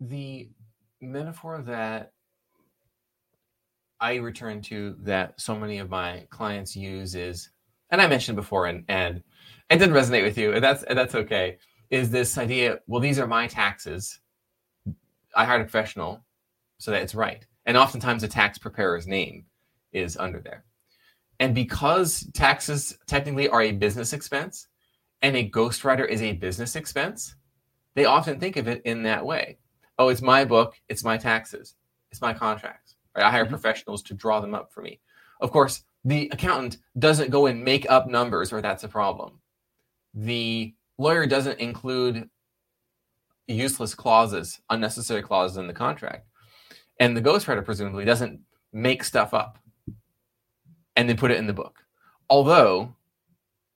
The 0.00 0.50
metaphor 1.00 1.62
that 1.62 2.12
I 4.04 4.16
return 4.16 4.60
to 4.64 4.96
that 5.00 5.40
so 5.40 5.58
many 5.58 5.78
of 5.78 5.88
my 5.88 6.26
clients 6.28 6.76
use 6.76 7.14
is, 7.14 7.48
and 7.88 8.02
I 8.02 8.06
mentioned 8.06 8.36
before, 8.36 8.66
and 8.66 8.84
and 8.88 9.22
it 9.70 9.78
didn't 9.78 9.94
resonate 9.94 10.24
with 10.24 10.36
you, 10.36 10.52
and 10.52 10.62
that's 10.62 10.82
and 10.82 10.98
that's 10.98 11.14
okay. 11.14 11.56
Is 11.88 12.10
this 12.10 12.36
idea? 12.36 12.80
Well, 12.86 13.00
these 13.00 13.18
are 13.18 13.26
my 13.26 13.46
taxes. 13.46 14.20
I 15.34 15.46
hired 15.46 15.62
a 15.62 15.64
professional, 15.64 16.22
so 16.76 16.90
that 16.90 17.00
it's 17.00 17.14
right. 17.14 17.46
And 17.64 17.78
oftentimes, 17.78 18.20
the 18.20 18.28
tax 18.28 18.58
preparer's 18.58 19.06
name 19.06 19.46
is 19.92 20.18
under 20.18 20.38
there. 20.38 20.66
And 21.40 21.54
because 21.54 22.28
taxes 22.34 22.98
technically 23.06 23.48
are 23.48 23.62
a 23.62 23.72
business 23.72 24.12
expense, 24.12 24.68
and 25.22 25.34
a 25.34 25.48
ghostwriter 25.48 26.06
is 26.06 26.20
a 26.20 26.34
business 26.34 26.76
expense, 26.76 27.36
they 27.94 28.04
often 28.04 28.38
think 28.38 28.58
of 28.58 28.68
it 28.68 28.82
in 28.84 29.02
that 29.04 29.24
way. 29.24 29.56
Oh, 29.98 30.10
it's 30.10 30.20
my 30.20 30.44
book, 30.44 30.74
it's 30.90 31.04
my 31.04 31.16
taxes, 31.16 31.74
it's 32.10 32.20
my 32.20 32.34
contracts. 32.34 32.96
Right? 33.16 33.26
I 33.26 33.30
hire 33.30 33.46
Mhm. 33.46 33.50
professionals 33.50 34.02
to 34.04 34.14
draw 34.14 34.40
them 34.40 34.54
up 34.54 34.72
for 34.72 34.82
me. 34.82 35.00
Of 35.40 35.50
course, 35.50 35.84
the 36.04 36.28
accountant 36.32 36.78
doesn't 36.98 37.30
go 37.30 37.46
and 37.46 37.64
make 37.64 37.88
up 37.90 38.06
numbers 38.08 38.52
or 38.52 38.60
that's 38.60 38.84
a 38.84 38.88
problem. 38.88 39.40
The 40.12 40.74
lawyer 40.98 41.26
doesn't 41.26 41.58
include 41.60 42.30
useless 43.46 43.94
clauses, 43.94 44.60
unnecessary 44.70 45.22
clauses 45.22 45.56
in 45.56 45.66
the 45.66 45.72
contract. 45.72 46.28
And 47.00 47.16
the 47.16 47.22
ghostwriter 47.22 47.64
presumably 47.64 48.04
doesn't 48.04 48.40
make 48.72 49.02
stuff 49.04 49.34
up 49.34 49.58
and 50.96 51.08
then 51.08 51.16
put 51.16 51.30
it 51.30 51.38
in 51.38 51.46
the 51.46 51.52
book. 51.52 51.84
Although 52.30 52.94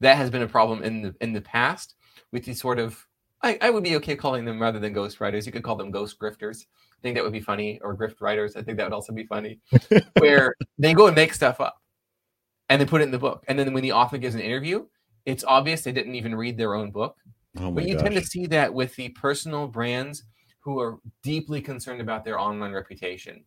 that 0.01 0.16
has 0.16 0.31
been 0.31 0.42
a 0.42 0.48
problem 0.48 0.83
in 0.83 1.03
the 1.03 1.14
in 1.20 1.33
the 1.33 1.40
past 1.40 1.96
with 2.31 2.44
these 2.44 2.61
sort 2.61 2.79
of 2.79 3.08
I, 3.42 3.59
I 3.61 3.70
would 3.70 3.85
be 3.85 3.96
okay 3.96 4.16
calling 4.16 4.44
them 4.44 4.61
rather 4.61 4.81
than 4.81 4.92
ghost 4.92 5.20
writers. 5.20 5.46
You 5.46 5.53
could 5.53 5.62
call 5.62 5.77
them 5.77 5.90
ghost 5.90 6.18
grifters. 6.18 6.66
I 6.98 7.01
think 7.03 7.14
that 7.14 7.22
would 7.22 7.33
be 7.33 7.40
funny, 7.40 7.79
or 7.83 7.96
grift 7.96 8.20
writers. 8.20 8.57
I 8.57 8.62
think 8.62 8.79
that 8.79 8.85
would 8.85 8.92
also 8.92 9.12
be 9.12 9.24
funny, 9.24 9.61
where 10.18 10.55
they 10.79 10.94
go 10.94 11.07
and 11.07 11.14
make 11.14 11.33
stuff 11.33 11.61
up 11.61 11.81
and 12.68 12.81
they 12.81 12.87
put 12.87 13.01
it 13.01 13.05
in 13.05 13.11
the 13.11 13.18
book. 13.18 13.44
And 13.48 13.59
then 13.59 13.72
when 13.72 13.83
the 13.83 13.92
author 13.92 14.18
gives 14.18 14.35
an 14.35 14.40
interview, 14.40 14.87
it's 15.24 15.44
obvious 15.44 15.83
they 15.83 15.92
didn't 15.92 16.14
even 16.14 16.35
read 16.35 16.59
their 16.59 16.74
own 16.74 16.90
book. 16.90 17.16
Oh 17.59 17.70
But 17.70 17.87
you 17.88 17.96
tend 17.96 18.14
to 18.14 18.24
see 18.24 18.46
that 18.46 18.72
with 18.72 18.94
the 18.96 19.11
personal 19.11 19.66
brands 19.66 20.24
who 20.61 20.81
are 20.81 20.98
deeply 21.22 21.61
concerned 21.61 22.01
about 22.01 22.24
their 22.24 22.38
online 22.38 22.72
reputation 22.72 23.44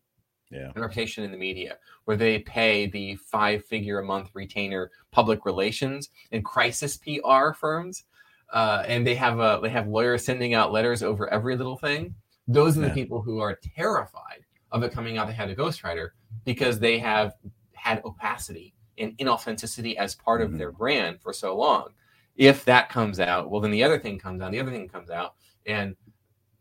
Yeah. 0.50 0.70
and 0.74 0.82
reputation 0.82 1.24
in 1.24 1.30
the 1.30 1.36
media, 1.38 1.78
where 2.04 2.16
they 2.16 2.40
pay 2.40 2.86
the 2.86 3.16
five 3.16 3.64
figure 3.64 4.00
a 4.00 4.04
month 4.04 4.30
retainer 4.34 4.90
public 5.12 5.44
relations 5.44 6.08
and 6.32 6.44
crisis 6.44 6.96
PR 6.96 7.52
firms. 7.52 8.04
Uh, 8.52 8.84
and 8.86 9.06
they 9.06 9.14
have 9.14 9.40
a, 9.40 9.58
they 9.62 9.70
have 9.70 9.88
lawyers 9.88 10.24
sending 10.24 10.52
out 10.54 10.72
letters 10.72 11.02
over 11.02 11.28
every 11.32 11.56
little 11.56 11.76
thing. 11.76 12.14
Those 12.46 12.76
are 12.76 12.82
the 12.82 12.86
Yeah. 12.88 12.94
people 12.94 13.22
who 13.22 13.40
are 13.40 13.58
terrified 13.76 14.44
of 14.72 14.82
it 14.82 14.92
coming 14.92 15.16
out 15.18 15.26
they 15.26 15.32
had 15.32 15.48
a 15.50 15.56
ghostwriter 15.56 16.10
because 16.44 16.78
they 16.78 16.98
have 16.98 17.34
had 17.72 18.02
opacity 18.04 18.74
and 18.98 19.16
inauthenticity 19.18 19.94
as 19.96 20.14
part 20.14 20.42
of 20.42 20.50
Mhm. 20.50 20.58
their 20.58 20.72
brand 20.72 21.20
for 21.20 21.32
so 21.32 21.56
long. 21.56 21.94
If 22.36 22.64
that 22.66 22.88
comes 22.88 23.20
out, 23.20 23.50
well, 23.50 23.60
then 23.60 23.70
the 23.70 23.84
other 23.84 23.98
thing 23.98 24.18
comes 24.18 24.40
out, 24.42 24.52
the 24.52 24.60
other 24.60 24.70
thing 24.70 24.88
comes 24.88 25.10
out, 25.10 25.34
and 25.66 25.96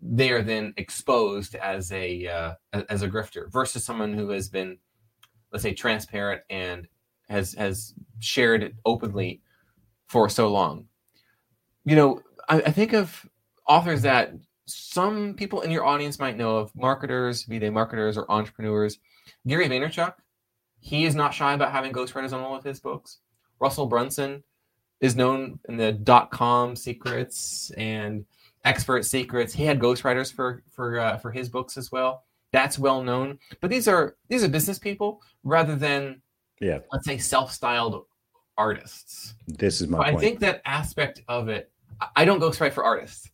they 0.02 0.32
are 0.32 0.42
then 0.42 0.74
exposed 0.78 1.56
as 1.56 1.92
a 1.92 2.28
uh, 2.28 2.56
as 2.90 3.02
a 3.04 3.10
grifter 3.10 3.52
versus 3.52 3.84
someone 3.86 4.14
who 4.14 4.30
has 4.30 4.50
been, 4.50 4.78
let's 5.52 5.64
say, 5.64 5.74
transparent 5.74 6.42
and 6.50 6.88
has 7.30 7.54
has 7.54 7.94
shared 8.20 8.64
it 8.64 8.76
openly 8.86 9.42
for 10.08 10.28
so 10.30 10.50
long. 10.52 10.88
You 11.86 11.96
know, 11.96 12.22
I, 12.48 12.58
I 12.62 12.72
think 12.72 12.94
of 12.94 13.28
authors 13.68 14.02
that 14.04 14.34
some 14.66 15.34
people 15.34 15.62
in 15.62 15.72
your 15.72 15.86
audience 15.86 16.20
might 16.20 16.38
know 16.38 16.58
of, 16.58 16.76
marketers, 16.76 17.44
be 17.44 17.60
they 17.60 17.70
marketers 17.70 18.18
or 18.18 18.30
entrepreneurs. 18.32 19.00
Gary 19.48 19.68
Vaynerchuk, 19.68 20.14
he 20.80 21.06
is 21.06 21.16
not 21.16 21.34
shy 21.34 21.54
about 21.54 21.72
having 21.72 21.92
ghostwriters 21.92 22.34
on 22.34 22.42
all 22.42 22.56
of 22.56 22.64
his 22.64 22.80
books. 22.80 23.18
Russell 23.60 23.88
Brunson 23.88 24.44
is 25.00 25.16
known 25.16 25.60
in 25.68 25.78
the 25.78 25.92
dot 25.92 26.32
com 26.32 26.76
secrets 26.76 27.72
and 27.78 28.26
expert 28.66 29.04
secrets. 29.06 29.54
He 29.54 29.66
had 29.66 29.80
ghostwriters 29.80 30.32
for 30.32 30.64
for 30.72 31.00
uh, 31.00 31.18
for 31.18 31.32
his 31.32 31.50
books 31.50 31.78
as 31.78 31.92
well. 31.92 32.24
That's 32.52 32.78
well 32.78 33.02
known. 33.02 33.40
But 33.62 33.70
these 33.70 33.88
are 33.88 34.16
these 34.28 34.44
are 34.44 34.48
business 34.48 34.78
people 34.78 35.22
rather 35.44 35.76
than 35.76 36.22
Yeah. 36.60 36.80
let's 36.92 37.06
say 37.06 37.18
self-styled 37.18 38.06
artists. 38.58 39.34
This 39.48 39.82
is 39.82 39.88
my 39.88 39.98
But 39.98 40.08
I 40.08 40.16
think 40.18 40.40
that 40.42 40.62
aspect 40.66 41.22
of 41.28 41.50
it, 41.50 41.72
I- 42.16 42.26
don't 42.26 42.40
ghostwrite 42.40 42.74
for 42.74 42.84
artists, 42.84 43.30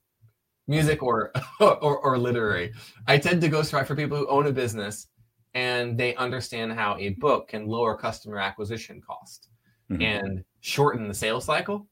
music 0.67 1.01
or, 1.03 1.31
or 1.59 1.97
or 1.99 2.17
literary. 2.17 2.73
I 3.07 3.17
tend 3.17 3.41
to 3.41 3.49
ghostwrite 3.49 3.85
for 3.87 3.95
people 3.95 4.17
who 4.17 4.27
own 4.27 4.47
a 4.47 4.51
business 4.51 5.07
and 5.53 5.97
they 5.97 6.15
understand 6.15 6.73
how 6.73 6.97
a 6.97 7.09
book 7.09 7.49
can 7.49 7.67
lower 7.67 7.95
customer 7.97 8.37
acquisition 8.39 9.01
cost 9.01 9.49
Mhm. 9.89 10.03
and 10.03 10.43
shorten 10.59 11.07
the 11.07 11.13
sales 11.13 11.45
cycle. 11.45 11.87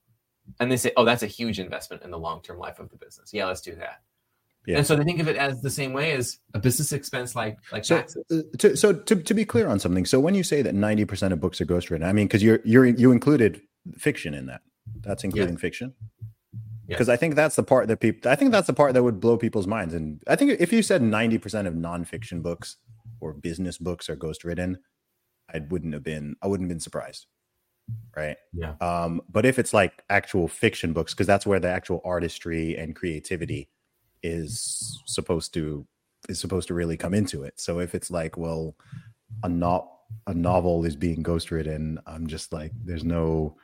And 0.59 0.69
they 0.71 0.77
say, 0.77 0.91
"Oh, 0.97 1.05
that's 1.05 1.23
a 1.23 1.27
huge 1.27 1.59
investment 1.59 2.03
in 2.03 2.11
the 2.11 2.19
long-term 2.19 2.59
life 2.59 2.79
of 2.79 2.89
the 2.91 2.97
business. 2.97 3.33
Yeah, 3.33 3.45
let's 3.47 3.61
do 3.61 3.73
that." 3.75 4.01
Yeah. 4.67 4.77
And 4.79 4.85
so 4.85 4.95
they 4.95 5.03
think 5.03 5.19
of 5.19 5.27
it 5.27 5.37
as 5.37 5.61
the 5.61 5.69
same 5.69 5.93
way 5.93 6.11
as 6.11 6.39
a 6.53 6.59
business 6.59 6.91
expense, 6.91 7.35
like 7.35 7.57
like 7.71 7.85
so, 7.85 7.97
taxes. 7.97 8.23
uh, 8.31 8.41
to, 8.57 8.75
so 8.75 8.93
to, 8.93 9.15
to 9.15 9.33
be 9.33 9.45
clear 9.45 9.67
on 9.67 9.79
something, 9.79 10.05
so 10.05 10.19
when 10.19 10.35
you 10.35 10.43
say 10.43 10.61
that 10.61 10.75
ninety 10.75 11.05
percent 11.05 11.33
of 11.33 11.39
books 11.39 11.61
are 11.61 11.65
ghostwritten, 11.65 12.03
I 12.03 12.11
mean, 12.13 12.27
because 12.27 12.43
you're 12.43 12.59
you're 12.65 12.85
you 12.85 13.11
included 13.11 13.61
fiction 13.97 14.33
in 14.33 14.47
that, 14.47 14.61
That's 15.01 15.23
including 15.23 15.57
fiction. 15.57 15.93
Because 16.87 17.09
I 17.09 17.15
think 17.15 17.35
that's 17.35 17.55
the 17.55 17.63
part 17.63 17.87
that 17.87 17.99
people. 17.99 18.29
I 18.29 18.35
think 18.35 18.51
that's 18.51 18.67
the 18.67 18.73
part 18.73 18.93
that 18.93 19.03
would 19.03 19.19
blow 19.19 19.37
people's 19.37 19.67
minds. 19.67 19.93
And 19.93 20.21
I 20.27 20.35
think 20.35 20.59
if 20.59 20.71
you 20.71 20.83
said 20.83 21.01
ninety 21.01 21.37
percent 21.37 21.67
of 21.67 21.73
nonfiction 21.73 22.41
books 22.41 22.77
or 23.19 23.33
business 23.33 23.77
books 23.77 24.09
are 24.09 24.15
ghostwritten, 24.15 24.77
I 25.53 25.59
wouldn't 25.69 25.93
have 25.93 26.03
been. 26.03 26.35
I 26.41 26.47
wouldn't 26.47 26.69
have 26.69 26.75
been 26.75 26.79
surprised. 26.79 27.25
Right. 28.15 28.37
Yeah. 28.53 28.73
Um, 28.81 29.21
but 29.29 29.45
if 29.45 29.59
it's 29.59 29.73
like 29.73 30.03
actual 30.09 30.47
fiction 30.47 30.93
books, 30.93 31.13
because 31.13 31.27
that's 31.27 31.45
where 31.45 31.59
the 31.59 31.69
actual 31.69 32.01
artistry 32.03 32.75
and 32.77 32.95
creativity 32.95 33.69
is 34.23 35.01
supposed 35.05 35.53
to 35.53 35.85
is 36.27 36.39
supposed 36.39 36.67
to 36.67 36.73
really 36.73 36.97
come 36.97 37.13
into 37.13 37.43
it. 37.43 37.59
So 37.59 37.79
if 37.79 37.93
it's 37.93 38.09
like, 38.09 38.37
well, 38.37 38.75
a 39.43 39.49
not 39.49 39.87
a 40.27 40.33
novel 40.33 40.85
is 40.85 40.95
being 40.95 41.23
ghostwritten, 41.23 41.97
I'm 42.07 42.27
just 42.27 42.53
like, 42.53 42.71
there's 42.83 43.03
no. 43.03 43.57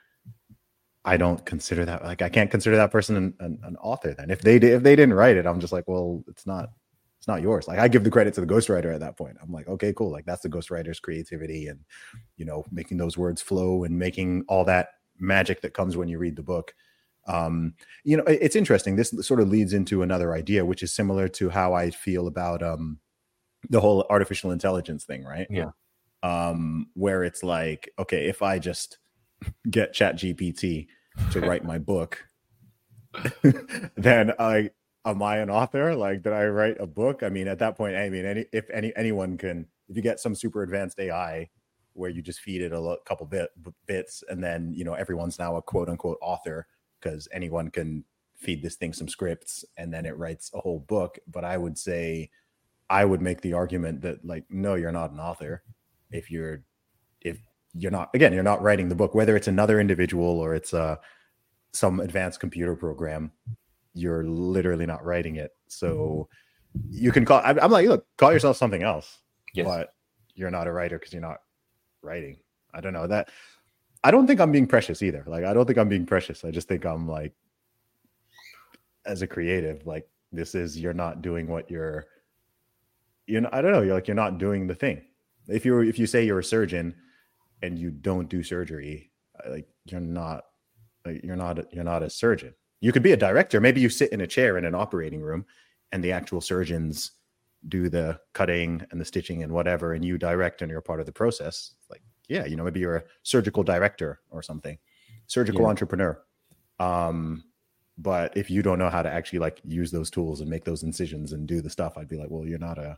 I 1.03 1.17
don't 1.17 1.43
consider 1.45 1.83
that 1.85 2.03
like 2.03 2.21
I 2.21 2.29
can't 2.29 2.51
consider 2.51 2.75
that 2.75 2.91
person 2.91 3.15
an, 3.15 3.33
an, 3.39 3.59
an 3.63 3.75
author. 3.77 4.13
Then 4.13 4.29
if 4.29 4.41
they 4.41 4.59
did, 4.59 4.73
if 4.73 4.83
they 4.83 4.95
didn't 4.95 5.15
write 5.15 5.37
it, 5.37 5.47
I'm 5.47 5.59
just 5.59 5.73
like, 5.73 5.87
well, 5.87 6.23
it's 6.27 6.45
not 6.45 6.69
it's 7.17 7.27
not 7.27 7.41
yours. 7.41 7.67
Like 7.67 7.79
I 7.79 7.87
give 7.87 8.03
the 8.03 8.11
credit 8.11 8.33
to 8.35 8.41
the 8.41 8.47
ghostwriter 8.47 8.93
at 8.93 8.99
that 8.99 9.17
point. 9.17 9.37
I'm 9.41 9.51
like, 9.51 9.67
okay, 9.67 9.93
cool. 9.93 10.11
Like 10.11 10.25
that's 10.25 10.41
the 10.41 10.49
ghostwriter's 10.49 10.99
creativity 10.99 11.67
and 11.67 11.79
you 12.37 12.45
know 12.45 12.65
making 12.71 12.97
those 12.97 13.17
words 13.17 13.41
flow 13.41 13.83
and 13.83 13.97
making 13.97 14.43
all 14.47 14.63
that 14.65 14.89
magic 15.19 15.61
that 15.61 15.73
comes 15.73 15.97
when 15.97 16.07
you 16.07 16.17
read 16.17 16.35
the 16.35 16.43
book. 16.43 16.73
Um, 17.27 17.75
you 18.03 18.17
know, 18.17 18.23
it's 18.23 18.55
interesting. 18.55 18.95
This 18.95 19.13
sort 19.21 19.39
of 19.39 19.49
leads 19.49 19.73
into 19.73 20.01
another 20.01 20.33
idea, 20.33 20.65
which 20.65 20.83
is 20.83 20.93
similar 20.93 21.27
to 21.29 21.49
how 21.49 21.73
I 21.73 21.91
feel 21.91 22.27
about 22.27 22.63
um, 22.63 22.99
the 23.69 23.79
whole 23.79 24.05
artificial 24.09 24.51
intelligence 24.51 25.05
thing, 25.05 25.23
right? 25.23 25.47
Yeah. 25.49 25.69
Um, 26.23 26.87
where 26.93 27.23
it's 27.23 27.43
like, 27.43 27.91
okay, 27.99 28.27
if 28.27 28.41
I 28.41 28.59
just 28.59 28.97
get 29.69 29.93
Chat 29.93 30.15
GPT 30.15 30.87
to 31.31 31.41
write 31.41 31.63
my 31.63 31.77
book, 31.77 32.25
then 33.95 34.33
I 34.39 34.71
am 35.05 35.21
I 35.21 35.37
an 35.37 35.49
author? 35.49 35.95
Like, 35.95 36.23
did 36.23 36.33
I 36.33 36.45
write 36.45 36.77
a 36.79 36.87
book? 36.87 37.23
I 37.23 37.29
mean, 37.29 37.47
at 37.47 37.59
that 37.59 37.75
point, 37.75 37.95
I 37.95 38.09
mean, 38.09 38.25
any 38.25 38.45
if 38.53 38.69
any 38.69 38.93
anyone 38.95 39.37
can, 39.37 39.67
if 39.87 39.95
you 39.95 40.01
get 40.01 40.19
some 40.19 40.35
super 40.35 40.63
advanced 40.63 40.99
AI 40.99 41.49
where 41.93 42.09
you 42.09 42.21
just 42.21 42.39
feed 42.39 42.61
it 42.61 42.71
a 42.71 42.79
lo- 42.79 42.97
couple 43.05 43.25
bit 43.25 43.49
bits, 43.85 44.23
and 44.29 44.43
then 44.43 44.73
you 44.73 44.83
know 44.83 44.93
everyone's 44.93 45.39
now 45.39 45.55
a 45.55 45.61
quote 45.61 45.89
unquote 45.89 46.17
author 46.21 46.67
because 46.99 47.27
anyone 47.33 47.69
can 47.69 48.03
feed 48.41 48.61
this 48.63 48.75
thing 48.75 48.91
some 48.91 49.07
scripts 49.07 49.63
and 49.77 49.93
then 49.93 50.05
it 50.05 50.17
writes 50.17 50.49
a 50.53 50.59
whole 50.59 50.79
book. 50.79 51.19
But 51.27 51.45
I 51.45 51.57
would 51.57 51.77
say, 51.77 52.31
I 52.89 53.05
would 53.05 53.21
make 53.21 53.41
the 53.41 53.53
argument 53.53 54.01
that 54.01 54.25
like, 54.25 54.45
no, 54.49 54.75
you're 54.75 54.91
not 54.91 55.11
an 55.11 55.19
author 55.19 55.63
if 56.09 56.31
you're 56.31 56.63
if 57.21 57.39
you're 57.73 57.91
not 57.91 58.09
again 58.13 58.33
you're 58.33 58.43
not 58.43 58.61
writing 58.61 58.89
the 58.89 58.95
book 58.95 59.15
whether 59.15 59.35
it's 59.35 59.47
another 59.47 59.79
individual 59.79 60.39
or 60.39 60.53
it's 60.53 60.73
uh 60.73 60.95
some 61.73 61.99
advanced 62.01 62.39
computer 62.39 62.75
program 62.75 63.31
you're 63.93 64.23
literally 64.25 64.85
not 64.85 65.03
writing 65.05 65.35
it. 65.37 65.51
So 65.67 66.27
you 66.89 67.11
can 67.11 67.25
call 67.25 67.41
i'm, 67.43 67.59
I'm 67.59 67.71
like 67.71 67.87
look 67.87 68.05
call 68.17 68.31
yourself 68.33 68.57
something 68.57 68.83
else 68.83 69.19
Yes. 69.53 69.65
but 69.67 69.93
you're 70.35 70.51
not 70.51 70.67
a 70.67 70.71
writer 70.71 70.97
because 70.97 71.11
you're 71.13 71.21
not 71.21 71.39
writing. 72.01 72.37
I 72.73 72.79
don't 72.81 72.93
know 72.93 73.07
that 73.07 73.29
i 74.03 74.09
don't 74.11 74.25
think 74.27 74.39
i'm 74.39 74.51
being 74.51 74.67
precious 74.67 75.01
either. 75.01 75.23
Like 75.27 75.43
i 75.45 75.53
don't 75.53 75.65
think 75.65 75.77
i'm 75.77 75.89
being 75.89 76.05
precious. 76.05 76.43
I 76.45 76.51
just 76.51 76.67
think 76.67 76.85
i'm 76.85 77.07
like 77.07 77.33
as 79.05 79.21
a 79.21 79.27
creative 79.27 79.85
like 79.87 80.07
this 80.31 80.55
is 80.55 80.79
you're 80.79 80.93
not 80.93 81.21
doing 81.21 81.47
what 81.47 81.69
you're 81.69 82.05
you 83.27 83.41
know 83.41 83.49
i 83.51 83.61
don't 83.61 83.71
know 83.71 83.81
you're 83.81 83.95
like 83.95 84.07
you're 84.07 84.15
not 84.15 84.37
doing 84.37 84.67
the 84.67 84.75
thing. 84.75 85.01
If 85.47 85.65
you're 85.65 85.83
if 85.83 85.97
you 85.99 86.05
say 86.07 86.25
you're 86.25 86.39
a 86.39 86.43
surgeon 86.43 86.95
and 87.61 87.77
you 87.77 87.91
don't 87.91 88.29
do 88.29 88.43
surgery 88.43 89.11
uh, 89.45 89.51
like 89.51 89.67
you're 89.85 89.99
not 89.99 90.45
like 91.05 91.23
you're 91.23 91.35
not 91.35 91.73
you're 91.73 91.83
not 91.83 92.03
a 92.03 92.09
surgeon. 92.09 92.53
You 92.79 92.91
could 92.91 93.03
be 93.03 93.11
a 93.11 93.17
director. 93.17 93.61
Maybe 93.61 93.81
you 93.81 93.89
sit 93.89 94.11
in 94.11 94.21
a 94.21 94.27
chair 94.27 94.57
in 94.57 94.65
an 94.65 94.75
operating 94.75 95.21
room 95.21 95.45
and 95.91 96.03
the 96.03 96.11
actual 96.11 96.41
surgeons 96.41 97.11
do 97.67 97.89
the 97.89 98.19
cutting 98.33 98.83
and 98.91 98.99
the 98.99 99.05
stitching 99.05 99.43
and 99.43 99.51
whatever 99.51 99.93
and 99.93 100.03
you 100.03 100.17
direct 100.17 100.61
and 100.61 100.71
you're 100.71 100.81
part 100.81 100.99
of 100.99 101.05
the 101.05 101.11
process. 101.11 101.75
Like 101.89 102.01
yeah 102.27 102.45
you 102.45 102.55
know 102.55 102.63
maybe 102.63 102.79
you're 102.79 102.97
a 102.97 103.03
surgical 103.23 103.63
director 103.63 104.19
or 104.29 104.41
something 104.41 104.77
surgical 105.27 105.61
Yeah. 105.61 105.69
entrepreneur. 105.69 106.23
Um 106.79 107.43
but 107.97 108.35
if 108.37 108.49
you 108.49 108.63
don't 108.63 108.79
know 108.79 108.89
how 108.89 109.01
to 109.03 109.11
actually 109.11 109.39
like 109.39 109.61
use 109.63 109.91
those 109.91 110.09
tools 110.09 110.41
and 110.41 110.49
make 110.49 110.63
those 110.63 110.83
incisions 110.83 111.33
and 111.33 111.45
do 111.47 111.61
the 111.61 111.69
stuff 111.69 111.97
i'd 111.97 112.07
be 112.07 112.17
like 112.17 112.29
well 112.29 112.47
you're 112.47 112.57
not 112.57 112.77
a 112.77 112.97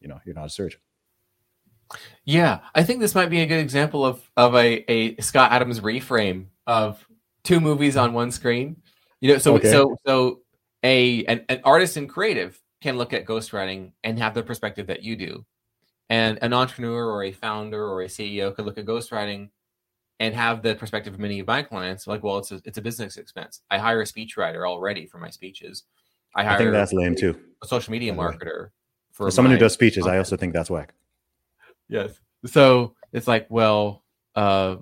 you 0.00 0.08
know 0.08 0.20
you're 0.26 0.34
not 0.34 0.46
a 0.46 0.50
surgeon 0.50 0.80
Yeah, 2.24 2.60
I 2.74 2.82
think 2.82 3.00
this 3.00 3.14
might 3.14 3.30
be 3.30 3.40
a 3.42 3.46
good 3.46 3.60
example 3.60 4.04
of 4.04 4.28
of 4.36 4.54
a, 4.54 4.90
a 4.90 5.20
Scott 5.20 5.52
Adams 5.52 5.80
reframe 5.80 6.46
of 6.66 7.06
two 7.42 7.60
movies 7.60 7.96
on 7.96 8.12
one 8.12 8.30
screen. 8.30 8.76
You 9.20 9.32
know, 9.32 9.38
so 9.38 9.56
Okay. 9.56 9.70
so 9.70 9.96
so 10.06 10.40
a 10.82 11.24
an, 11.26 11.44
an 11.48 11.60
artist 11.64 11.96
and 11.96 12.08
creative 12.08 12.60
can 12.80 12.96
look 12.98 13.12
at 13.12 13.24
ghostwriting 13.24 13.92
and 14.02 14.18
have 14.18 14.34
the 14.34 14.42
perspective 14.42 14.86
that 14.88 15.02
you 15.02 15.16
do. 15.16 15.44
And 16.10 16.38
an 16.42 16.52
entrepreneur 16.52 17.06
or 17.06 17.24
a 17.24 17.32
founder 17.32 17.82
or 17.86 18.02
a 18.02 18.06
CEO 18.06 18.54
could 18.54 18.66
look 18.66 18.78
at 18.78 18.84
ghostwriting 18.84 19.50
and 20.20 20.34
have 20.34 20.62
the 20.62 20.74
perspective 20.74 21.14
of 21.14 21.18
many 21.20 21.40
of 21.40 21.46
my 21.46 21.62
clients, 21.62 22.06
like, 22.06 22.22
well, 22.22 22.38
it's 22.38 22.52
a 22.52 22.60
it's 22.64 22.78
a 22.78 22.82
business 22.82 23.16
expense. 23.16 23.62
I 23.70 23.78
hire 23.78 24.00
a 24.00 24.04
speechwriter 24.04 24.68
already 24.68 25.06
for 25.06 25.18
my 25.18 25.30
speeches. 25.30 25.84
I 26.34 26.44
hire 26.44 26.54
i 26.54 26.58
think 26.58 26.72
that's 26.72 26.92
lame 26.92 27.14
too 27.14 27.38
a 27.62 27.66
social 27.66 27.92
media 27.92 28.12
by 28.12 28.16
the 28.16 28.30
way. 28.30 28.36
marketer 28.36 28.70
for 29.12 29.30
someone 29.30 29.52
who 29.52 29.58
does 29.58 29.72
speeches 29.72 30.06
i 30.06 30.18
also 30.18 30.36
think 30.36 30.52
that's 30.52 30.70
whack 30.70 30.92
Yes. 31.88 32.18
So 32.46 32.94
it's 33.12 33.26
like, 33.26 33.46
well, 33.48 34.02
uh, 34.34 34.76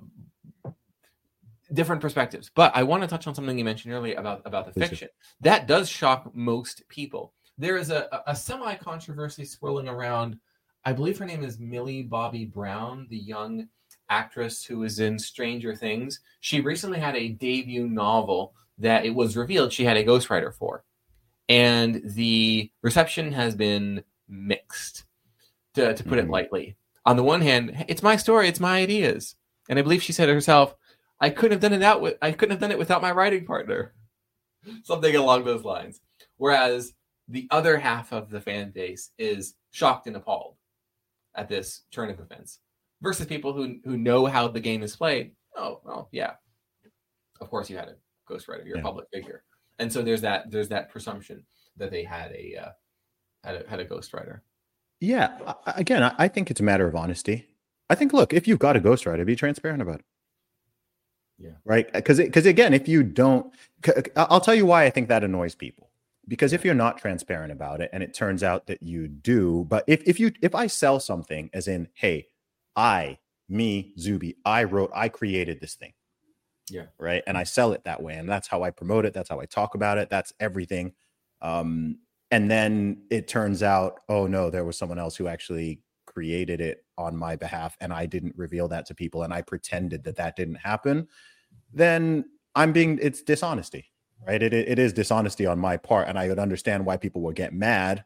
different 1.73 2.01
perspectives. 2.01 2.51
But 2.53 2.71
I 2.75 2.83
want 2.83 3.03
to 3.03 3.07
touch 3.07 3.27
on 3.27 3.35
something 3.35 3.57
you 3.57 3.65
mentioned 3.65 3.93
earlier 3.93 4.15
about 4.17 4.41
about 4.45 4.65
the 4.71 4.79
fiction. 4.79 5.09
That 5.41 5.67
does 5.67 5.89
shock 5.89 6.33
most 6.35 6.87
people. 6.89 7.33
There 7.57 7.77
is 7.77 7.89
a, 7.91 8.07
a 8.27 8.35
semi 8.35 8.75
controversy 8.75 9.45
swirling 9.45 9.87
around. 9.87 10.37
I 10.85 10.93
believe 10.93 11.17
her 11.19 11.25
name 11.25 11.43
is 11.43 11.59
Millie 11.59 12.03
Bobby 12.03 12.45
Brown, 12.45 13.07
the 13.09 13.17
young 13.17 13.67
actress 14.09 14.65
who 14.65 14.83
is 14.83 14.99
in 14.99 15.17
Stranger 15.17 15.75
Things. 15.75 16.19
She 16.41 16.61
recently 16.61 16.99
had 16.99 17.15
a 17.15 17.29
debut 17.29 17.87
novel 17.87 18.53
that 18.79 19.05
it 19.05 19.11
was 19.15 19.37
revealed 19.37 19.71
she 19.71 19.85
had 19.85 19.97
a 19.97 20.03
ghostwriter 20.03 20.53
for. 20.53 20.83
And 21.47 22.01
the 22.03 22.69
reception 22.81 23.31
has 23.31 23.55
been 23.55 24.03
mixed, 24.27 25.05
to, 25.75 25.93
to 25.93 26.03
put 26.03 26.17
it 26.17 26.25
Mhm. 26.27 26.31
lightly 26.31 26.75
on 27.05 27.15
the 27.17 27.23
one 27.23 27.41
hand, 27.41 27.85
it's 27.87 28.03
my 28.03 28.15
story, 28.15 28.47
it's 28.47 28.59
my 28.59 28.77
ideas. 28.79 29.35
And 29.69 29.77
I 29.79 29.81
believe 29.81 30.03
she 30.03 30.13
said 30.13 30.29
herself, 30.29 30.75
I 31.19 31.29
couldn't 31.29 31.51
have 31.53 31.61
done 31.61 31.73
it 31.79 31.83
out 31.83 32.01
with 32.01 32.17
I 32.21 32.31
couldn't 32.31 32.51
have 32.51 32.59
done 32.59 32.71
it 32.71 32.77
without 32.77 33.01
my 33.01 33.11
writing 33.11 33.45
partner. 33.45 33.93
Something 34.83 35.15
along 35.15 35.45
those 35.45 35.63
lines. 35.63 36.01
Whereas 36.37 36.93
the 37.27 37.47
other 37.51 37.77
half 37.77 38.11
of 38.11 38.29
the 38.29 38.41
fan 38.41 38.71
base 38.71 39.11
is 39.17 39.55
shocked 39.71 40.07
and 40.07 40.15
appalled 40.15 40.55
at 41.35 41.47
this 41.49 41.83
turn 41.91 42.09
of 42.09 42.19
events. 42.19 42.59
Versus 43.01 43.25
people 43.25 43.53
who 43.53 43.77
who 43.83 43.97
know 43.97 44.25
how 44.25 44.47
the 44.47 44.59
game 44.59 44.83
is 44.83 44.95
played. 44.95 45.31
Oh, 45.55 45.81
well, 45.83 46.09
yeah. 46.11 46.33
Of 47.41 47.49
course 47.49 47.69
you 47.69 47.77
had 47.77 47.89
a 47.89 47.95
ghostwriter, 48.31 48.65
you're 48.65 48.77
Yeah. 48.77 48.81
a 48.81 48.85
public 48.85 49.07
figure. 49.13 49.43
And 49.79 49.91
so 49.91 50.01
there's 50.01 50.21
that 50.21 50.49
there's 50.51 50.69
that 50.69 50.89
presumption 50.89 51.45
that 51.77 51.91
they 51.91 52.03
had 52.03 52.31
a 52.31 52.55
uh, 52.65 52.69
had 53.43 53.55
a 53.65 53.69
had 53.69 53.79
a 53.79 53.85
ghostwriter. 53.85 54.41
Yeah. 55.03 55.53
Again, 55.65 56.01
I 56.01 56.15
I 56.17 56.27
think 56.29 56.49
it's 56.49 56.61
a 56.61 56.63
matter 56.63 56.87
of 56.87 56.95
honesty. 56.95 57.45
I 57.89 57.95
think, 57.95 58.13
look, 58.13 58.31
if 58.31 58.47
you've 58.47 58.59
got 58.59 58.77
a 58.77 58.79
ghostwriter, 58.79 59.25
be 59.25 59.35
transparent 59.35 59.81
about 59.81 59.99
it. 59.99 60.05
Yeah. 61.37 61.55
Right. 61.65 61.91
Because, 61.91 62.19
because 62.19 62.45
again, 62.45 62.73
if 62.73 62.87
you 62.87 63.03
don't, 63.03 63.53
I'll 64.15 64.39
tell 64.39 64.55
you 64.55 64.65
why 64.65 64.85
I 64.85 64.89
think 64.89 65.09
that 65.09 65.25
annoys 65.25 65.55
people. 65.55 65.89
Because 66.25 66.53
if 66.53 66.63
you're 66.63 66.73
not 66.73 66.97
transparent 66.97 67.51
about 67.51 67.81
it 67.81 67.89
and 67.91 68.01
it 68.01 68.13
turns 68.13 68.43
out 68.43 68.67
that 68.67 68.81
you 68.81 69.09
do, 69.09 69.65
but 69.67 69.83
if, 69.87 70.01
if 70.05 70.21
you, 70.21 70.31
if 70.41 70.55
I 70.55 70.67
sell 70.67 71.01
something 71.01 71.49
as 71.53 71.67
in, 71.67 71.89
hey, 71.95 72.27
I, 72.77 73.17
me, 73.49 73.91
Zuby, 73.99 74.37
I 74.45 74.63
wrote, 74.63 74.91
I 74.95 75.09
created 75.09 75.59
this 75.59 75.75
thing. 75.75 75.91
Yeah. 76.69 76.85
Right. 76.97 77.23
And 77.27 77.37
I 77.37 77.43
sell 77.43 77.73
it 77.73 77.83
that 77.83 78.01
way. 78.01 78.15
And 78.15 78.29
that's 78.29 78.47
how 78.47 78.63
I 78.63 78.71
promote 78.71 79.05
it. 79.05 79.13
That's 79.13 79.29
how 79.29 79.41
I 79.41 79.45
talk 79.47 79.75
about 79.75 79.97
it. 79.97 80.09
That's 80.09 80.31
everything. 80.39 80.93
Um, 81.41 81.97
and 82.33 82.49
then 82.49 82.97
it 83.11 83.27
turns 83.27 83.61
out 83.61 83.99
oh 84.09 84.25
no 84.25 84.49
there 84.49 84.65
was 84.65 84.75
someone 84.75 84.97
else 84.97 85.15
who 85.15 85.27
actually 85.27 85.79
created 86.07 86.59
it 86.59 86.83
on 86.97 87.15
my 87.15 87.35
behalf 87.35 87.77
and 87.79 87.93
i 87.93 88.07
didn't 88.07 88.33
reveal 88.35 88.67
that 88.67 88.87
to 88.87 88.95
people 88.95 89.21
and 89.21 89.31
i 89.31 89.41
pretended 89.41 90.03
that 90.03 90.15
that 90.15 90.35
didn't 90.35 90.55
happen 90.55 91.07
then 91.71 92.25
i'm 92.55 92.71
being 92.71 92.99
it's 93.01 93.21
dishonesty 93.21 93.85
right? 94.25 94.41
It, 94.41 94.53
it 94.53 94.79
is 94.79 94.93
dishonesty 94.93 95.45
on 95.45 95.59
my 95.59 95.77
part 95.77 96.07
and 96.07 96.17
i 96.17 96.27
would 96.27 96.39
understand 96.39 96.85
why 96.85 96.97
people 96.97 97.21
would 97.21 97.35
get 97.35 97.53
mad 97.53 98.03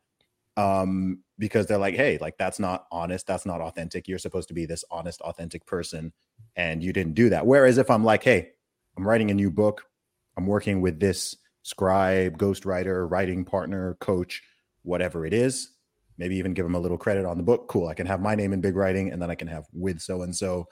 um 0.57 1.19
because 1.37 1.67
they're 1.67 1.77
like 1.77 1.95
hey 1.95 2.17
like 2.19 2.37
that's 2.37 2.59
not 2.59 2.87
honest 2.91 3.27
that's 3.27 3.45
not 3.45 3.61
authentic. 3.61 4.07
You're 4.07 4.17
supposed 4.17 4.47
to 4.47 4.55
be 4.55 4.65
this 4.65 4.83
honest 4.89 5.21
authentic 5.21 5.65
person 5.65 6.11
and 6.55 6.83
you 6.83 6.91
didn't 6.91 7.13
do 7.13 7.29
that. 7.29 7.45
Whereas 7.45 7.77
if 7.77 7.91
i'm 7.91 8.03
like 8.03 8.23
hey 8.23 8.49
i'm 8.97 9.07
writing 9.07 9.29
a 9.29 9.35
new 9.35 9.51
book 9.51 9.83
i'm 10.35 10.47
working 10.47 10.81
with 10.81 10.99
this 10.99 11.35
scribe 11.67 12.37
ghostwriter 12.37 13.09
writing 13.09 13.43
partner 13.45 13.95
coach 13.99 14.41
whatever 14.83 15.25
it 15.25 15.33
is 15.33 15.71
maybe 16.17 16.35
even 16.37 16.53
give 16.53 16.65
them 16.65 16.75
a 16.75 16.79
little 16.79 16.97
credit 16.97 17.25
on 17.25 17.37
the 17.37 17.43
book 17.43 17.67
cool 17.67 17.87
i 17.87 17.93
can 17.93 18.07
have 18.07 18.21
my 18.21 18.35
name 18.35 18.53
in 18.53 18.61
big 18.61 18.75
writing 18.75 19.11
and 19.11 19.21
then 19.21 19.29
i 19.31 19.35
can 19.35 19.47
have 19.47 19.65
with 19.73 19.99
so 19.99 20.21
and 20.23 20.35
so 20.35 20.67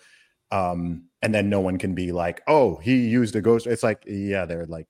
Um, 0.52 1.10
and 1.22 1.36
then 1.36 1.50
no 1.50 1.60
one 1.62 1.78
can 1.78 1.96
be 1.96 2.14
like, 2.14 2.42
oh, 2.48 2.78
he 2.78 3.08
used 3.08 3.36
a 3.36 3.42
ghost. 3.42 3.68
It's 3.68 3.84
like, 3.84 4.04
yeah, 4.08 4.46
they're 4.46 4.68
like, 4.68 4.88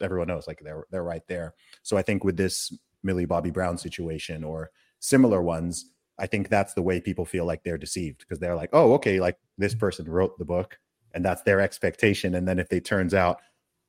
everyone 0.00 0.28
knows, 0.28 0.46
like 0.48 0.60
they're 0.62 0.86
they're 0.90 1.04
right 1.04 1.22
there. 1.28 1.54
So 1.82 1.96
I 1.96 2.02
think 2.02 2.24
with 2.24 2.36
this 2.36 2.72
Millie 3.02 3.26
Bobby 3.26 3.50
Brown 3.50 3.78
situation 3.78 4.44
or 4.44 4.70
similar 5.00 5.42
ones, 5.42 5.86
I 6.18 6.26
think 6.26 6.48
that's 6.48 6.74
the 6.74 6.82
way 6.82 7.00
people 7.00 7.24
feel 7.24 7.46
like 7.46 7.64
they're 7.64 7.78
deceived 7.78 8.20
because 8.20 8.40
they're 8.40 8.56
like, 8.56 8.70
oh, 8.72 8.94
okay, 8.94 9.20
like 9.20 9.38
this 9.58 9.74
person 9.74 10.06
wrote 10.10 10.38
the 10.38 10.44
book 10.44 10.78
and 11.14 11.24
that's 11.24 11.42
their 11.42 11.60
expectation. 11.60 12.34
And 12.34 12.46
then 12.48 12.58
if 12.58 12.72
it 12.72 12.84
turns 12.84 13.14
out, 13.14 13.40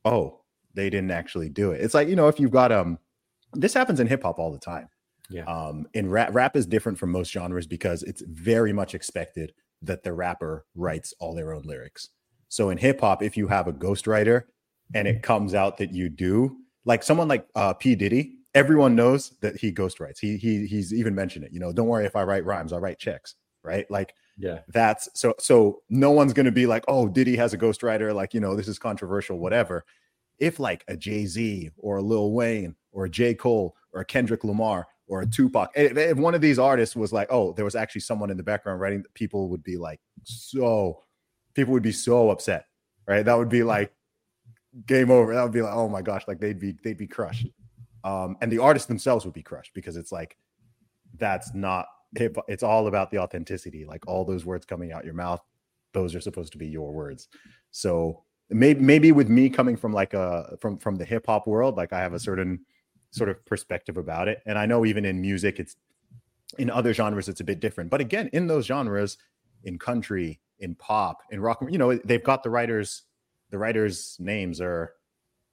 oh, 0.06 0.43
they 0.74 0.89
didn't 0.89 1.11
actually 1.11 1.49
do 1.49 1.71
it. 1.71 1.82
It's 1.82 1.93
like, 1.93 2.07
you 2.07 2.15
know, 2.15 2.28
if 2.28 2.39
you've 2.39 2.51
got 2.51 2.71
um 2.71 2.99
this 3.53 3.74
happens 3.74 3.99
in 3.99 4.07
hip 4.07 4.24
hop 4.24 4.39
all 4.39 4.51
the 4.51 4.59
time. 4.59 4.89
Yeah. 5.30 5.43
Um 5.45 5.88
in 5.93 6.09
rap 6.09 6.30
rap 6.34 6.55
is 6.55 6.65
different 6.65 6.97
from 6.99 7.11
most 7.11 7.32
genres 7.32 7.67
because 7.67 8.03
it's 8.03 8.21
very 8.28 8.74
much 8.74 8.95
expected 8.95 9.53
that 9.82 10.03
the 10.03 10.13
rapper 10.13 10.65
writes 10.76 11.13
all 11.19 11.36
their 11.36 11.53
own 11.53 11.63
lyrics. 11.63 12.09
So 12.49 12.69
in 12.69 12.78
hip 12.78 13.01
hop, 13.01 13.21
if 13.24 13.36
you 13.38 13.47
have 13.47 13.67
a 13.67 13.74
ghostwriter 13.74 14.43
and 14.93 15.07
it 15.07 15.24
comes 15.24 15.53
out 15.55 15.78
that 15.78 15.91
you 15.91 16.09
do, 16.09 16.57
like 16.86 17.03
someone 17.03 17.28
like 17.28 17.47
uh 17.55 17.74
P. 17.74 17.95
Diddy, 17.95 18.36
everyone 18.53 18.95
knows 18.95 19.32
that 19.41 19.57
he 19.57 19.71
ghostwrites. 19.71 20.19
He 20.19 20.38
he 20.38 20.67
he's 20.67 20.93
even 20.93 21.15
mentioned 21.15 21.45
it. 21.45 21.51
You 21.53 21.59
know, 21.59 21.71
don't 21.74 21.88
worry 21.88 22.05
if 22.05 22.15
I 22.15 22.24
write 22.24 22.45
rhymes, 22.45 22.74
I 22.74 22.78
write 22.78 22.99
checks, 22.99 23.36
right? 23.63 23.89
Like 23.89 24.13
Yeah. 24.38 24.59
that's 24.67 25.09
so 25.15 25.34
so 25.39 25.82
no 25.89 26.11
one's 26.11 26.34
gonna 26.34 26.51
be 26.51 26.65
like, 26.67 26.84
oh, 26.88 27.07
Diddy 27.07 27.36
has 27.38 27.53
a 27.53 27.57
ghostwriter, 27.57 28.13
like 28.13 28.34
you 28.34 28.39
know, 28.39 28.55
this 28.55 28.67
is 28.67 28.80
controversial, 28.80 29.39
whatever. 29.39 29.86
If 30.40 30.60
like 30.60 30.84
a 30.88 30.98
Jay-Z 30.98 31.72
or 31.78 31.98
a 31.98 32.02
Lil 32.02 32.32
Wayne 32.32 32.76
or 32.92 33.06
a 33.06 33.10
J. 33.10 33.34
Cole 33.34 33.76
or 33.94 34.02
a 34.02 34.06
Kendrick 34.06 34.44
Lamar 34.44 34.88
or 35.08 35.22
a 35.22 35.28
Tupac, 35.28 35.72
if, 35.76 35.98
if 35.98 36.18
one 36.18 36.36
of 36.36 36.42
these 36.42 36.60
artists 36.60 36.96
was 36.96 37.14
like, 37.14 37.28
oh, 37.32 37.54
there 37.54 37.66
was 37.66 37.76
actually 37.76 38.02
someone 38.02 38.30
in 38.30 38.38
the 38.38 38.44
background 38.44 38.82
writing, 38.82 39.04
people 39.14 39.50
would 39.50 39.64
be 39.64 39.78
like 39.78 40.00
so 40.24 41.04
people 41.54 41.74
would 41.74 41.84
be 41.84 41.92
so 41.92 42.30
upset, 42.30 42.66
right? 43.08 43.24
That 43.24 43.38
would 43.38 43.50
be 43.50 43.64
like 43.64 43.94
game 44.86 45.12
over. 45.12 45.34
That 45.34 45.44
would 45.44 45.52
be 45.52 45.62
like, 45.62 45.74
oh 45.74 45.90
my 45.90 46.02
gosh, 46.02 46.24
like 46.28 46.40
they'd 46.40 46.60
be 46.60 46.76
they'd 46.84 46.98
be 46.98 47.08
crushed. 47.08 47.48
Um, 48.04 48.38
and 48.42 48.52
the 48.52 48.60
artists 48.60 48.88
themselves 48.88 49.26
would 49.26 49.34
be 49.34 49.44
crushed 49.44 49.74
because 49.74 49.96
it's 49.96 50.12
like 50.12 50.38
that's 51.18 51.54
not 51.54 51.86
hip. 52.18 52.38
It's 52.48 52.64
all 52.64 52.88
about 52.88 53.12
the 53.12 53.20
authenticity. 53.20 53.86
Like 53.86 54.08
all 54.08 54.26
those 54.26 54.46
words 54.46 54.66
coming 54.66 54.92
out 54.92 55.06
your 55.06 55.14
mouth, 55.14 55.42
those 55.94 56.16
are 56.16 56.22
supposed 56.22 56.52
to 56.54 56.58
be 56.58 56.68
your 56.68 56.92
words. 56.92 57.28
So 57.72 58.24
maybe 58.50 58.80
maybe 58.80 59.12
with 59.12 59.30
me 59.30 59.50
coming 59.50 59.76
from 59.76 59.94
like 59.94 60.14
a 60.14 60.58
from 60.60 60.78
from 60.78 60.96
the 60.96 61.06
hip 61.06 61.26
hop 61.26 61.48
world, 61.48 61.78
like 61.78 61.94
I 61.94 62.00
have 62.00 62.14
a 62.14 62.20
certain 62.20 62.66
sort 63.12 63.30
of 63.30 63.46
perspective 63.46 63.98
about 63.98 64.28
it. 64.28 64.41
And 64.46 64.58
I 64.58 64.66
know 64.66 64.86
even 64.86 65.06
in 65.06 65.22
music, 65.22 65.60
it's 65.60 65.76
in 66.58 66.70
other 66.70 66.94
genres, 66.94 67.30
it's 67.30 67.41
a 67.41 67.44
bit 67.44 67.60
different. 67.60 67.89
But 67.89 68.02
again, 68.02 68.30
in 68.34 68.48
those 68.48 68.66
genres, 68.66 69.18
in 69.64 69.78
country, 69.80 70.39
in 70.60 70.76
pop, 70.76 71.20
in 71.32 71.39
rock, 71.39 71.64
you 71.70 71.78
know, 71.78 71.96
they've 71.96 72.24
got 72.24 72.44
the 72.44 72.50
writers, 72.50 73.04
the 73.50 73.58
writers' 73.58 74.18
names 74.20 74.60
are 74.62 74.94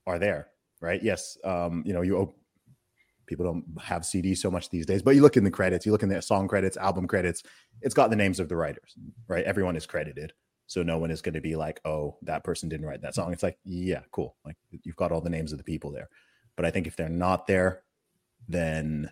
are 0.06 0.18
there, 0.18 0.48
right? 0.80 1.02
Yes. 1.02 1.36
Um, 1.44 1.82
you 1.86 1.92
know, 1.92 2.02
you 2.02 2.16
op- 2.16 2.36
people 3.26 3.44
don't 3.44 3.64
have 3.80 4.02
CDs 4.02 4.38
so 4.38 4.50
much 4.50 4.70
these 4.70 4.86
days, 4.86 5.02
but 5.02 5.14
you 5.14 5.22
look 5.22 5.36
in 5.36 5.44
the 5.44 5.50
credits, 5.50 5.86
you 5.86 5.92
look 5.92 6.02
in 6.02 6.08
the 6.08 6.20
song 6.20 6.48
credits, 6.48 6.76
album 6.76 7.06
credits, 7.06 7.42
it's 7.80 7.94
got 7.94 8.10
the 8.10 8.16
names 8.16 8.40
of 8.40 8.48
the 8.48 8.56
writers, 8.56 8.96
right? 9.28 9.44
Everyone 9.44 9.76
is 9.76 9.86
credited. 9.86 10.32
So 10.70 10.84
no 10.84 10.98
one 10.98 11.10
is 11.10 11.20
going 11.20 11.34
to 11.34 11.40
be 11.40 11.56
like, 11.56 11.80
oh, 11.84 12.16
that 12.22 12.44
person 12.44 12.68
didn't 12.68 12.86
write 12.86 13.02
that 13.02 13.16
song. 13.16 13.32
It's 13.32 13.42
like, 13.42 13.58
yeah, 13.64 14.02
cool. 14.12 14.36
Like 14.44 14.54
you've 14.84 14.94
got 14.94 15.10
all 15.10 15.20
the 15.20 15.28
names 15.28 15.50
of 15.50 15.58
the 15.58 15.64
people 15.64 15.90
there. 15.90 16.08
But 16.54 16.64
I 16.64 16.70
think 16.70 16.86
if 16.86 16.94
they're 16.94 17.08
not 17.08 17.48
there, 17.48 17.82
then 18.48 19.10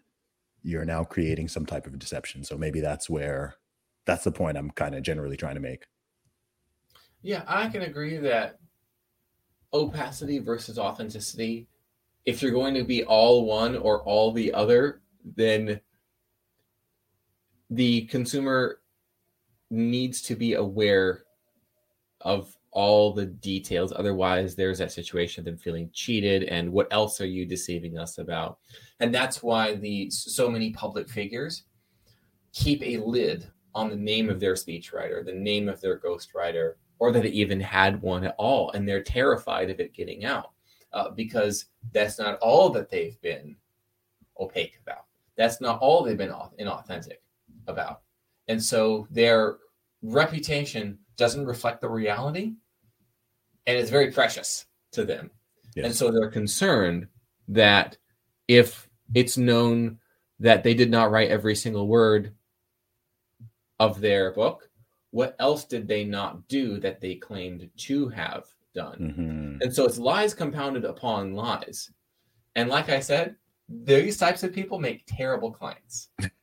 you're 0.62 0.84
now 0.84 1.02
creating 1.02 1.48
some 1.48 1.66
type 1.66 1.84
of 1.84 1.98
deception. 1.98 2.44
So 2.44 2.56
maybe 2.56 2.80
that's 2.80 3.10
where 3.10 3.56
that's 4.06 4.22
the 4.22 4.30
point 4.30 4.56
I'm 4.56 4.70
kind 4.70 4.94
of 4.94 5.02
generally 5.02 5.36
trying 5.36 5.56
to 5.56 5.60
make. 5.60 5.86
Yeah, 7.22 7.42
I 7.48 7.66
can 7.66 7.82
agree 7.82 8.18
that 8.18 8.60
opacity 9.72 10.38
versus 10.38 10.78
authenticity, 10.78 11.66
if 12.24 12.40
you're 12.40 12.52
going 12.52 12.74
to 12.74 12.84
be 12.84 13.02
all 13.02 13.46
one 13.46 13.76
or 13.76 14.04
all 14.04 14.30
the 14.30 14.54
other, 14.54 15.00
then 15.34 15.80
the 17.68 18.02
consumer 18.02 18.78
needs 19.70 20.22
to 20.22 20.36
be 20.36 20.54
aware 20.54 21.24
of 22.20 22.56
all 22.70 23.12
the 23.12 23.26
details. 23.26 23.92
Otherwise, 23.94 24.54
there's 24.54 24.78
that 24.78 24.92
situation 24.92 25.40
of 25.40 25.44
them 25.46 25.56
feeling 25.56 25.90
cheated 25.92 26.44
and 26.44 26.70
what 26.70 26.86
else 26.92 27.20
are 27.20 27.26
you 27.26 27.46
deceiving 27.46 27.98
us 27.98 28.18
about? 28.18 28.58
And 29.00 29.14
that's 29.14 29.42
why 29.42 29.74
the 29.74 30.10
so 30.10 30.50
many 30.50 30.70
public 30.70 31.08
figures 31.08 31.64
keep 32.52 32.82
a 32.82 32.98
lid 32.98 33.50
on 33.74 33.88
the 33.88 33.96
name 33.96 34.28
of 34.28 34.40
their 34.40 34.54
speechwriter, 34.54 35.24
the 35.24 35.32
name 35.32 35.68
of 35.68 35.80
their 35.80 35.98
ghostwriter, 35.98 36.74
or 36.98 37.12
that 37.12 37.24
it 37.24 37.32
even 37.32 37.60
had 37.60 38.02
one 38.02 38.24
at 38.24 38.34
all. 38.38 38.70
And 38.72 38.86
they're 38.86 39.02
terrified 39.02 39.70
of 39.70 39.80
it 39.80 39.94
getting 39.94 40.24
out 40.24 40.50
uh, 40.92 41.10
because 41.10 41.66
that's 41.92 42.18
not 42.18 42.38
all 42.40 42.70
that 42.70 42.90
they've 42.90 43.20
been 43.20 43.56
opaque 44.38 44.78
about. 44.82 45.04
That's 45.36 45.60
not 45.60 45.78
all 45.80 46.02
they've 46.02 46.16
been 46.16 46.32
au- 46.32 46.52
inauthentic 46.58 47.18
about. 47.66 48.02
And 48.48 48.62
so 48.62 49.06
their 49.10 49.58
reputation 50.02 50.98
doesn't 51.16 51.46
reflect 51.46 51.80
the 51.80 51.88
reality 51.88 52.54
and 53.66 53.76
it's 53.76 53.90
very 53.90 54.10
precious 54.10 54.66
to 54.92 55.04
them. 55.04 55.30
Yes. 55.76 55.86
And 55.86 55.94
so 55.94 56.10
they're 56.10 56.30
concerned 56.30 57.06
that 57.48 57.96
if 58.48 58.88
it's 59.14 59.36
known 59.36 59.98
that 60.40 60.62
they 60.62 60.74
did 60.74 60.90
not 60.90 61.10
write 61.10 61.30
every 61.30 61.54
single 61.54 61.86
word 61.86 62.34
of 63.78 64.00
their 64.00 64.32
book, 64.32 64.70
what 65.10 65.36
else 65.38 65.64
did 65.64 65.86
they 65.86 66.04
not 66.04 66.48
do 66.48 66.78
that 66.80 67.00
they 67.00 67.14
claimed 67.14 67.68
to 67.76 68.08
have 68.08 68.44
done? 68.74 69.58
Mhm. 69.58 69.62
And 69.62 69.74
so 69.74 69.84
it's 69.84 69.98
lies 69.98 70.34
compounded 70.34 70.84
upon 70.84 71.34
lies. 71.34 71.90
And 72.56 72.68
like 72.68 72.88
I 72.88 73.00
said, 73.00 73.36
these 73.68 74.16
types 74.16 74.42
of 74.42 74.52
people 74.52 74.78
make 74.78 75.04
terrible 75.06 75.52
clients. 75.52 76.08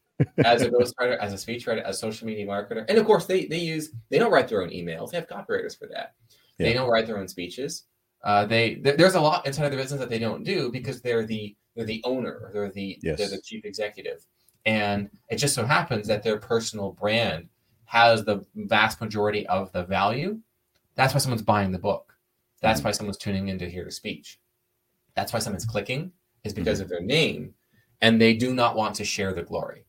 as 0.46 0.62
a 0.62 0.70
ghostwriter, 0.70 1.18
as 1.20 1.34
a 1.34 1.36
speechwriter, 1.36 1.84
as 1.84 1.98
a 1.98 2.00
social 2.00 2.28
media 2.28 2.46
marketer. 2.46 2.86
And 2.88 2.98
of 2.98 3.06
course, 3.06 3.26
they 3.26 3.46
they 3.46 3.60
use 3.60 3.92
they 4.10 4.18
don't 4.20 4.32
write 4.32 4.48
their 4.48 4.62
own 4.62 4.70
emails. 4.70 5.12
They 5.12 5.18
have 5.18 5.28
copywriters 5.28 5.78
for 5.78 5.88
that. 5.88 6.14
They 6.58 6.74
don't 6.74 6.90
write 6.90 7.06
their 7.06 7.18
own 7.18 7.28
speeches. 7.28 7.84
Uh, 8.24 8.46
they 8.46 8.76
there- 8.76 8.96
there's 8.98 9.16
a 9.16 9.22
lot 9.22 9.46
inside 9.46 9.66
of 9.66 9.72
the 9.72 9.78
business 9.78 10.00
that 10.00 10.10
they 10.10 10.20
don't 10.20 10.44
do 10.44 10.72
because 10.72 11.02
they're 11.02 11.26
the 11.26 11.56
they're 11.76 11.86
the 11.86 12.02
owner 12.06 12.50
they're 12.54 12.72
the 12.72 12.98
Yes. 13.04 13.18
they're 13.18 13.30
the 13.30 13.42
chief 13.42 13.66
executive. 13.66 14.26
And 14.66 15.10
it 15.30 15.36
just 15.36 15.54
so 15.54 15.66
happens 15.66 16.08
that 16.08 16.24
their 16.24 16.38
personal 16.40 16.92
brand 16.94 17.50
has 17.86 18.24
the 18.26 18.44
vast 18.56 19.00
majority 19.00 19.46
of 19.48 19.72
the 19.74 19.84
value. 19.84 20.40
That's 20.96 21.14
why 21.14 21.20
someone's 21.20 21.44
buying 21.44 21.72
the 21.72 21.78
book. 21.78 22.18
That's 22.62 22.82
why 22.82 22.92
someone's 22.92 23.18
tuning 23.18 23.50
in 23.50 23.60
to 23.60 23.70
hear 23.70 23.84
the 23.86 23.92
speech. 23.92 24.40
That's 25.14 25.34
why 25.34 25.40
someone's 25.40 25.66
clicking 25.66 26.12
is 26.44 26.54
because 26.54 26.80
of 26.80 26.90
their 26.90 27.02
name, 27.02 27.54
and 28.02 28.20
they 28.20 28.34
do 28.34 28.56
not 28.56 28.76
want 28.76 28.96
to 28.96 29.06
share 29.06 29.34
the 29.34 29.44
glory. 29.44 29.86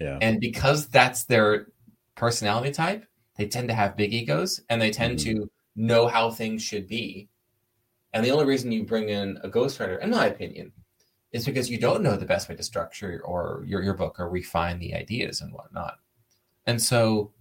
Yeah. 0.00 0.18
And 0.20 0.40
because 0.40 0.88
that's 0.88 1.24
their 1.24 1.68
personality 2.16 2.72
type, 2.72 3.06
they 3.36 3.46
tend 3.46 3.68
to 3.68 3.74
have 3.74 3.96
big 3.96 4.12
egos 4.12 4.60
and 4.68 4.80
they 4.80 4.90
tend 4.90 5.18
Mhm. 5.18 5.22
to 5.24 5.50
know 5.76 6.06
how 6.06 6.30
things 6.30 6.62
should 6.62 6.86
be. 6.86 7.28
And 8.12 8.24
the 8.24 8.30
only 8.30 8.44
reason 8.44 8.70
you 8.70 8.84
bring 8.84 9.08
in 9.08 9.38
a 9.42 9.48
ghostwriter, 9.48 10.00
in 10.00 10.10
my 10.10 10.26
opinion, 10.26 10.72
is 11.32 11.44
because 11.44 11.68
you 11.68 11.78
don't 11.78 12.02
know 12.02 12.16
the 12.16 12.24
best 12.24 12.48
way 12.48 12.54
to 12.54 12.62
structure 12.62 13.20
or 13.24 13.64
your, 13.66 13.82
your 13.82 13.94
book 13.94 14.20
or 14.20 14.28
refine 14.30 14.78
the 14.78 14.94
ideas 14.94 15.40
and 15.40 15.52
whatnot. 15.52 15.98
And 16.66 16.80
so 16.80 17.32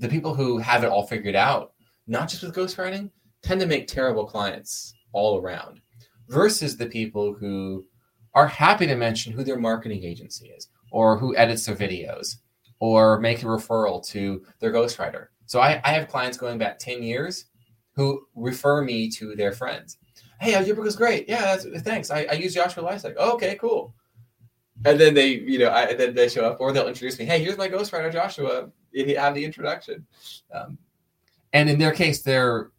the 0.00 0.08
people 0.08 0.34
who 0.34 0.58
have 0.58 0.82
it 0.82 0.88
all 0.90 1.06
figured 1.06 1.36
out, 1.36 1.74
not 2.08 2.28
just 2.28 2.42
with 2.42 2.54
ghostwriting, 2.54 3.10
tend 3.42 3.60
to 3.60 3.66
make 3.66 3.86
terrible 3.86 4.26
clients 4.26 4.94
all 5.12 5.38
around 5.40 5.80
versus 6.28 6.76
the 6.76 6.86
people 6.86 7.32
who 7.32 7.86
are 8.34 8.48
happy 8.48 8.86
to 8.86 8.96
mention 8.96 9.32
who 9.32 9.44
their 9.44 9.58
marketing 9.58 10.02
agency 10.04 10.48
is 10.48 10.68
or 10.90 11.16
who 11.18 11.36
edits 11.36 11.66
their 11.66 11.76
videos 11.76 12.36
or 12.80 13.20
make 13.20 13.42
a 13.42 13.46
referral 13.46 14.04
to 14.08 14.42
their 14.58 14.72
ghostwriter. 14.72 15.28
So 15.46 15.60
I, 15.60 15.80
I 15.84 15.92
have 15.92 16.08
clients 16.08 16.38
going 16.38 16.58
back 16.58 16.78
10 16.78 17.02
years 17.02 17.46
who 17.94 18.26
refer 18.34 18.82
me 18.82 19.10
to 19.10 19.34
their 19.34 19.52
friends. 19.52 19.98
Hey, 20.40 20.64
your 20.64 20.76
book 20.76 20.86
is 20.86 20.96
great. 20.96 21.28
Yeah, 21.28 21.40
that's, 21.56 21.66
thanks. 21.82 22.10
I, 22.10 22.24
I 22.30 22.32
use 22.32 22.54
Joshua 22.54 22.82
Lisec. 22.82 23.14
Oh, 23.18 23.32
okay, 23.34 23.56
cool. 23.56 23.94
And 24.86 24.98
then 24.98 25.12
they, 25.12 25.26
you 25.26 25.58
know, 25.58 25.70
I, 25.70 25.92
then 25.92 26.14
they 26.14 26.28
show 26.28 26.46
up 26.46 26.58
or 26.60 26.72
they'll 26.72 26.88
introduce 26.88 27.18
me. 27.18 27.26
Hey, 27.26 27.42
here's 27.42 27.58
my 27.58 27.68
ghostwriter, 27.68 28.10
Joshua. 28.10 28.70
Have 29.18 29.34
the 29.34 29.44
introduction. 29.44 30.06
Um, 30.54 30.78
and 31.52 31.68
in 31.68 31.78
their 31.78 31.92
case, 31.92 32.22
they're, 32.22 32.70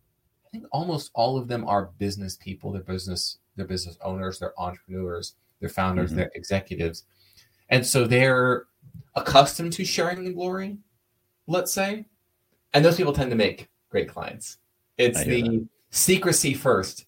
I 0.48 0.50
think 0.52 0.66
almost 0.72 1.12
all 1.14 1.38
of 1.38 1.48
them 1.48 1.68
are 1.68 1.92
business 2.00 2.38
people. 2.38 2.72
They're 2.72 2.82
business, 2.82 3.38
they're 3.56 3.68
business 3.68 3.98
owners, 4.04 4.40
they're 4.40 4.60
entrepreneurs, 4.60 5.36
they're 5.60 5.70
founders, 5.70 6.12
Mhm. 6.12 6.16
they're 6.16 6.32
executives. 6.34 7.04
And 7.72 7.86
so 7.86 8.06
they're 8.06 8.66
accustomed 9.16 9.74
to 9.74 9.86
sharing 9.86 10.24
the 10.24 10.34
glory, 10.34 10.78
let's 11.48 11.74
say. 11.74 12.06
And 12.74 12.86
those 12.86 12.98
people 12.98 13.14
tend 13.14 13.32
to 13.32 13.38
make 13.38 13.70
great 13.90 14.10
clients. 14.10 14.58
It's 14.98 15.24
the 15.24 15.66
secrecy 15.90 16.54
first 16.54 17.06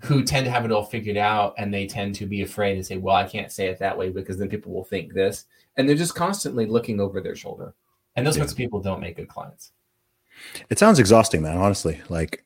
who 0.00 0.22
tend 0.22 0.44
to 0.44 0.50
have 0.50 0.64
it 0.64 0.72
all 0.72 0.84
figured 0.84 1.16
out 1.16 1.54
and 1.58 1.72
they 1.72 1.86
tend 1.86 2.14
to 2.16 2.26
be 2.26 2.42
afraid 2.42 2.76
and 2.76 2.86
say, 2.86 2.96
Well, 2.96 3.16
I 3.16 3.24
can't 3.24 3.52
say 3.52 3.66
it 3.68 3.78
that 3.78 3.96
way 3.96 4.10
because 4.10 4.38
then 4.38 4.48
people 4.48 4.72
will 4.72 4.84
think 4.84 5.12
this. 5.12 5.46
And 5.76 5.88
they're 5.88 5.96
just 5.96 6.14
constantly 6.14 6.66
looking 6.66 7.00
over 7.00 7.20
their 7.20 7.36
shoulder. 7.36 7.74
And 8.16 8.26
those 8.26 8.36
Yeah. 8.36 8.40
sorts 8.40 8.52
of 8.52 8.58
people 8.58 8.80
don't 8.80 9.00
make 9.00 9.16
good 9.16 9.28
clients. 9.28 9.72
It 10.70 10.78
sounds 10.78 10.98
exhausting, 10.98 11.42
man. 11.42 11.56
Honestly, 11.56 12.00
like 12.08 12.44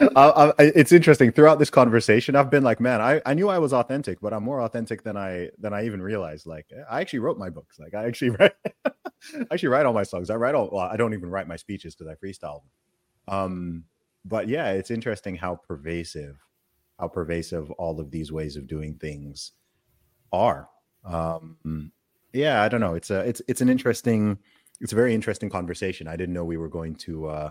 I, 0.00 0.08
I, 0.16 0.54
it's 0.58 0.92
interesting. 0.92 1.32
Throughout 1.32 1.58
this 1.58 1.70
conversation, 1.70 2.36
I've 2.36 2.50
been 2.50 2.62
like, 2.64 2.80
man, 2.80 3.00
I, 3.00 3.20
I 3.26 3.34
knew 3.34 3.48
I 3.48 3.58
was 3.58 3.72
authentic, 3.72 4.20
but 4.20 4.32
I'm 4.32 4.44
more 4.44 4.62
authentic 4.62 5.02
than 5.04 5.16
I 5.16 5.50
than 5.58 5.72
I 5.74 5.86
even 5.86 6.02
realized. 6.02 6.46
Like, 6.46 6.66
I 6.90 7.00
actually 7.00 7.20
wrote 7.20 7.38
my 7.38 7.50
books. 7.50 7.78
Like, 7.78 7.94
I 7.94 8.06
actually 8.06 8.30
write, 8.40 8.52
I 8.66 8.92
actually 9.52 9.70
write 9.70 9.86
all 9.86 9.92
my 9.92 10.02
songs. 10.04 10.30
I 10.30 10.36
write 10.36 10.54
all. 10.54 10.70
Well, 10.72 10.84
I 10.86 10.96
don't 10.96 11.14
even 11.14 11.30
write 11.30 11.48
my 11.48 11.56
speeches 11.56 11.94
because 11.94 12.12
I 12.12 12.26
freestyle. 12.26 12.62
Them. 13.28 13.34
Um, 13.36 13.84
but 14.24 14.48
yeah, 14.48 14.72
it's 14.72 14.90
interesting 14.90 15.36
how 15.36 15.56
pervasive, 15.56 16.36
how 16.98 17.08
pervasive 17.08 17.70
all 17.72 18.00
of 18.00 18.10
these 18.10 18.32
ways 18.32 18.56
of 18.56 18.66
doing 18.66 18.96
things 18.96 19.52
are. 20.32 20.68
Um, 21.04 21.92
yeah, 22.32 22.62
I 22.62 22.68
don't 22.68 22.80
know. 22.80 22.94
It's 22.94 23.10
a 23.10 23.20
it's 23.20 23.42
it's 23.48 23.60
an 23.62 23.68
interesting, 23.70 24.38
it's 24.80 24.92
a 24.92 24.96
very 24.96 25.14
interesting 25.14 25.50
conversation. 25.50 26.08
I 26.08 26.16
didn't 26.16 26.34
know 26.34 26.44
we 26.44 26.58
were 26.58 26.68
going 26.70 26.96
to. 26.96 27.26
uh 27.28 27.50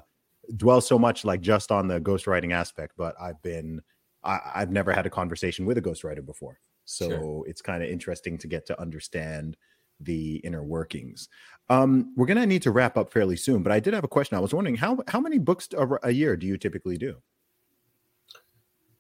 dwell 0.56 0.82
so 0.82 0.98
much 1.00 1.26
like 1.26 1.42
just 1.42 1.72
on 1.72 1.88
the 1.88 2.00
ghostwriting 2.00 2.54
aspect, 2.54 2.94
but 2.98 3.16
I've 3.20 3.42
been 3.42 3.82
I, 4.24 4.40
have 4.56 4.72
never 4.72 4.92
had 4.92 5.06
a 5.06 5.10
conversation 5.10 5.66
with 5.66 5.78
a 5.78 5.82
ghostwriter 5.82 6.26
before. 6.26 6.60
So 6.86 7.10
sure. 7.10 7.44
it's 7.48 7.62
kind 7.62 7.84
of 7.84 7.90
interesting 7.90 8.38
to 8.40 8.48
get 8.48 8.66
to 8.68 8.82
understand 8.82 9.56
the 10.00 10.38
inner 10.38 10.64
workings. 10.64 11.30
Um, 11.70 12.14
we're 12.16 12.26
gonna 12.26 12.46
need 12.46 12.64
to 12.64 12.72
wrap 12.72 12.98
up 12.98 13.12
fairly 13.12 13.36
soon, 13.36 13.64
but 13.64 13.72
I 13.72 13.80
did 13.80 13.94
have 13.94 14.04
a 14.04 14.10
question. 14.10 14.38
I 14.38 14.42
was 14.42 14.54
wondering 14.54 14.76
how 14.76 14.98
how 15.08 15.20
many 15.20 15.38
books 15.38 15.70
a, 15.78 15.88
a 16.04 16.12
year 16.12 16.36
do 16.36 16.48
you 16.48 16.58
typically 16.58 16.98
do? 16.98 17.18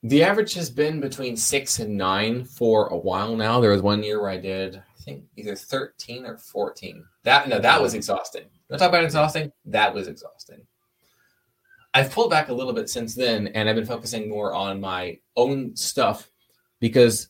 The 0.03 0.23
average 0.23 0.53
has 0.53 0.69
been 0.69 1.01
between 1.01 1.35
six 1.35 1.79
and 1.79 1.97
nine 1.97 2.45
for 2.45 2.87
a 2.87 2.97
while 2.97 3.35
now. 3.35 3.59
There 3.59 3.71
was 3.71 3.81
one 3.81 4.01
year 4.01 4.21
where 4.21 4.29
I 4.29 4.37
did, 4.37 4.77
I 4.77 5.01
think, 5.01 5.25
either 5.35 5.55
thirteen 5.55 6.25
or 6.25 6.37
fourteen. 6.37 7.03
That 7.23 7.49
no, 7.49 7.59
that 7.59 7.81
was 7.81 7.93
exhausting. 7.93 8.45
Let's 8.69 8.81
talk 8.81 8.89
about 8.89 9.03
exhausting. 9.03 9.51
That 9.65 9.93
was 9.93 10.07
exhausting. 10.07 10.61
I've 11.93 12.11
pulled 12.11 12.29
back 12.29 12.49
a 12.49 12.53
little 12.53 12.73
bit 12.73 12.89
since 12.89 13.15
then, 13.15 13.47
and 13.47 13.67
I've 13.67 13.75
been 13.75 13.85
focusing 13.85 14.29
more 14.29 14.53
on 14.53 14.79
my 14.79 15.19
own 15.35 15.75
stuff 15.75 16.29
because 16.79 17.29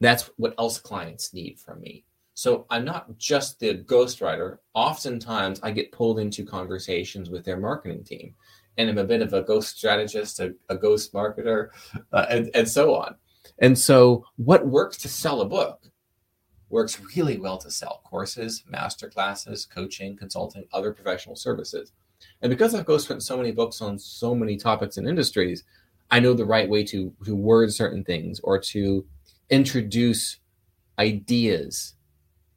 that's 0.00 0.30
what 0.36 0.54
else 0.58 0.78
clients 0.78 1.32
need 1.32 1.58
from 1.58 1.80
me. 1.80 2.04
So 2.34 2.66
I'm 2.70 2.84
not 2.84 3.18
just 3.18 3.58
the 3.58 3.78
ghostwriter. 3.78 4.58
Oftentimes, 4.74 5.58
I 5.62 5.72
get 5.72 5.90
pulled 5.90 6.20
into 6.20 6.44
conversations 6.44 7.30
with 7.30 7.44
their 7.44 7.56
marketing 7.56 8.04
team, 8.04 8.34
and 8.76 8.88
I'm 8.88 8.98
a 8.98 9.04
bit 9.04 9.22
of 9.22 9.32
a 9.32 9.42
ghost 9.42 9.76
strategist, 9.76 10.38
a, 10.38 10.54
a 10.68 10.76
ghost 10.76 11.12
marketer, 11.12 11.70
uh, 12.12 12.26
and, 12.30 12.50
and 12.54 12.68
so 12.68 12.94
on. 12.94 13.16
And 13.58 13.76
so, 13.76 14.24
what 14.36 14.66
works 14.66 14.98
to 14.98 15.08
sell 15.08 15.40
a 15.40 15.46
book 15.46 15.90
works 16.68 17.00
really 17.16 17.38
well 17.38 17.58
to 17.58 17.70
sell 17.70 18.02
courses, 18.04 18.62
master 18.68 19.08
classes, 19.08 19.66
coaching, 19.66 20.16
consulting, 20.16 20.64
other 20.72 20.92
professional 20.92 21.34
services. 21.34 21.92
And 22.42 22.50
because 22.50 22.74
I've 22.74 22.86
ghostwritten 22.86 23.22
so 23.22 23.36
many 23.36 23.52
books 23.52 23.80
on 23.80 23.98
so 23.98 24.34
many 24.34 24.56
topics 24.56 24.96
and 24.96 25.08
industries, 25.08 25.64
I 26.10 26.20
know 26.20 26.34
the 26.34 26.44
right 26.44 26.68
way 26.68 26.84
to 26.84 27.12
to 27.24 27.34
word 27.34 27.72
certain 27.72 28.04
things 28.04 28.40
or 28.40 28.58
to 28.58 29.04
introduce 29.50 30.38
ideas, 30.98 31.94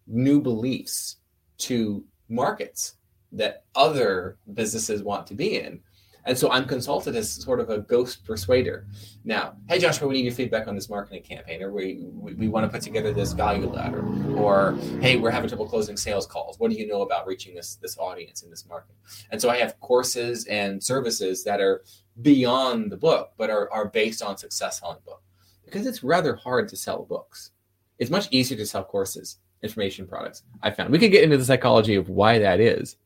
new 0.07 0.41
beliefs 0.41 1.17
to 1.59 2.03
markets 2.29 2.95
that 3.31 3.65
other 3.75 4.37
businesses 4.53 5.03
want 5.03 5.27
to 5.27 5.33
be 5.33 5.57
in 5.57 5.79
and 6.25 6.37
so 6.37 6.51
I'm 6.51 6.65
consulted 6.65 7.15
as 7.15 7.31
sort 7.31 7.59
of 7.59 7.69
a 7.69 7.79
ghost 7.79 8.25
persuader. 8.25 8.85
Now, 9.23 9.55
hey, 9.67 9.79
Joshua, 9.79 10.07
we 10.07 10.15
need 10.15 10.25
your 10.25 10.33
feedback 10.33 10.67
on 10.67 10.75
this 10.75 10.89
marketing 10.89 11.23
campaign, 11.23 11.61
or 11.61 11.71
we, 11.71 11.99
we, 12.13 12.33
we 12.33 12.47
want 12.47 12.65
to 12.65 12.69
put 12.69 12.81
together 12.81 13.11
this 13.11 13.33
value 13.33 13.67
ladder, 13.67 14.05
or 14.35 14.77
hey, 15.01 15.17
we're 15.17 15.31
having 15.31 15.49
trouble 15.49 15.67
closing 15.67 15.97
sales 15.97 16.27
calls. 16.27 16.59
What 16.59 16.71
do 16.71 16.77
you 16.77 16.87
know 16.87 17.01
about 17.01 17.27
reaching 17.27 17.55
this, 17.55 17.75
this 17.75 17.97
audience 17.97 18.43
in 18.43 18.49
this 18.49 18.67
market? 18.67 18.95
And 19.31 19.41
so 19.41 19.49
I 19.49 19.57
have 19.57 19.79
courses 19.79 20.45
and 20.45 20.83
services 20.83 21.43
that 21.43 21.59
are 21.59 21.83
beyond 22.21 22.91
the 22.91 22.97
book, 22.97 23.31
but 23.37 23.49
are, 23.49 23.71
are 23.71 23.85
based 23.85 24.21
on 24.21 24.37
success 24.37 24.79
selling 24.79 24.99
book 25.05 25.21
because 25.65 25.87
it's 25.87 26.03
rather 26.03 26.35
hard 26.35 26.67
to 26.69 26.75
sell 26.75 27.03
books. 27.03 27.51
It's 27.97 28.11
much 28.11 28.27
easier 28.31 28.57
to 28.57 28.65
sell 28.65 28.83
courses, 28.83 29.37
information 29.63 30.07
products. 30.07 30.43
I 30.61 30.71
found 30.71 30.91
we 30.91 30.99
could 30.99 31.11
get 31.11 31.23
into 31.23 31.37
the 31.37 31.45
psychology 31.45 31.95
of 31.95 32.09
why 32.09 32.39
that 32.39 32.59
is 32.59 32.97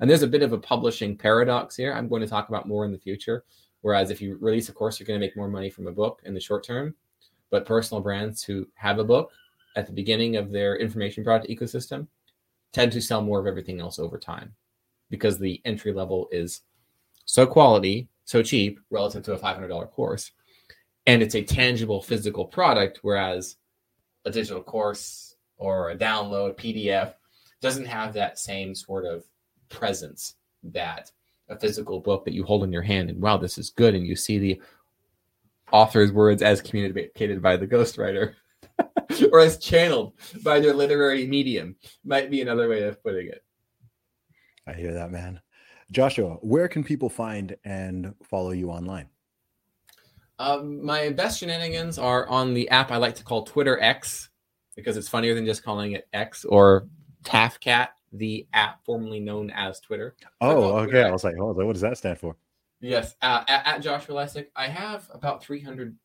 and 0.00 0.10
there's 0.10 0.22
a 0.22 0.28
bit 0.28 0.42
of 0.42 0.52
a 0.52 0.58
publishing 0.58 1.16
paradox 1.16 1.76
here. 1.76 1.92
I'm 1.92 2.08
going 2.08 2.22
to 2.22 2.28
talk 2.28 2.48
about 2.48 2.68
more 2.68 2.84
in 2.84 2.92
the 2.92 2.98
future. 2.98 3.44
Whereas 3.82 4.10
if 4.10 4.20
you 4.20 4.36
release 4.40 4.68
a 4.68 4.72
course, 4.72 4.98
you're 4.98 5.06
going 5.06 5.20
to 5.20 5.26
make 5.26 5.36
more 5.36 5.48
money 5.48 5.70
from 5.70 5.86
a 5.86 5.92
book 5.92 6.22
in 6.24 6.34
the 6.34 6.40
short 6.40 6.64
term. 6.64 6.94
But 7.50 7.66
personal 7.66 8.02
brands 8.02 8.42
who 8.42 8.66
have 8.74 8.98
a 8.98 9.04
book 9.04 9.30
at 9.76 9.86
the 9.86 9.92
beginning 9.92 10.36
of 10.36 10.50
their 10.50 10.76
information 10.76 11.22
product 11.22 11.50
ecosystem 11.50 12.06
tend 12.72 12.92
to 12.92 13.00
sell 13.00 13.20
more 13.20 13.38
of 13.38 13.46
everything 13.46 13.80
else 13.80 13.98
over 13.98 14.18
time 14.18 14.54
because 15.10 15.38
the 15.38 15.60
entry 15.64 15.92
level 15.92 16.28
is 16.32 16.62
so 17.24 17.46
quality, 17.46 18.08
so 18.24 18.42
cheap 18.42 18.80
relative 18.90 19.22
to 19.24 19.34
a 19.34 19.38
$500 19.38 19.90
course. 19.92 20.32
And 21.06 21.22
it's 21.22 21.34
a 21.34 21.42
tangible 21.42 22.02
physical 22.02 22.46
product, 22.46 23.00
whereas 23.02 23.56
a 24.24 24.30
digital 24.30 24.62
course 24.62 25.36
or 25.56 25.90
a 25.90 25.96
download 25.96 26.56
PDF 26.56 27.14
doesn't 27.60 27.84
have 27.84 28.14
that 28.14 28.38
same 28.38 28.74
sort 28.74 29.04
of 29.04 29.24
presence 29.74 30.34
that 30.62 31.10
a 31.48 31.58
physical 31.58 32.00
book 32.00 32.24
that 32.24 32.34
you 32.34 32.44
hold 32.44 32.64
in 32.64 32.72
your 32.72 32.82
hand 32.82 33.10
and 33.10 33.20
wow 33.20 33.36
this 33.36 33.58
is 33.58 33.70
good 33.70 33.94
and 33.94 34.06
you 34.06 34.16
see 34.16 34.38
the 34.38 34.60
author's 35.72 36.12
words 36.12 36.42
as 36.42 36.62
communicated 36.62 37.42
by 37.42 37.56
the 37.56 37.66
ghostwriter 37.66 38.34
or 39.32 39.40
as 39.40 39.58
channeled 39.58 40.14
by 40.42 40.60
their 40.60 40.72
literary 40.72 41.26
medium 41.26 41.76
might 42.04 42.30
be 42.30 42.40
another 42.40 42.68
way 42.68 42.82
of 42.82 43.02
putting 43.02 43.28
it. 43.28 43.44
I 44.66 44.72
hear 44.72 44.94
that 44.94 45.10
man. 45.10 45.40
Joshua 45.90 46.34
where 46.40 46.68
can 46.68 46.84
people 46.84 47.08
find 47.08 47.56
and 47.64 48.14
follow 48.22 48.50
you 48.50 48.70
online? 48.70 49.08
Um, 50.38 50.84
my 50.84 51.10
best 51.10 51.38
shenanigans 51.38 51.96
are 51.96 52.26
on 52.28 52.54
the 52.54 52.68
app 52.68 52.90
i 52.90 52.96
like 52.96 53.14
to 53.14 53.22
call 53.22 53.44
twitter 53.44 53.80
x 53.80 54.30
because 54.74 54.96
it's 54.96 55.08
funnier 55.08 55.32
than 55.32 55.46
just 55.46 55.62
calling 55.62 55.92
it 55.92 56.08
x 56.12 56.44
or 56.44 56.88
tafcat 57.22 57.90
the 58.14 58.46
app 58.52 58.84
formerly 58.84 59.20
known 59.20 59.50
as 59.50 59.80
Twitter. 59.80 60.16
Oh, 60.40 60.78
okay. 60.78 60.90
Twitter. 60.90 61.08
I 61.08 61.12
was 61.12 61.24
like, 61.24 61.36
oh, 61.38 61.52
what 61.52 61.72
does 61.72 61.82
that 61.82 61.98
stand 61.98 62.18
for? 62.18 62.36
Yes, 62.80 63.14
uh, 63.22 63.44
at, 63.48 63.66
at 63.66 63.82
Joshua 63.82 64.14
Lisec, 64.14 64.46
I 64.54 64.68
have 64.68 65.08
about 65.12 65.42
300 65.42 65.96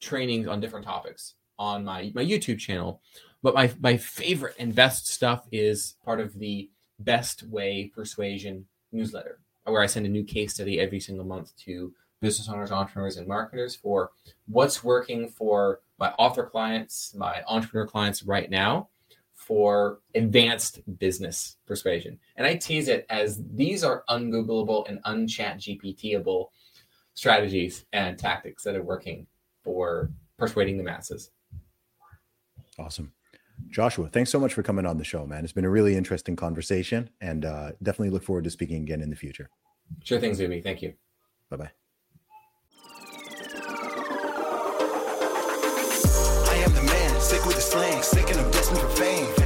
trainings 0.00 0.46
on 0.46 0.60
different 0.60 0.84
topics 0.84 1.34
on 1.58 1.84
my 1.84 2.12
my 2.14 2.24
YouTube 2.24 2.58
channel. 2.58 3.00
But 3.42 3.54
my 3.54 3.72
my 3.80 3.96
favorite 3.96 4.56
and 4.58 4.74
best 4.74 5.08
stuff 5.08 5.46
is 5.52 5.94
part 6.04 6.20
of 6.20 6.38
the 6.38 6.70
Best 6.98 7.42
Way 7.44 7.92
Persuasion 7.94 8.66
newsletter, 8.92 9.38
where 9.64 9.82
I 9.82 9.86
send 9.86 10.06
a 10.06 10.10
new 10.10 10.24
case 10.24 10.54
study 10.54 10.80
every 10.80 11.00
single 11.00 11.24
month 11.24 11.56
to 11.64 11.92
business 12.20 12.48
owners, 12.48 12.72
entrepreneurs, 12.72 13.18
and 13.18 13.28
marketers 13.28 13.76
for 13.76 14.10
what's 14.46 14.82
working 14.82 15.28
for 15.28 15.80
my 15.98 16.12
author 16.18 16.46
clients, 16.46 17.14
my 17.14 17.42
entrepreneur 17.46 17.86
clients 17.86 18.22
right 18.22 18.50
now, 18.50 18.88
for 19.46 20.00
advanced 20.16 20.80
business 20.98 21.56
persuasion. 21.68 22.18
And 22.34 22.44
I 22.44 22.56
tease 22.56 22.88
it 22.88 23.06
as 23.08 23.40
these 23.54 23.84
are 23.84 24.02
ungoogleable 24.10 24.88
and 24.88 25.00
unchat 25.04 25.58
GPTable 25.58 26.48
strategies 27.14 27.84
and 27.92 28.18
tactics 28.18 28.64
that 28.64 28.74
are 28.74 28.82
working 28.82 29.28
for 29.62 30.10
persuading 30.36 30.78
the 30.78 30.82
masses. 30.82 31.30
Awesome. 32.76 33.12
Joshua, 33.70 34.08
thanks 34.08 34.30
so 34.30 34.40
much 34.40 34.52
for 34.52 34.64
coming 34.64 34.84
on 34.84 34.98
the 34.98 35.04
show, 35.04 35.24
man. 35.24 35.44
It's 35.44 35.52
been 35.52 35.64
a 35.64 35.70
really 35.70 35.96
interesting 35.96 36.34
conversation 36.34 37.08
and 37.20 37.44
uh, 37.44 37.70
definitely 37.84 38.10
look 38.10 38.24
forward 38.24 38.44
to 38.44 38.50
speaking 38.50 38.82
again 38.82 39.00
in 39.00 39.10
the 39.10 39.16
future. 39.16 39.48
Sure 40.02 40.18
thing, 40.18 40.34
Zuby. 40.34 40.60
Thank 40.60 40.82
you. 40.82 40.94
Bye 41.50 41.56
bye. 41.56 41.70
Sick 47.26 47.44
with 47.44 47.56
the 47.56 47.60
slang, 47.60 48.02
sick 48.04 48.30
and 48.30 48.38
I'm 48.38 48.48
destined 48.52 48.78
for 48.78 48.88
fame. 48.90 49.45